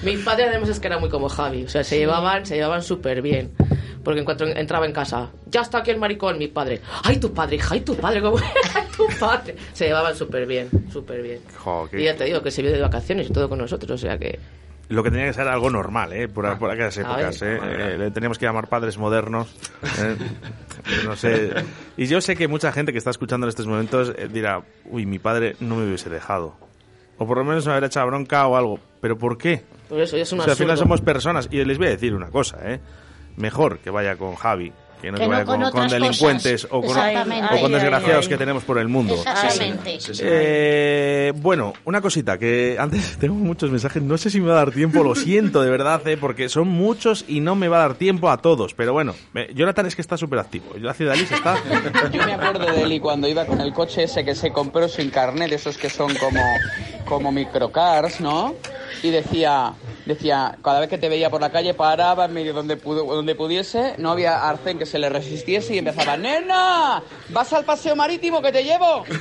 [0.04, 1.64] Mi padre además es que era muy como Javi.
[1.64, 3.52] O sea, se llevaban, se llevaban súper bien.
[4.04, 6.80] Porque en cuanto entraba en casa, ya está aquí el maricón, mi padre.
[7.04, 7.74] ¡Ay, tu padre, hija!
[7.74, 8.22] ¡Ay, tu padre!
[8.22, 8.38] ¿cómo?
[8.76, 9.56] ¡Ay, tu padre!
[9.74, 11.40] Se llevaban súper bien, súper bien.
[11.58, 13.90] Jo, qué- Y ya te digo que se vio de vacaciones y todo con nosotros,
[13.92, 14.38] o sea que...
[14.90, 16.28] Lo que tenía que ser algo normal, ¿eh?
[16.28, 17.58] Por, por aquellas A épocas, ver.
[17.64, 17.94] ¿eh?
[17.94, 19.56] Eh, Le teníamos que llamar padres modernos.
[20.00, 20.16] ¿eh?
[21.06, 21.52] No sé.
[21.98, 25.06] Y yo sé que mucha gente que está escuchando en estos momentos eh, dirá, uy,
[25.06, 26.56] mi padre no me hubiese dejado.
[27.18, 28.80] O por lo menos me hubiera echado bronca o algo.
[29.02, 29.64] ¿Pero por qué?
[29.90, 31.48] Por eso, es un O sea, al final somos personas.
[31.52, 32.80] Y les voy a decir una cosa, ¿eh?
[33.38, 34.72] Mejor que vaya con Javi.
[35.02, 38.24] Que no Que no vaya con con, con otras delincuentes o con, o desgraciados ay,
[38.24, 38.28] ay.
[38.28, 39.16] que tenemos por el mundo.
[39.16, 40.00] Exactamente.
[40.20, 44.66] Eh, bueno, una cosita, que antes tengo muchos mensajes, no sé si me va a
[44.66, 47.80] dar tiempo, lo siento de verdad, eh, porque son muchos y no me va a
[47.82, 51.32] dar tiempo a todos, pero bueno, eh, Jonathan es que está súper activo, la Ciudadalis
[51.32, 51.56] está...
[52.12, 54.88] Yo me acuerdo de él y cuando iba con el coche ese que se compró
[54.88, 56.42] sin carnet, esos que son como,
[57.06, 58.56] como microcars, ¿no?
[59.04, 59.74] Y decía,
[60.06, 63.36] decía, cada vez que te veía por la calle paraba en medio donde, pudo, donde
[63.36, 67.02] pudiese, no había arcén que se le resistiese y empezaba, ¡Nena!
[67.30, 69.04] ¿Vas al paseo marítimo que te llevo?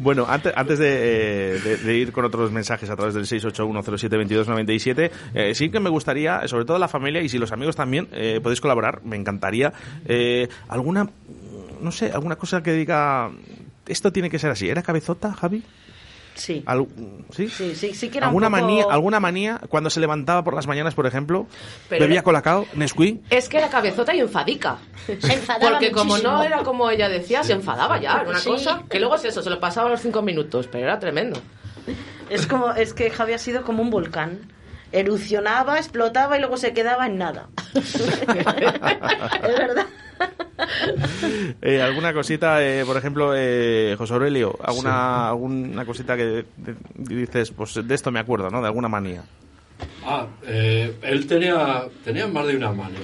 [0.00, 5.10] Bueno, antes, antes de, eh, de- de ir con otros mensajes a través del 681072297,
[5.34, 8.40] eh, sí que me gustaría, sobre todo la familia y si los amigos también eh,
[8.42, 9.72] podéis colaborar, me encantaría,
[10.06, 11.08] eh, alguna,
[11.80, 13.30] no sé, alguna cosa que diga,
[13.86, 14.68] esto tiene que ser así.
[14.68, 15.62] ¿Era cabezota, Javi?
[16.36, 16.62] Sí.
[16.66, 16.86] Al-
[17.30, 17.48] ¿Sí?
[17.48, 18.62] Sí, sí, sí que era ¿Alguna, un poco...
[18.66, 21.46] manía, ¿Alguna manía cuando se levantaba por las mañanas, por ejemplo?
[21.88, 23.22] Pero ¿Bebía era- colacao, Nesquik?
[23.30, 24.76] Es que era cabezota y enfadica.
[25.06, 26.32] Se enfadaba Porque como muchísimo.
[26.34, 28.50] no era como ella decía, se enfadaba ya, era una Sí.
[28.50, 28.82] cosa.
[28.88, 31.40] Que luego es eso, se lo pasaba a los cinco minutos, pero era tremendo.
[32.30, 34.40] Es como, es que Javi ha sido como un volcán.
[34.92, 37.48] Erupcionaba, explotaba y luego se quedaba en nada.
[37.74, 37.98] es
[39.58, 39.86] verdad.
[41.62, 46.44] Eh, ¿Alguna cosita, eh, por ejemplo, eh, José Aurelio, alguna, alguna cosita que de-
[46.96, 48.60] dices, pues de esto me acuerdo, ¿no?
[48.60, 49.24] De alguna manía.
[50.04, 53.00] Ah, eh, él tenía, tenía más de una manía.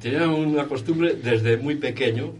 [0.00, 2.34] Tenía una costumbre desde muy pequeño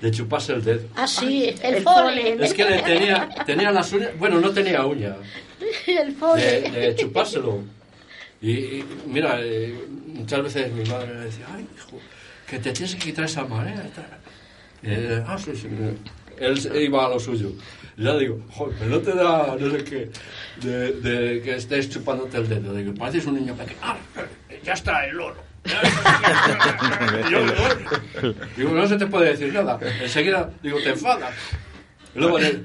[0.00, 0.82] de chuparse el dedo.
[0.96, 2.36] Ah, sí, el, el fole.
[2.44, 5.16] Es que le tenía, tenía las uñas, bueno, no tenía uñas,
[5.86, 6.42] el fole.
[6.42, 7.58] de, de chupárselo.
[8.42, 9.74] Y, y, mira, eh,
[10.06, 11.98] muchas veces mi madre me decía, ay, hijo,
[12.50, 13.82] que te tienes que quitar esa manera.
[13.86, 14.06] y tal".
[14.82, 15.68] Eh, ah, sí, sí.
[16.38, 17.52] Él se- iba a lo suyo.
[17.96, 20.10] Y ya digo, joder, pero no te da, no sé qué,
[20.66, 22.74] de, de que estés chupándote el dedo.
[22.74, 23.78] Digo, pareces un niño pequeño.
[23.82, 23.96] Ah,
[24.64, 25.36] ya está el loro.
[27.28, 28.34] Y yo, "Joder".
[28.56, 29.78] digo, no se te puede decir nada.
[30.00, 31.34] Enseguida, digo, te enfadas.
[32.14, 32.62] Y luego eh,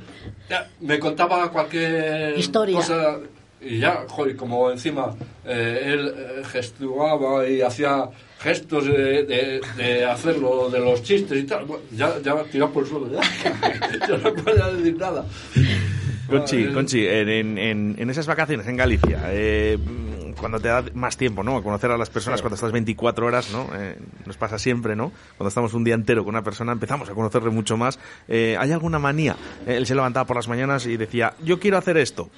[0.49, 2.77] ya, me contaba cualquier Historia.
[2.77, 3.17] cosa
[3.61, 5.13] y ya, joder, como encima
[5.45, 8.05] eh, él eh, gestuaba y hacía
[8.45, 12.83] gestos de, de, de hacerlo, de los chistes y tal, bueno, ya, ya tirado por
[12.83, 13.19] el suelo, ya,
[14.07, 15.25] ya no podía decir nada.
[16.29, 19.77] Conchi, Conchi, en, en- en- esas vacaciones en Galicia, eh,
[20.39, 21.57] cuando te da más tiempo, ¿no?
[21.57, 23.67] A conocer a las personas cuando estás 24 horas, ¿no?
[23.75, 25.11] Eh, nos pasa siempre, ¿no?
[25.37, 27.99] Cuando estamos un día entero con una persona empezamos a conocerle mucho más.
[28.27, 29.35] Eh, ¿Hay alguna manía?
[29.67, 32.29] Eh, él se levantaba por las mañanas y decía, yo quiero hacer esto.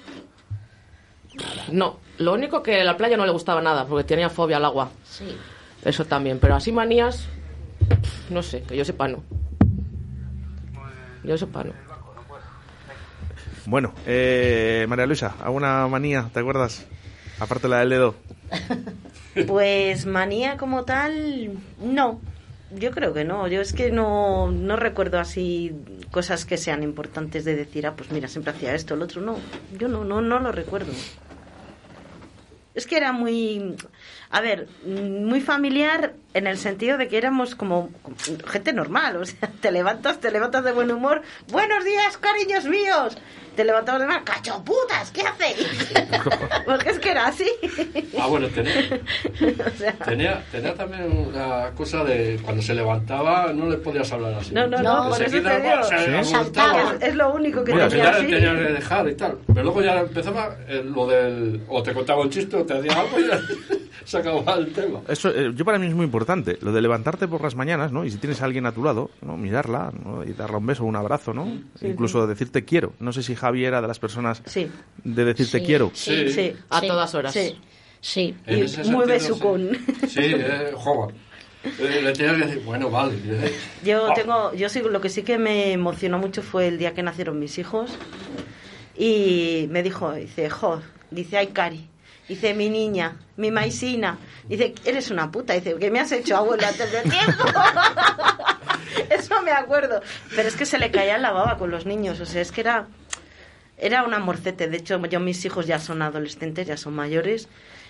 [1.71, 4.65] No, lo único que a la playa no le gustaba nada, porque tenía fobia al
[4.65, 4.89] agua.
[5.05, 5.25] Sí.
[5.83, 7.27] Eso también, pero así manías,
[8.29, 9.23] no sé, que yo sepa no.
[11.23, 11.73] Yo sepa no.
[13.65, 16.29] Bueno, eh, María Luisa, ¿alguna manía?
[16.33, 16.85] ¿Te acuerdas?
[17.39, 18.15] Aparte la del dedo.
[19.45, 22.19] Pues manía como tal, no.
[22.71, 23.47] Yo creo que no.
[23.47, 25.75] Yo es que no, no recuerdo así
[26.11, 29.21] cosas que sean importantes de decir, ah, pues mira, siempre hacía esto, el otro.
[29.21, 29.37] No,
[29.77, 30.91] yo no, no, no lo recuerdo.
[32.73, 33.75] Es que era muy...
[34.29, 37.89] A ver, muy familiar en el sentido de que éramos como
[38.45, 43.17] gente normal, o sea, te levantas, te levantas de buen humor, buenos días, cariños míos,
[43.57, 45.67] te levantabas de mal, cachoputas, ¿qué hacéis?
[46.65, 47.49] Porque es que era así.
[48.19, 49.01] Ah, bueno, tenía,
[50.05, 54.53] tenía, tenía también la cosa de cuando se levantaba no le podías hablar así.
[54.53, 56.33] No, no, no, por eso te digo, se ¿Sí?
[56.35, 58.27] es, es lo único que Bueno, tenía así.
[58.27, 59.37] tenías que dejar y tal.
[59.47, 61.63] Pero luego ya empezaba eh, lo del.
[61.67, 63.39] O te contaba un chiste o te hacía algo y ya
[64.05, 64.99] se acababa el tema.
[65.07, 68.05] Eso, eh, yo para mí es muy importante, lo de levantarte por las mañanas, ¿no?
[68.05, 69.35] Y si tienes a alguien a tu lado, ¿no?
[69.35, 70.23] Mirarla, ¿no?
[70.23, 71.45] Y darle un beso, un abrazo, ¿no?
[71.79, 72.93] Sí, Incluso decirte quiero.
[72.99, 74.69] No sé si Javi era de las personas Sí.
[75.03, 75.91] de decirte Sí, quiero.
[75.93, 77.33] Sí, sí, A sí, todas horas.
[78.01, 78.35] Sí.
[78.47, 79.69] Y muy sentido, besucón.
[80.07, 80.71] Sí, eh.
[81.79, 83.15] Eh, le que decir, bueno, vale.
[83.83, 84.13] Yo Ah.
[84.13, 87.39] tengo, yo sí, lo que sí que me emocionó mucho fue el día que nacieron
[87.39, 87.91] mis hijos
[88.97, 91.87] y me dijo, dice, jo, dice, ay, Cari,
[92.29, 94.17] dice, mi niña, mi maicina,
[94.47, 97.43] dice, eres una puta, dice, que me has hecho abuelo antes de tiempo.
[99.09, 100.01] Eso me acuerdo.
[100.35, 102.61] Pero es que se le caía la baba con los niños, o sea, es que
[102.61, 102.87] era,
[103.77, 104.67] era un amorcete.
[104.67, 107.47] De hecho, yo mis hijos ya son adolescentes, ya son mayores.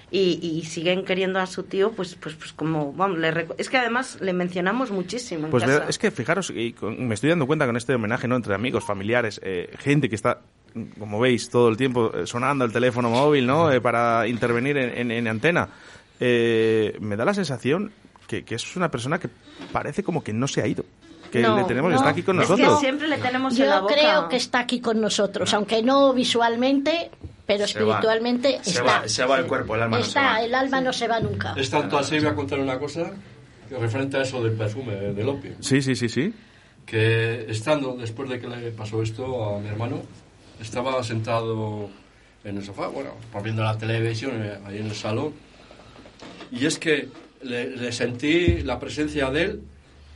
[0.09, 3.75] Y, y siguen queriendo a su tío, pues, pues, pues como, vamos, le es que
[3.77, 5.85] además le mencionamos muchísimo en Pues casa.
[5.89, 8.37] es que fijaros, y con- me estoy dando cuenta con este homenaje, ¿no?
[8.37, 10.39] Entre amigos, familiares, eh, gente que está,
[10.97, 13.69] como veis, todo el tiempo eh, sonando el teléfono móvil, ¿no?
[13.69, 15.67] Eh, para intervenir en, en- en antena.
[16.21, 17.91] Eh, me da la sensación
[18.27, 19.27] que, que es una persona que
[19.73, 20.85] parece como que no se ha ido.
[21.31, 21.97] Que No, le tenemos, no.
[21.97, 22.79] está aquí con Es que nosotros.
[22.79, 23.93] siempre le tenemos Yo en la boca.
[23.93, 27.09] creo que está aquí con nosotros, aunque no visualmente,
[27.45, 27.85] pero Se va.
[27.95, 28.83] espiritualmente Se está.
[28.83, 30.41] va, se va el cuerpo, el alma no se está, va.
[30.41, 31.53] el alma no se va nunca.
[31.57, 33.11] Es tanto así, voy a contar una cosa
[33.69, 35.51] que referente a eso del perfume, del opio.
[35.59, 36.33] Sí, sí, sí, sí.
[36.85, 40.01] Que estando, después de que le pasó esto a mi hermano,
[40.61, 41.89] estaba sentado
[42.45, 43.11] en el sofá, bueno,
[43.43, 45.33] viendo la televisión eh, ahí en el salón,
[46.51, 47.09] y es que
[47.43, 49.61] le, le sentí la presencia de él,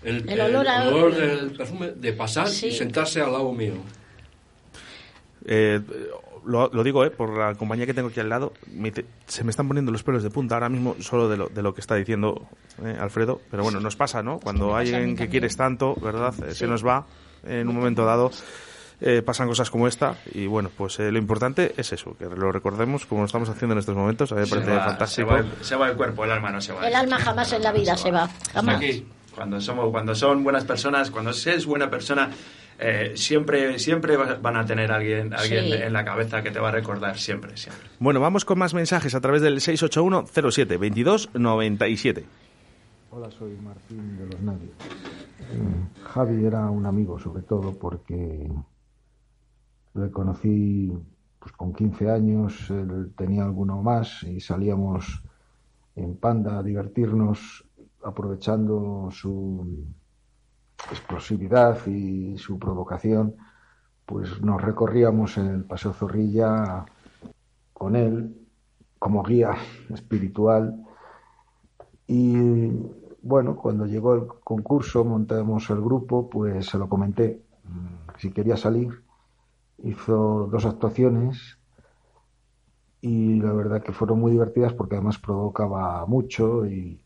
[0.03, 2.67] el, El olor a- olor del perfume, de pasar Sí.
[2.67, 3.73] y sentarse al lado mío.
[5.45, 5.81] Eh,
[6.45, 7.11] lo, lo digo, ¿eh?
[7.11, 8.91] Por la compañía que tengo aquí al lado, me
[9.27, 11.73] se me están poniendo los pelos de punta ahora mismo solo de lo, de lo
[11.73, 12.47] que está diciendo
[12.83, 13.41] eh, Alfredo.
[13.51, 14.39] Pero bueno, nos pasa, ¿no?
[14.39, 16.33] Cuando hay alguien que quieres tanto, ¿verdad?
[16.43, 16.59] Eh, Sí.
[16.59, 17.05] Se nos va
[17.43, 18.31] en un momento dado.
[19.03, 22.51] eh, pasan cosas como esta y bueno, pues eh, lo importante es eso, que lo
[22.51, 25.27] recordemos como lo estamos haciendo en estos momentos, a mí me Se parece va, fantástico.
[25.29, 26.87] Se va, el, se va el cuerpo, el alma no se va.
[26.87, 28.29] El alma jamás en la vida se va.
[28.53, 28.79] Jamás.
[29.35, 32.29] Cuando, somos, cuando son buenas personas, cuando se es buena persona,
[32.79, 35.73] eh, siempre, siempre va- van a tener alguien, alguien Sí.
[35.73, 37.87] en la cabeza que te va a recordar, siempre, siempre.
[37.99, 42.25] Bueno, vamos con más mensajes a través del 681 07 22 97.
[43.11, 44.71] Hola, soy Martín de los Nadies.
[44.71, 48.49] Eh, Javi era un amigo, sobre todo porque
[49.93, 50.91] le conocí
[51.39, 55.21] pues, con 15 años, él tenía alguno más y salíamos
[55.95, 57.65] en panda a divertirnos
[58.03, 59.85] aprovechando su
[60.89, 63.35] explosividad y su provocación,
[64.05, 66.85] pues nos recorríamos el Paseo Zorrilla
[67.73, 68.35] con él
[68.99, 69.55] como guía
[69.89, 70.85] espiritual
[72.07, 72.69] y
[73.21, 77.41] bueno, cuando llegó el concurso, montamos el grupo, pues se lo comenté
[78.17, 79.03] si quería salir.
[79.77, 81.57] Hizo dos actuaciones
[82.99, 87.01] y la verdad que fueron muy divertidas porque además provocaba mucho y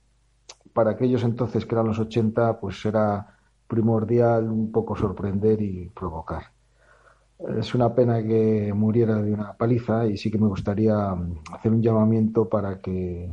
[0.75, 6.43] para aquellos entonces que eran los 80, pues era primordial un poco sorprender y provocar.
[7.59, 11.71] Es una pena que muriera de una paliza y sí que me gustaría mm, hacer
[11.73, 13.29] un llamamiento para que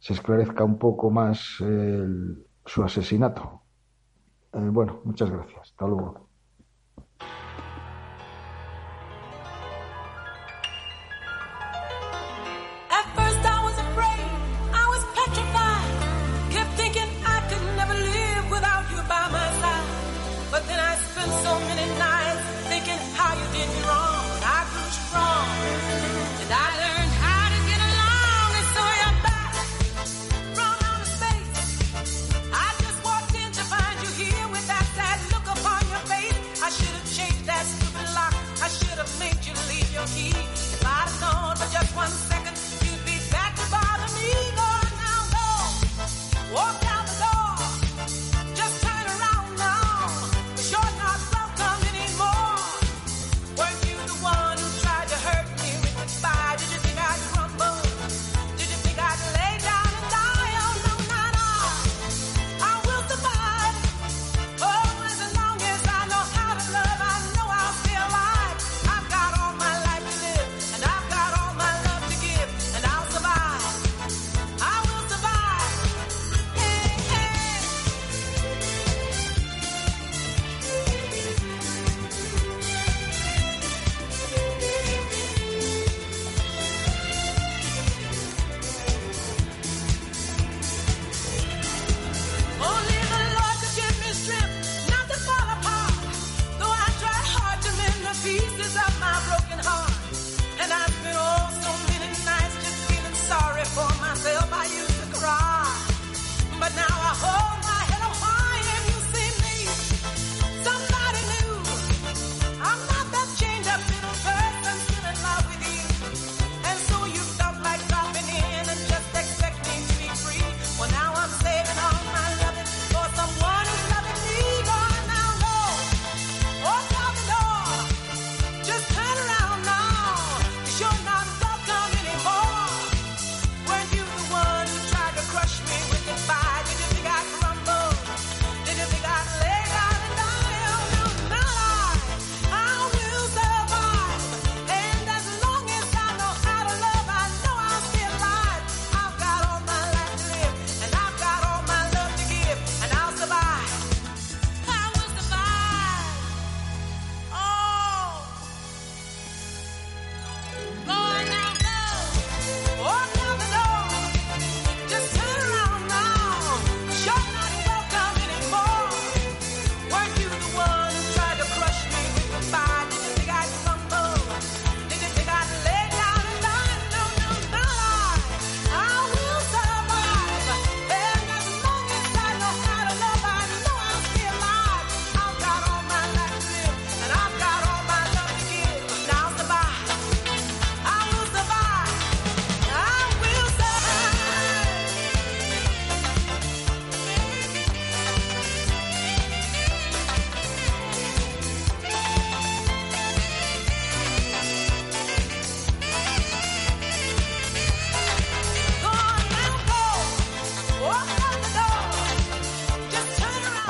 [0.00, 3.62] se esclarezca un poco más el- su asesinato.
[4.54, 5.60] Eh, bueno, muchas gracias.
[5.72, 6.30] Hasta luego.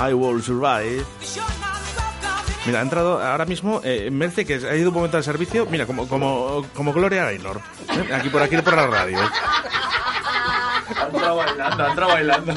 [0.08, 1.04] I Will Survive.
[2.66, 5.66] Mira, ha entrado ahora mismo eh, Merce, que ha ido un momento al servicio.
[5.70, 7.60] Mira, como, como, como Gloria Gaynor.
[7.90, 8.14] ¿eh?
[8.14, 9.18] Aquí por aquí por la radio.
[10.96, 12.54] Ha entrado bailando, ha entrado bailando.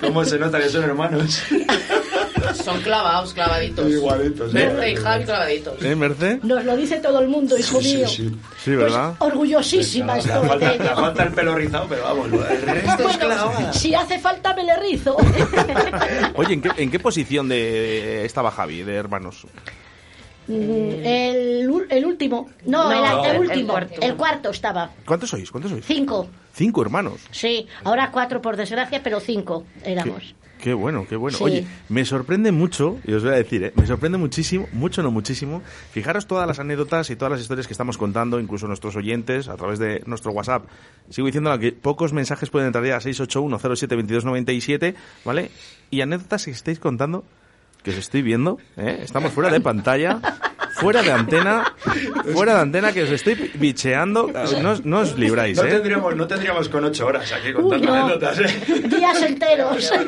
[0.00, 1.42] ¿Cómo se nota que son hermanos?
[2.62, 3.90] Son clavados, clavaditos.
[3.90, 4.54] Igualitos, ¿eh?
[4.54, 5.82] Merce y Javi clavaditos.
[5.82, 6.40] ¿Eh, Merce?
[6.42, 8.08] Nos lo dice todo el mundo, hijo mío.
[8.08, 8.30] Sí,
[8.70, 9.14] ¿verdad?
[9.18, 10.94] Orgullosísima Le estoy falta, de le ello.
[10.96, 13.72] falta el pelo rizado, pero vamos, el resto es clavada.
[13.72, 15.16] Si hace falta me le rizo.
[16.34, 19.46] Oye, ¿en qué, en qué posición de estaba Javi, de hermanos?
[20.46, 20.52] Mm,
[21.04, 22.50] el, el último.
[22.66, 23.72] No, No, el, el el último.
[23.72, 24.00] cuarto.
[24.00, 24.90] El cuarto estaba.
[25.06, 25.50] ¿Cuántos sois?
[25.50, 25.84] ¿Cuántos sois?
[25.86, 26.28] Cinco.
[26.52, 27.20] Cinco hermanos.
[27.30, 30.34] Sí, ahora cuatro por desgracia, pero cinco éramos.
[30.64, 31.36] Qué bueno, qué bueno.
[31.36, 31.44] Sí.
[31.44, 33.74] Oye, me sorprende mucho, y os voy a decir, ¿eh?
[33.76, 35.60] me sorprende muchísimo, mucho no muchísimo,
[35.90, 39.58] fijaros todas las anécdotas y todas las historias que estamos contando, incluso nuestros oyentes, a
[39.58, 40.64] través de nuestro WhatsApp.
[41.10, 44.94] Sigo diciendo que pocos mensajes pueden entrar ya a 681072297,
[45.26, 45.50] ¿vale?
[45.90, 47.26] Y anécdotas que estáis contando,
[47.82, 49.00] que os estoy viendo, ¿eh?
[49.02, 50.18] Estamos fuera de pantalla,
[50.74, 51.72] fuera de antena,
[52.32, 54.30] fuera de antena, que os estoy bicheando.
[54.62, 55.70] No, os- no os libráis, No ¿eh?
[55.70, 58.04] tendríamos, no tendríamos con ocho horas aquí contando Uy, no.
[58.04, 58.62] anécdotas, ¿eh?
[58.88, 59.90] Días enteros.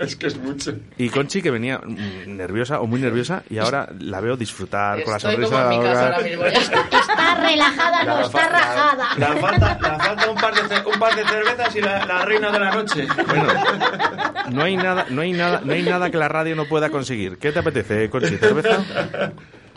[0.00, 0.72] Es que es mucho.
[0.96, 1.78] Y Conchi, que venía
[2.26, 5.78] nerviosa o muy nerviosa, y ahora la veo disfrutar con la Estoy sonrisa como en
[5.78, 6.20] mi de casa ahora.
[6.26, 6.44] mismo.
[6.46, 9.08] Está relajada, no La está fa- rajada.
[9.18, 12.50] La falta, la falta un, par de, un par de cervezas y la, la reina
[12.50, 13.06] de la noche.
[14.50, 17.36] No hay nada, no hay nada, no hay nada que la radio no pueda conseguir.
[17.36, 18.38] ¿Qué te apetece, Conchi?
[18.38, 18.78] ¿Cerveza?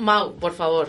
[0.04, 0.88] Mau, por favor.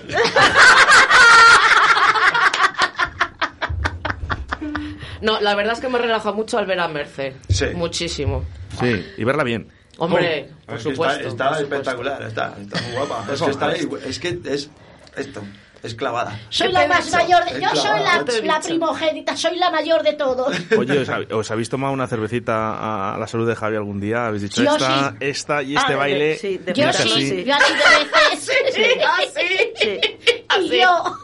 [5.21, 7.35] No, la verdad es que me relaja mucho al ver a Merce.
[7.49, 7.67] Sí.
[7.75, 8.45] Muchísimo.
[8.79, 9.69] Sí, y verla bien.
[9.97, 11.29] Hombre, Oh, por es supuesto.
[11.29, 11.75] Está, está por supuesto.
[11.77, 13.25] espectacular, está, está muy guapa.
[13.33, 14.71] Es que está ahí, es que es
[15.17, 15.43] esto,
[15.85, 16.39] es clavada.
[16.49, 17.45] Soy la más mayor.
[17.45, 20.57] De, yo soy la, la primogénita, soy la mayor de todos.
[20.79, 24.27] Oye, ¿os, os habéis tomado una cervecita a, la salud de Javi algún día?
[24.27, 25.17] ¿Habéis dicho Yo esta, sí.
[25.21, 26.37] esta y este Ah, baile?
[26.39, 27.45] sí, de Yo sí, así?
[27.45, 30.01] yo así de veces.
[30.61, 31.17] Y yo.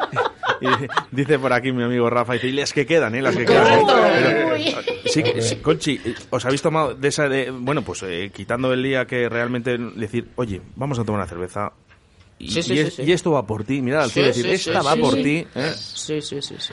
[0.62, 0.66] Y
[1.10, 3.22] dice por aquí mi amigo Rafa, dice, y las que quedan, ¿eh?
[3.22, 3.80] Las que quedan.
[3.80, 4.74] ¿eh?
[5.06, 5.98] Sí, sí, Conchi,
[6.28, 10.28] ¿os habéis tomado de esa de, bueno, pues eh, quitando el día que realmente decir,
[10.36, 11.72] oye, vamos a tomar una cerveza?
[12.40, 13.02] Y, Sí, sí, y sí, es- sí.
[13.02, 15.00] y esto va por ti, mira al Sí, cielo decir, sí, esta sí, va sí,
[15.00, 15.22] por sí.
[15.22, 15.46] ti.
[15.54, 15.72] ¿eh?
[15.76, 16.72] Sí, sí, sí, sí.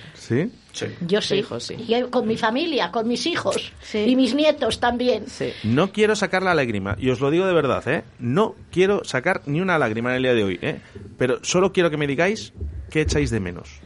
[0.73, 0.87] ¿Sí?
[1.01, 1.35] Yo sí.
[1.35, 1.75] hijo, sí.
[1.87, 3.73] Y con mi familia, con mis hijos.
[3.93, 5.25] Y mis nietos también.
[5.63, 8.03] No quiero sacar la lágrima, y os lo digo de verdad, ¿eh?
[8.19, 10.79] No quiero sacar ni una lágrima en el día de hoy, ¿eh?
[11.17, 12.53] Pero solo quiero que me digáis
[12.89, 13.81] qué echáis de menos.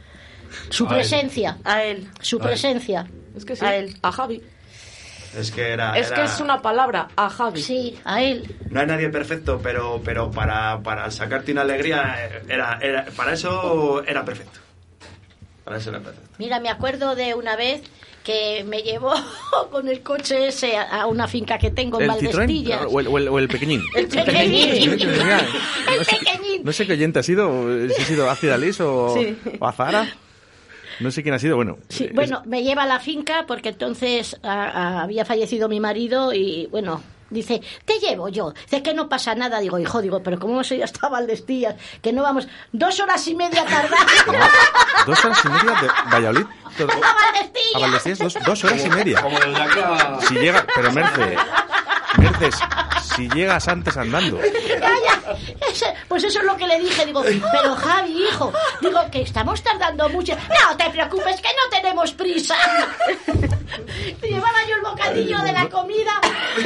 [0.70, 0.94] Su A él.
[0.96, 1.58] presencia.
[1.64, 2.06] A él.
[2.20, 2.46] Su A él.
[2.46, 3.10] presencia.
[3.34, 3.64] Es que sí.
[3.64, 3.96] A él.
[4.02, 4.40] A Javi.
[5.36, 7.62] Es que era, Es que era- es una palabra, a Javi.
[7.62, 8.54] Sí, a él.
[8.70, 13.32] no hay nadie perfecto, pero, pero para, para sacarte una alegría, eh, era, era, para
[13.32, 14.58] eso era perfecto.
[15.64, 16.28] Para eso era perfecto.
[16.38, 17.82] Mira, me acuerdo de una vez
[18.24, 19.12] que me llevó
[19.70, 22.08] con el coche ese a una finca que tengo en.
[22.08, 22.82] Valdestillas.
[22.90, 23.82] ¿O el, o el- o el pequeñín?
[23.96, 24.92] El pequeñín.
[24.92, 25.08] El
[25.98, 26.62] no, sé, pequeñín.
[26.64, 29.36] no sé qué oyente ha sido, si ha sido Ácida Liz o, Sí.
[29.58, 30.06] o Azara.
[31.00, 31.78] No sé quién ha sido, bueno.
[31.88, 36.32] Sí, bueno, me lleva a la finca porque entonces a- a- había fallecido mi marido
[36.32, 38.52] y bueno, dice, te llevo yo.
[38.52, 39.58] Dice que no pasa nada.
[39.60, 41.76] Digo, hijo, digo, pero ¿cómo se ya hasta Valdestillas?
[42.02, 44.46] Que no vamos, dos horas y media tardando.
[45.06, 46.46] Dos horas y media de Valladolid.
[46.78, 47.74] todo- ¡A Valdestillas!
[47.74, 49.20] A Valdestillas, dos, dos horas y media.
[49.20, 50.18] Como desde aquí a...
[50.28, 51.36] Si llega, pero Merce,
[52.18, 52.54] Merces,
[53.16, 54.38] si llegas antes andando.
[55.70, 57.06] Ese- pues eso es lo que le dije.
[57.06, 60.34] Digo, pero Javi, hijo, digo que estamos tardando mucho.
[60.36, 62.54] No te preocupes, que no tenemos prisa.
[64.22, 66.12] Llevaba yo el bocadillo de la comida
[66.58, 66.62] y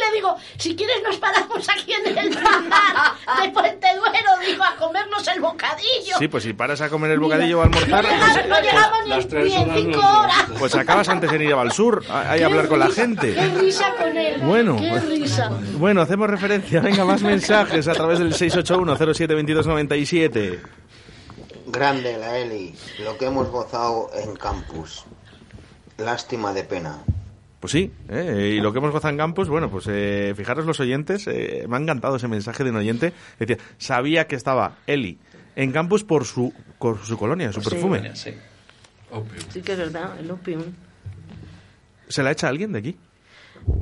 [0.00, 4.74] le digo, si quieres nos paramos aquí en el bazar de Puente Duero, digo, a
[4.76, 6.16] comernos el bocadillo.
[6.18, 8.60] Sí, pues si paras a comer el bocadillo o a almorzar, No llegamos, pues, no
[8.60, 10.44] llegamos ni, ni en cinco horas.
[10.58, 13.34] pues acabas antes en ir a Valsur, a, ahí a hablar con la gente.
[13.34, 14.29] Qué risa con él.
[14.44, 15.50] Bueno, Qué pues- risa.
[15.78, 16.80] Bueno, hacemos referencia.
[16.80, 20.58] Venga, más mensajes a través del 681-07-2297.
[21.66, 22.74] Grande la Eli,
[23.04, 25.04] lo que hemos gozado en campus.
[25.98, 26.98] Lástima de pena.
[27.60, 28.54] Pues sí, ¿eh?
[28.56, 31.76] y lo que hemos gozado en campus, bueno, pues eh, fijaros los oyentes, eh, me
[31.76, 35.18] ha encantado ese mensaje de un oyente, que decía, sabía que estaba Eli
[35.56, 37.68] en campus por su, por su colonia, su Sí.
[37.68, 38.16] perfume.
[38.16, 38.34] Sí.
[39.52, 40.62] Sí que es verdad, el opium.
[42.08, 42.96] ¿Se la echa alguien de aquí?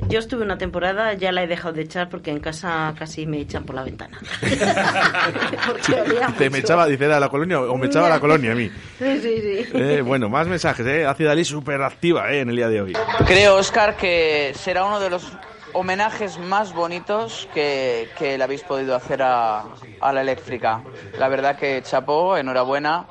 [0.07, 3.39] Yo estuve una temporada, ya la he dejado de echar porque en casa casi me
[3.39, 4.17] echan por la ventana.
[6.37, 8.69] Te me echaba, dice, a la colonia, o me echaba la colonia a mí.
[8.97, 9.69] Sí, sí, sí.
[9.73, 11.05] Eh, bueno, más mensajes, ¿eh?
[11.05, 12.41] Ácida Ali súper activa, ¿eh?
[12.41, 12.93] En el día de hoy.
[13.27, 15.31] Creo, Oscar, que será uno de los
[15.73, 19.63] homenajes más bonitos que, que le habéis podido hacer a,
[20.01, 20.81] a la eléctrica.
[21.17, 23.05] La verdad que chapó, enhorabuena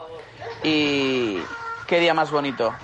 [0.65, 1.39] y
[1.87, 2.75] qué día más bonito.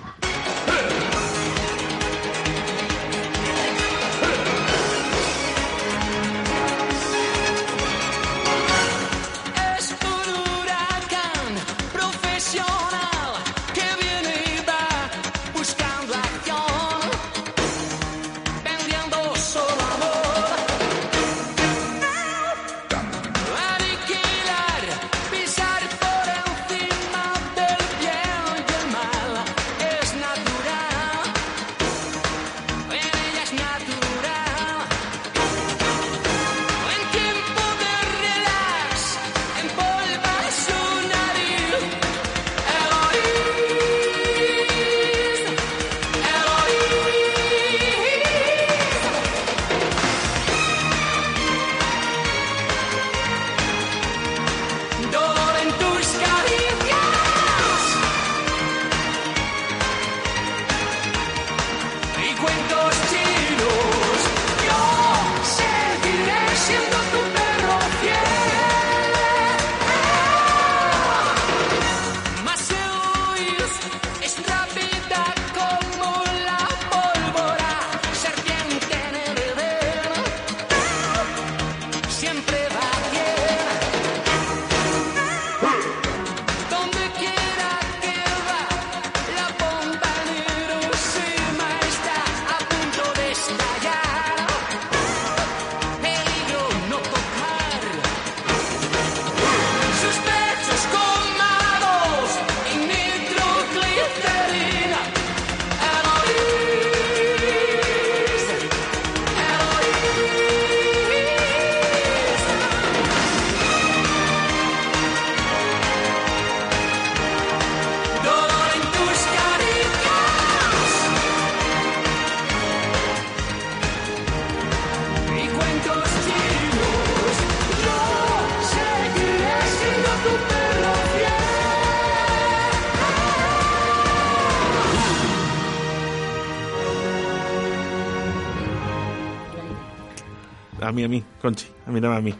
[141.35, 141.67] A mí, Conchi.
[141.87, 142.33] A mí, no a mí.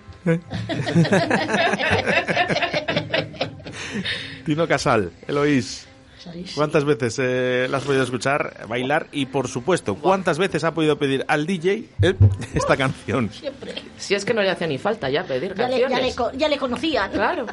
[4.46, 5.88] Tino Casal, Eloís.
[6.56, 9.08] ¿Cuántas veces eh, la has podido escuchar, bailar?
[9.12, 12.16] Y por supuesto, ¿cuántas veces ha podido pedir al DJ eh,
[12.56, 13.30] esta canción?
[13.98, 16.38] Si es que no le hacía ni falta ya pedir Ya le, ya, le, canciones.
[16.40, 17.12] ya le conocían.
[17.12, 17.46] Claro.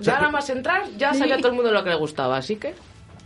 [0.00, 2.74] Ya nada más entrar, ya sabía todo el mundo lo que le gustaba, así que...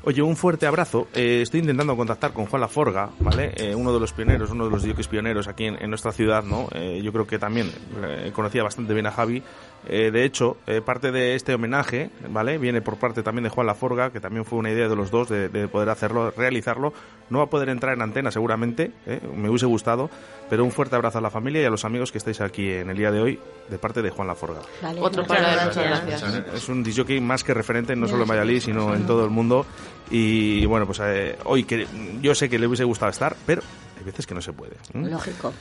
[0.09, 1.09] Oye, un fuerte abrazo.
[1.15, 3.53] Eh, estoy intentando contactar con Juan Laforga, ¿vale?
[3.57, 6.45] Eh, uno de los pioneros, uno de los DJs pioneros aquí en, en nuestra ciudad,
[6.45, 6.69] ¿no?
[6.73, 7.73] Eh, yo creo que también
[8.05, 9.43] eh, conocía bastante bien a Javi.
[9.89, 12.57] Eh, de hecho, eh, parte de este homenaje, ¿vale?
[12.59, 15.29] Viene por parte también de Juan Laforga, que también fue una idea de los dos
[15.29, 16.93] de, de poder hacerlo, realizarlo.
[17.29, 19.21] No va a poder entrar en antena seguramente, ¿eh?
[19.35, 20.09] me hubiese gustado,
[20.49, 22.89] pero un fuerte abrazo a la familia y a los amigos que estáis aquí en
[22.91, 24.61] el día de hoy de parte de Juan Laforga.
[24.81, 26.23] Vale, Otro muchas para gracias.
[26.23, 26.55] gracias.
[26.55, 29.67] Es un disjockey más que referente, no solo en Valladolid, sino en todo el mundo.
[30.11, 31.87] Y bueno, pues eh, hoy que
[32.23, 33.63] yo sé que le hubiese gustado estar, pero
[33.99, 34.73] hay veces que no se puede.
[34.75, 34.79] ¿eh?
[34.95, 35.53] Lógico.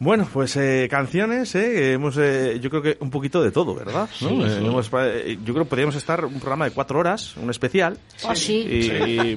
[0.00, 4.08] Bueno, pues eh, canciones, eh, hemos, eh, yo creo que un poquito de todo, ¿verdad?
[4.20, 4.28] ¿No?
[4.28, 4.64] Sí, Eh, sí.
[4.66, 7.98] hemos pa- eh, yo creo que podríamos estar un programa de cuatro horas, un especial.
[8.22, 8.58] Oh, sí.
[8.58, 9.34] Y, y-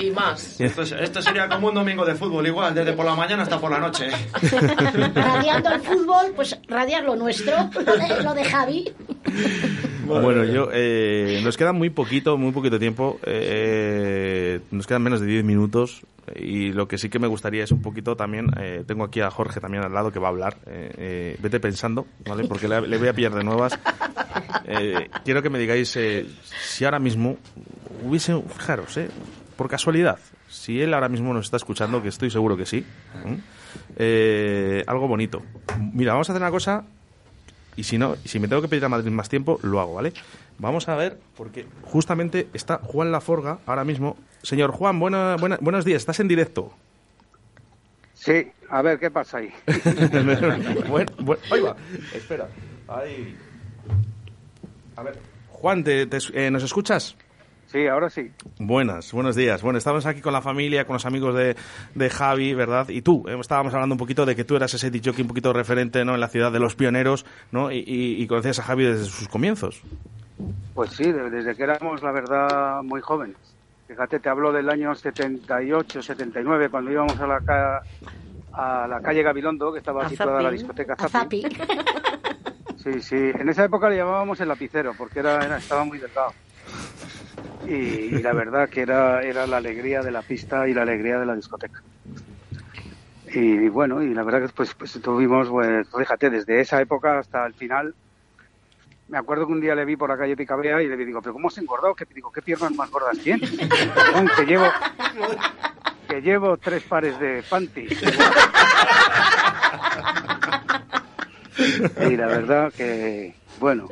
[0.06, 0.60] Y más.
[0.60, 3.60] Esto, es- esto sería como un domingo de fútbol, igual, desde por la mañana hasta
[3.60, 4.08] por la noche.
[5.14, 8.92] Radiando el fútbol, pues radiar lo nuestro, lo de, lo de Javi.
[10.06, 13.18] Bueno, yo eh, nos queda muy poquito, muy poquito tiempo.
[13.24, 16.02] eh, nos quedan menos de 10 minutos
[16.36, 18.46] y lo que sí que me gustaría es un poquito también.
[18.58, 20.56] eh, tengo aquí a Jorge también al lado que va a hablar.
[20.66, 22.44] eh, eh, vete pensando, ¿vale?
[22.48, 23.78] Porque le, le voy a pillar de nuevas.
[24.66, 27.36] Eh, quiero que me digáis eh, si ahora mismo
[28.02, 29.08] hubiese, fijaros, eh,
[29.56, 30.18] por casualidad,
[30.48, 32.78] si él ahora mismo nos está escuchando, que estoy seguro que sí,
[33.26, 33.38] ¿eh?
[33.96, 35.42] Eh, algo bonito.
[35.92, 36.84] Mira, vamos a hacer una cosa
[37.76, 40.12] y si no, si me tengo que pedir a Madrid más tiempo, lo hago, ¿vale?
[40.58, 44.16] Vamos a ver, porque justamente está Juan Laforga ahora mismo.
[44.42, 46.72] Señor Juan, buena, buena- buenos días, estás en directo.
[48.14, 49.52] Sí, a ver, ¿qué pasa ahí?
[50.88, 51.76] Buen- buen- ahí va,
[52.14, 52.48] espera.
[52.88, 53.36] Ahí.
[54.96, 55.18] A ver,
[55.48, 57.16] Juan, ¿te, te- eh, ¿nos escuchas?
[57.72, 58.30] Sí, ahora sí.
[58.58, 59.62] Buenas, buenos días.
[59.62, 61.56] Bueno, estamos aquí con la familia, con los amigos de,
[61.94, 62.88] de Javi, ¿verdad?
[62.90, 65.54] Y tú, eh, estábamos hablando un poquito de que tú eras ese DJ un poquito
[65.54, 66.14] referente, ¿no?
[66.14, 67.72] En la ciudad de los pioneros, ¿no?
[67.72, 69.80] Y, y- y conocías a Javi desde sus comienzos.
[70.74, 73.36] Pues sí, de- desde que éramos, la verdad, muy jóvenes.
[73.88, 77.82] Fíjate, te hablo del año 78, 79, cuando íbamos a la, ca-
[78.52, 80.56] a la calle Gabilondo, que estaba A situada la Zapi.
[80.58, 81.42] discoteca Zapi.
[81.42, 81.56] Zapi.
[82.82, 83.16] Sí, sí.
[83.16, 86.32] En esa época le llamábamos el lapicero, porque era, era- estaba muy delgado.
[87.68, 87.72] Y,
[88.16, 91.26] y la verdad que era, era la alegría de la pista y la alegría de
[91.26, 91.82] la discoteca.
[93.34, 97.46] Y bueno, y la verdad que pues, pues tuvimos, pues, fíjate, desde esa época hasta
[97.46, 97.94] el final.
[99.08, 101.32] Me acuerdo que un día le vi por la calle Picabea y le digo, pero
[101.34, 101.94] ¿cómo has engordado?
[101.94, 103.50] Que digo, ¿qué piernas más gordas tienes?
[104.36, 104.66] Que llevo,
[106.08, 108.02] que llevo tres pares de panties.
[112.08, 113.88] Y la verdad que, bueno,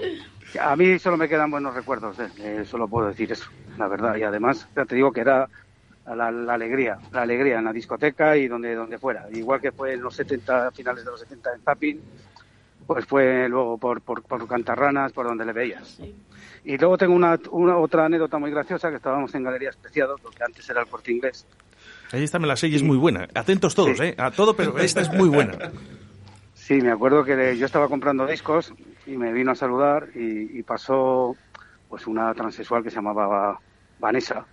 [0.58, 3.48] a mí solo me quedan buenos recuerdos de él, eh, solo puedo decir eso,
[3.78, 4.16] la verdad.
[4.16, 5.48] Y además, ya te digo que era
[6.06, 9.26] la, la alegría, la alegría en la discoteca y donde, donde fuera.
[9.32, 12.00] Igual que fue en los 70, finales de los 70 en Zapping,
[12.86, 16.00] pues fue luego por, por, por Cantarranas, por donde le veías.
[16.64, 20.30] Y luego tengo una, una otra anécdota muy graciosa, que estábamos en Galería Especiados, lo
[20.30, 21.46] que antes era el Corte Inglés.
[22.12, 23.28] Ahí está, me la sé y es muy buena.
[23.34, 24.14] Atentos todos, ¿eh?
[24.18, 25.56] A todo, pero esta es muy buena.
[26.70, 28.72] Sí, me acuerdo que yo estaba comprando discos
[29.04, 31.36] y me vino a saludar y, pasó
[31.88, 33.58] pues una transexual que se llamaba
[33.98, 34.46] Vanessa.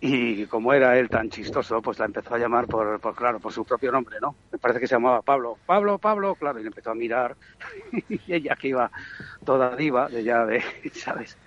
[0.00, 3.52] Y como era él tan chistoso, pues la empezó a llamar por, por, claro, por
[3.52, 4.34] su propio nombre, ¿no?
[4.50, 5.56] Me parece que se llamaba Pablo.
[5.64, 7.36] Pablo, Pablo, claro, y le empezó a mirar.
[8.08, 8.90] y ella que iba
[9.44, 10.64] toda diva, de ya de,
[10.94, 11.38] ¿sabes?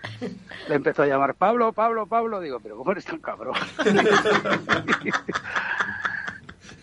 [0.70, 2.40] Le empezó a llamar Pablo, Pablo, Pablo.
[2.40, 3.56] Digo, pero ¿cómo eres tan cabrón?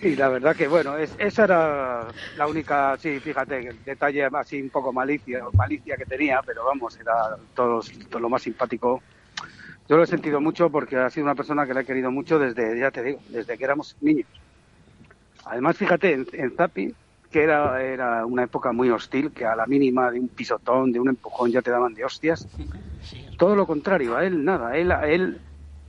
[0.02, 4.60] y la verdad que, bueno, es, esa era la única, sí, fíjate, el detalle así
[4.60, 7.80] un poco malicia, malicia que tenía, pero vamos, era todo,
[8.10, 9.02] todo lo más simpático
[9.88, 12.38] yo lo he sentido mucho porque ha sido una persona que la he querido mucho
[12.38, 14.26] desde, ya te digo, desde que éramos niños.
[15.44, 16.94] Además, fíjate, en, en Zapping,
[17.30, 21.00] que era, era una época muy hostil, que a la mínima de un pisotón, de
[21.00, 22.48] un empujón ya te daban de hostias.
[23.36, 25.40] Todo lo contrario, a él nada, a él, a él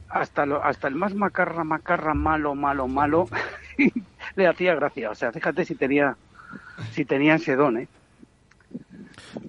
[0.10, 3.30] hasta, lo, hasta el más macarra, macarra, malo, malo, malo,
[4.36, 5.10] le hacía gracia.
[5.12, 6.16] O sea, fíjate si tenía,
[6.92, 7.88] si tenía ese don, ¿eh?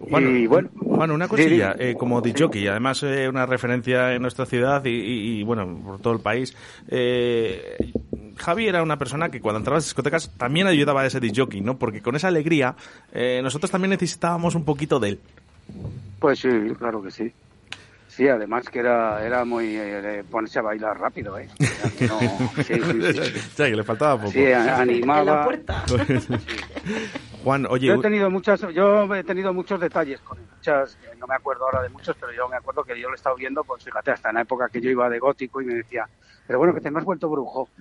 [0.06, 1.78] Y bueno, Juan, una cosilla, sí.
[1.82, 5.98] eh, como jockey, además eh, una referencia en nuestra ciudad y, y- y, bueno, por
[6.00, 6.54] todo el país.
[6.88, 7.76] Eh,
[8.36, 11.60] Javi era una persona que cuando entraba a las discotecas también ayudaba a ese jockey,
[11.60, 11.78] ¿no?
[11.78, 12.74] Porque con esa alegría
[13.12, 15.20] eh, nosotros también necesitábamos un poquito de él.
[16.18, 16.48] Pues sí,
[16.78, 17.32] claro que sí.
[18.16, 21.48] Sí, además que era, era muy eh, ponerse a bailar rápido, ¿eh?
[22.08, 22.18] No-
[22.62, 22.80] sí,
[23.56, 24.30] que le faltaba poco.
[24.30, 25.48] Sí, animaba.
[27.42, 31.16] Juan, oye, yo he tenido muchas, yo he tenido muchos detalles con él, muchas, eh,
[31.18, 33.34] no me acuerdo ahora de muchos, pero yo me acuerdo que yo lo he estado
[33.36, 36.08] viendo, pues fíjate, hasta en la época que yo iba de gótico y me decía,
[36.46, 37.68] pero bueno, que te me has vuelto brujo.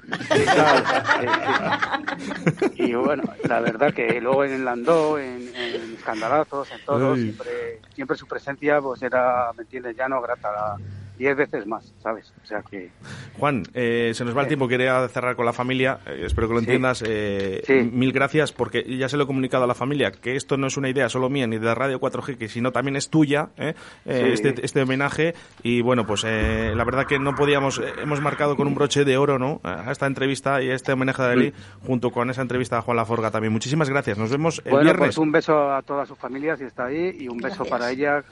[2.76, 7.80] Y, bueno, la verdad que luego en el Landó, en, en escandalazos, en todo, siempre,
[7.94, 9.96] siempre su presencia, pues era, ¿me entiendes?
[9.96, 10.78] Ya no grata, la-
[11.18, 12.34] diez veces más, ¿sabes?
[12.44, 12.90] O sea que...
[13.38, 16.54] Juan, eh, se nos va el tiempo, quería cerrar con la familia, eh, espero que
[16.56, 16.66] lo Sí.
[16.66, 17.04] entiendas.
[17.06, 17.74] eh, Sí.
[17.92, 20.78] Mil gracias, porque ya se lo he comunicado a la familia, que esto no es
[20.78, 23.74] una idea solo mía ni de Radio 4G, que sino también es tuya, eh,
[24.06, 24.48] eh, Sí.
[24.48, 25.34] este, este homenaje.
[25.62, 29.06] Y bueno, pues eh, la verdad que no podíamos, eh, hemos marcado con un broche
[29.06, 29.62] de oro ¿no?
[29.64, 31.54] a esta entrevista y a este homenaje a Eli,
[31.86, 33.54] junto con esa entrevista a Juan Laforga también.
[33.54, 35.08] Muchísimas gracias, nos vemos el bueno, viernes.
[35.08, 37.68] pues un beso a toda su familia si está ahí y un beso Gracias.
[37.70, 38.24] para ella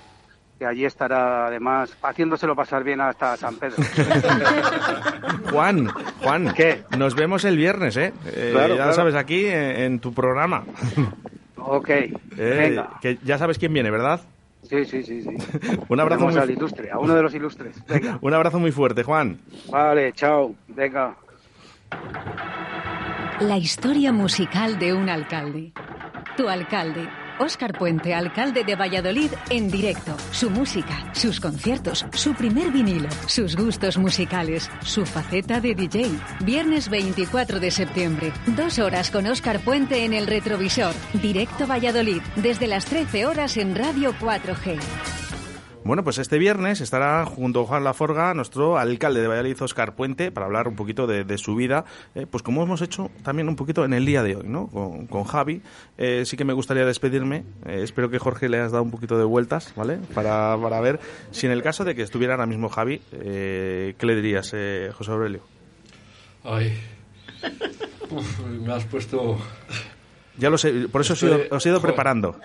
[0.61, 3.77] que allí estará además haciéndoselo pasar bien hasta San Pedro.
[5.51, 5.87] Juan,
[6.21, 6.53] Juan,
[6.99, 8.13] nos vemos el viernes, ¿eh?
[8.27, 8.93] Eh, Claro, ya claro.
[8.93, 10.63] sabes, aquí en, en tu programa.
[11.57, 12.91] ok, Eh, venga.
[13.01, 14.21] que ya sabes quién viene, ¿verdad?
[14.61, 15.29] Sí, sí, sí, sí.
[15.89, 17.83] Un abrazo Tenemos muy al ilustre, a uno de los ilustres.
[17.87, 18.19] Venga.
[18.21, 19.39] Un abrazo muy fuerte, Juan.
[19.71, 20.53] Vale, chao.
[20.67, 21.15] Venga.
[23.39, 25.71] La historia musical de un alcalde.
[26.37, 27.09] Tu alcalde.
[27.41, 30.15] Óscar Puente, alcalde de Valladolid, en directo.
[30.31, 36.11] Su música, sus conciertos, su primer vinilo, sus gustos musicales, su faceta de DJ.
[36.41, 38.31] Viernes 24 de septiembre.
[38.45, 40.93] Dos horas con Óscar Puente en el retrovisor.
[41.13, 42.21] Directo Valladolid.
[42.35, 45.30] Desde las 13 horas en Radio 4G.
[45.83, 50.31] Bueno, pues este viernes estará junto a Juan Laforga, nuestro alcalde de Valladolid, Oscar Puente,
[50.31, 53.55] para hablar un poquito de, de su vida, eh, pues como hemos hecho también un
[53.55, 54.67] poquito en el día de hoy, ¿no?
[54.67, 55.63] Con, con Javi.
[55.97, 57.45] Eh, sí que me gustaría despedirme.
[57.65, 59.97] Eh, espero que Jorge le has dado un poquito de vueltas, ¿vale?
[60.13, 60.99] Para, para ver
[61.31, 65.11] si en el caso de que estuviera ahora mismo Javi, ¿qué le dirías, eh, José
[65.11, 65.41] Aurelio?
[66.43, 66.79] Ay.
[68.11, 69.39] Uf, me has puesto.
[70.37, 72.39] Ya lo sé, por eso os he ido, os he ido preparando.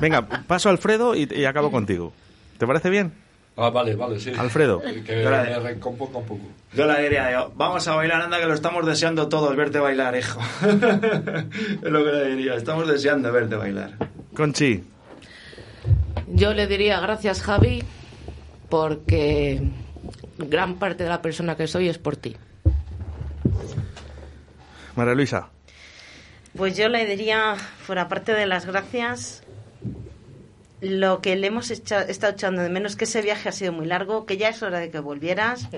[0.00, 2.12] Venga, paso a Alfredo y, y acabo contigo.
[2.58, 3.12] ¿Te parece bien?
[3.56, 4.32] Ah, vale, vale, sí.
[4.36, 4.80] Alfredo.
[5.06, 6.42] Que Yo la- me recomponga un poco.
[6.74, 10.14] Yo la diría yo, vamos a bailar, anda que lo estamos deseando todos, verte bailar,
[10.16, 10.40] hijo.
[10.62, 13.92] es lo que le diría, estamos deseando verte bailar.
[14.34, 14.84] Conchi.
[16.28, 17.82] Yo le diría gracias, Javi,
[18.68, 19.62] porque
[20.36, 22.36] gran parte de la persona que soy es por ti.
[24.96, 25.48] María Luisa.
[26.56, 29.42] Pues yo le diría, fuera parte de las gracias,
[30.80, 33.86] lo que le hemos echa- estado echando de menos, que ese viaje ha sido muy
[33.86, 35.68] largo, que ya es hora de que volvieras.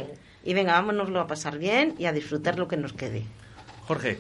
[0.44, 3.24] Y venga, vámonoslo a pasar bien y a disfrutar lo que nos quede.
[3.86, 4.18] Jorge.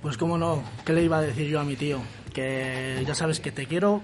[0.00, 2.00] Pues cómo no, ¿qué le iba a decir yo a mi tío?
[2.34, 4.02] Que ya sabes que te quiero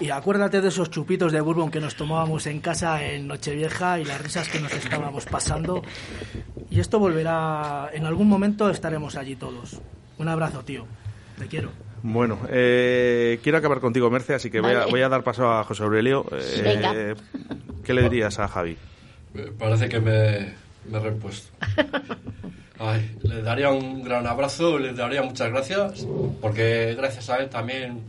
[0.00, 4.04] y acuérdate de esos chupitos de bourbon que nos tomábamos en casa en Nochevieja y
[4.04, 5.82] las risas que nos estábamos pasando.
[6.70, 9.80] Y esto volverá, en algún momento estaremos allí todos.
[10.18, 10.86] Un abrazo, tío.
[11.38, 11.70] Te quiero.
[12.02, 14.90] Bueno, eh, quiero acabar contigo, Merce, así que voy, a, Vale.
[14.90, 16.24] voy a dar paso a José Aurelio.
[16.32, 17.14] Eh, Venga.
[17.84, 18.76] ¿Qué le dirías a Javi?
[19.58, 20.54] Parece que me,
[20.90, 21.50] me he repuesto.
[22.78, 26.06] Ay, le daría un gran abrazo, le daría muchas gracias,
[26.40, 28.00] porque gracias a él también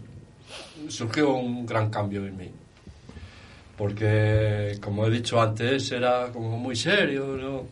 [0.88, 2.50] surgió un gran cambio en mí.
[3.78, 7.66] Porque, como he dicho antes, era como muy serio, ¿no?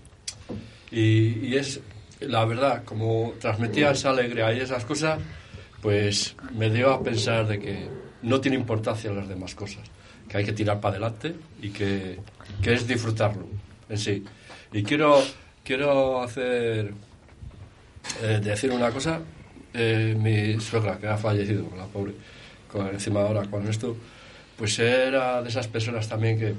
[0.91, 1.80] Y, y es,
[2.20, 5.20] la verdad, como transmitía esa alegría y esas cosas,
[5.81, 7.88] pues me dio a pensar de que
[8.23, 9.84] no tiene importancia las demás cosas,
[10.27, 12.19] que hay que tirar para adelante y que,
[12.61, 13.47] que es disfrutarlo
[13.89, 14.23] en sí.
[14.73, 15.22] Y quiero,
[15.64, 16.93] quiero hacer.
[18.22, 19.19] eh, decir una cosa.
[19.73, 22.14] Eh, mi suegra, que ha fallecido, la pobre,
[22.72, 23.95] con, encima ahora con esto,
[24.57, 26.53] pues era de esas personas también que.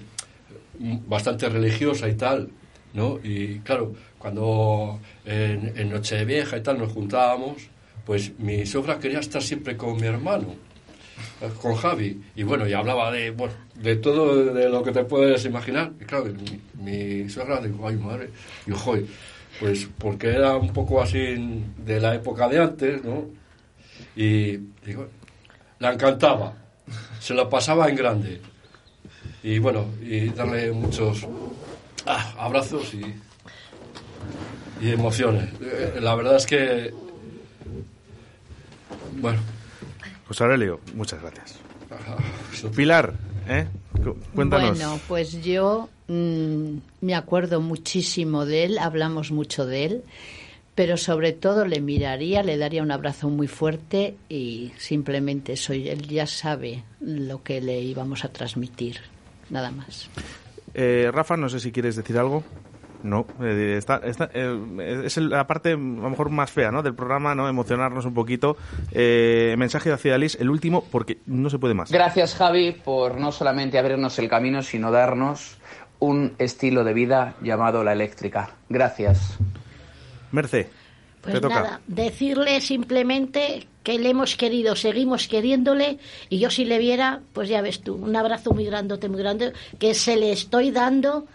[0.78, 2.51] mm, bastante religiosa y tal,
[2.94, 3.18] ¿no?
[3.22, 7.68] Y claro, cuando en, en Nochevieja y tal nos juntábamos,
[8.05, 10.55] pues mi suegra quería estar siempre con mi hermano
[11.40, 12.20] eh, con Javi.
[12.35, 15.93] Y bueno y hablaba de bueno, de todo de lo que te puedes imaginar.
[16.01, 18.31] Y claro mi, mi suegra dijo ay madre
[18.66, 18.97] y ojo
[19.59, 23.27] pues porque era un poco así de la época de antes no
[24.16, 24.56] y
[24.86, 25.06] digo
[25.81, 26.55] la encantaba
[27.18, 28.40] se lo pasaba en grande
[29.43, 31.27] y bueno y darle muchos
[32.06, 33.02] ah, abrazos y
[34.81, 35.48] y emociones.
[35.60, 36.93] Eh, la verdad es que
[39.20, 39.40] bueno
[40.28, 41.56] José Aurelio, muchas gracias.
[42.76, 43.14] Pilar,
[43.48, 43.66] ¿eh?
[44.04, 44.78] Cu- Cuéntanos.
[44.78, 50.02] Bueno, pues yo mm, me acuerdo muchísimo de él, hablamos mucho de él,
[50.76, 56.06] pero sobre todo le miraría, le daría un abrazo muy fuerte y simplemente soy él
[56.06, 59.00] ya sabe lo que le íbamos a transmitir,
[59.50, 60.08] nada más.
[60.74, 62.44] Eh, Rafa, no sé si quieres decir algo.
[63.02, 66.82] No, eh, está, está, eh, es el- la parte a lo mejor más fea ¿no?
[66.82, 68.56] del programa, no emocionarnos un poquito.
[68.93, 71.90] Eh, mensaje hacia Alice, el último, porque no se puede más.
[71.90, 75.56] Gracias, Javi, por no solamente abrirnos el camino, sino darnos
[75.98, 78.51] un estilo de vida llamado la eléctrica.
[78.68, 79.39] Gracias.
[80.32, 80.68] Merce,
[81.22, 81.55] Pues te toca.
[81.55, 85.98] nada, decirle simplemente que le hemos querido, seguimos queriéndole
[86.28, 89.52] y yo si le viera, pues ya ves tú, un abrazo muy grandote, muy grande,
[89.78, 91.27] que se le estoy dando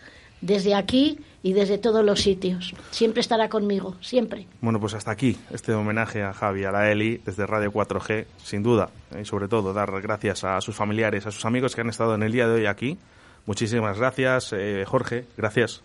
[0.41, 2.73] desde aquí y desde todos los sitios.
[2.89, 4.47] Siempre estará conmigo, siempre.
[4.61, 8.63] Bueno, pues hasta aquí este homenaje a Javi, a la Eli, desde Radio 4G, sin
[8.63, 8.89] duda.
[9.13, 12.15] eh, Y sobre todo, dar gracias a sus familiares, a sus amigos que han estado
[12.15, 12.97] en el día de hoy aquí.
[13.45, 15.83] Muchísimas gracias, eh, Jorge, gracias.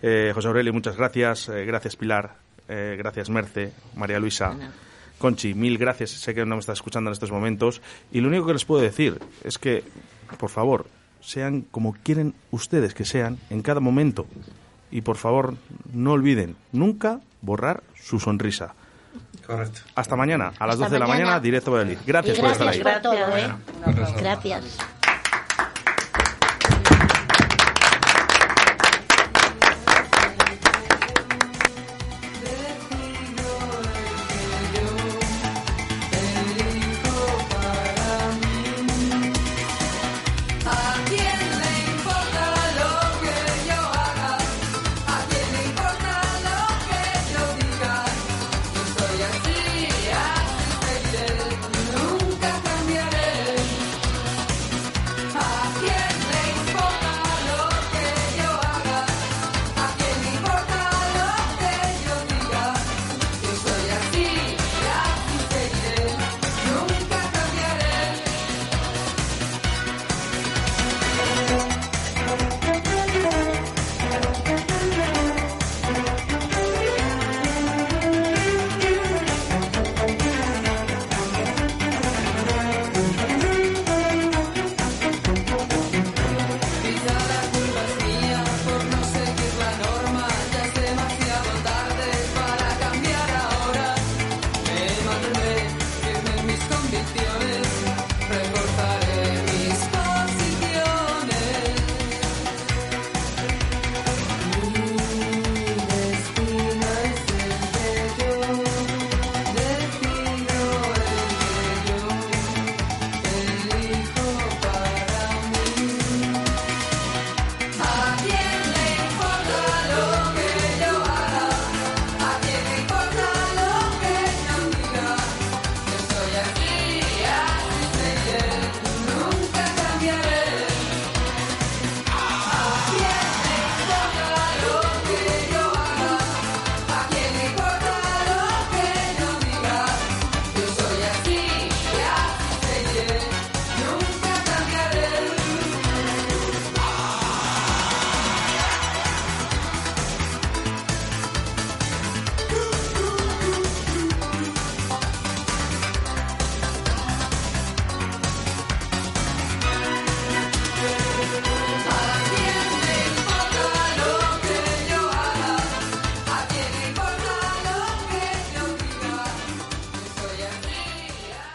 [0.00, 1.48] Eh, José Aurelio, muchas gracias.
[1.48, 2.36] Eh, gracias, Pilar.
[2.68, 4.54] Eh, gracias, Merce, María Luisa.
[5.18, 6.10] Conchi, mil gracias.
[6.10, 7.82] Sé que no me está escuchando en estos momentos.
[8.12, 9.82] Y lo único que les puedo decir es que,
[10.38, 10.86] por favor,
[11.20, 14.28] sean como quieren ustedes que sean en cada momento.
[14.90, 15.54] Y por favor,
[15.92, 18.74] no olviden nunca borrar su sonrisa.
[19.46, 19.80] Correcto.
[19.94, 21.40] Hasta mañana, a las Hasta 12 de la mañana.
[21.40, 21.98] directo a Valladolid.
[22.06, 22.92] Gracias Y por estar gracias ahí.
[22.92, 23.48] por todo, ¿eh?
[24.20, 24.78] Gracias.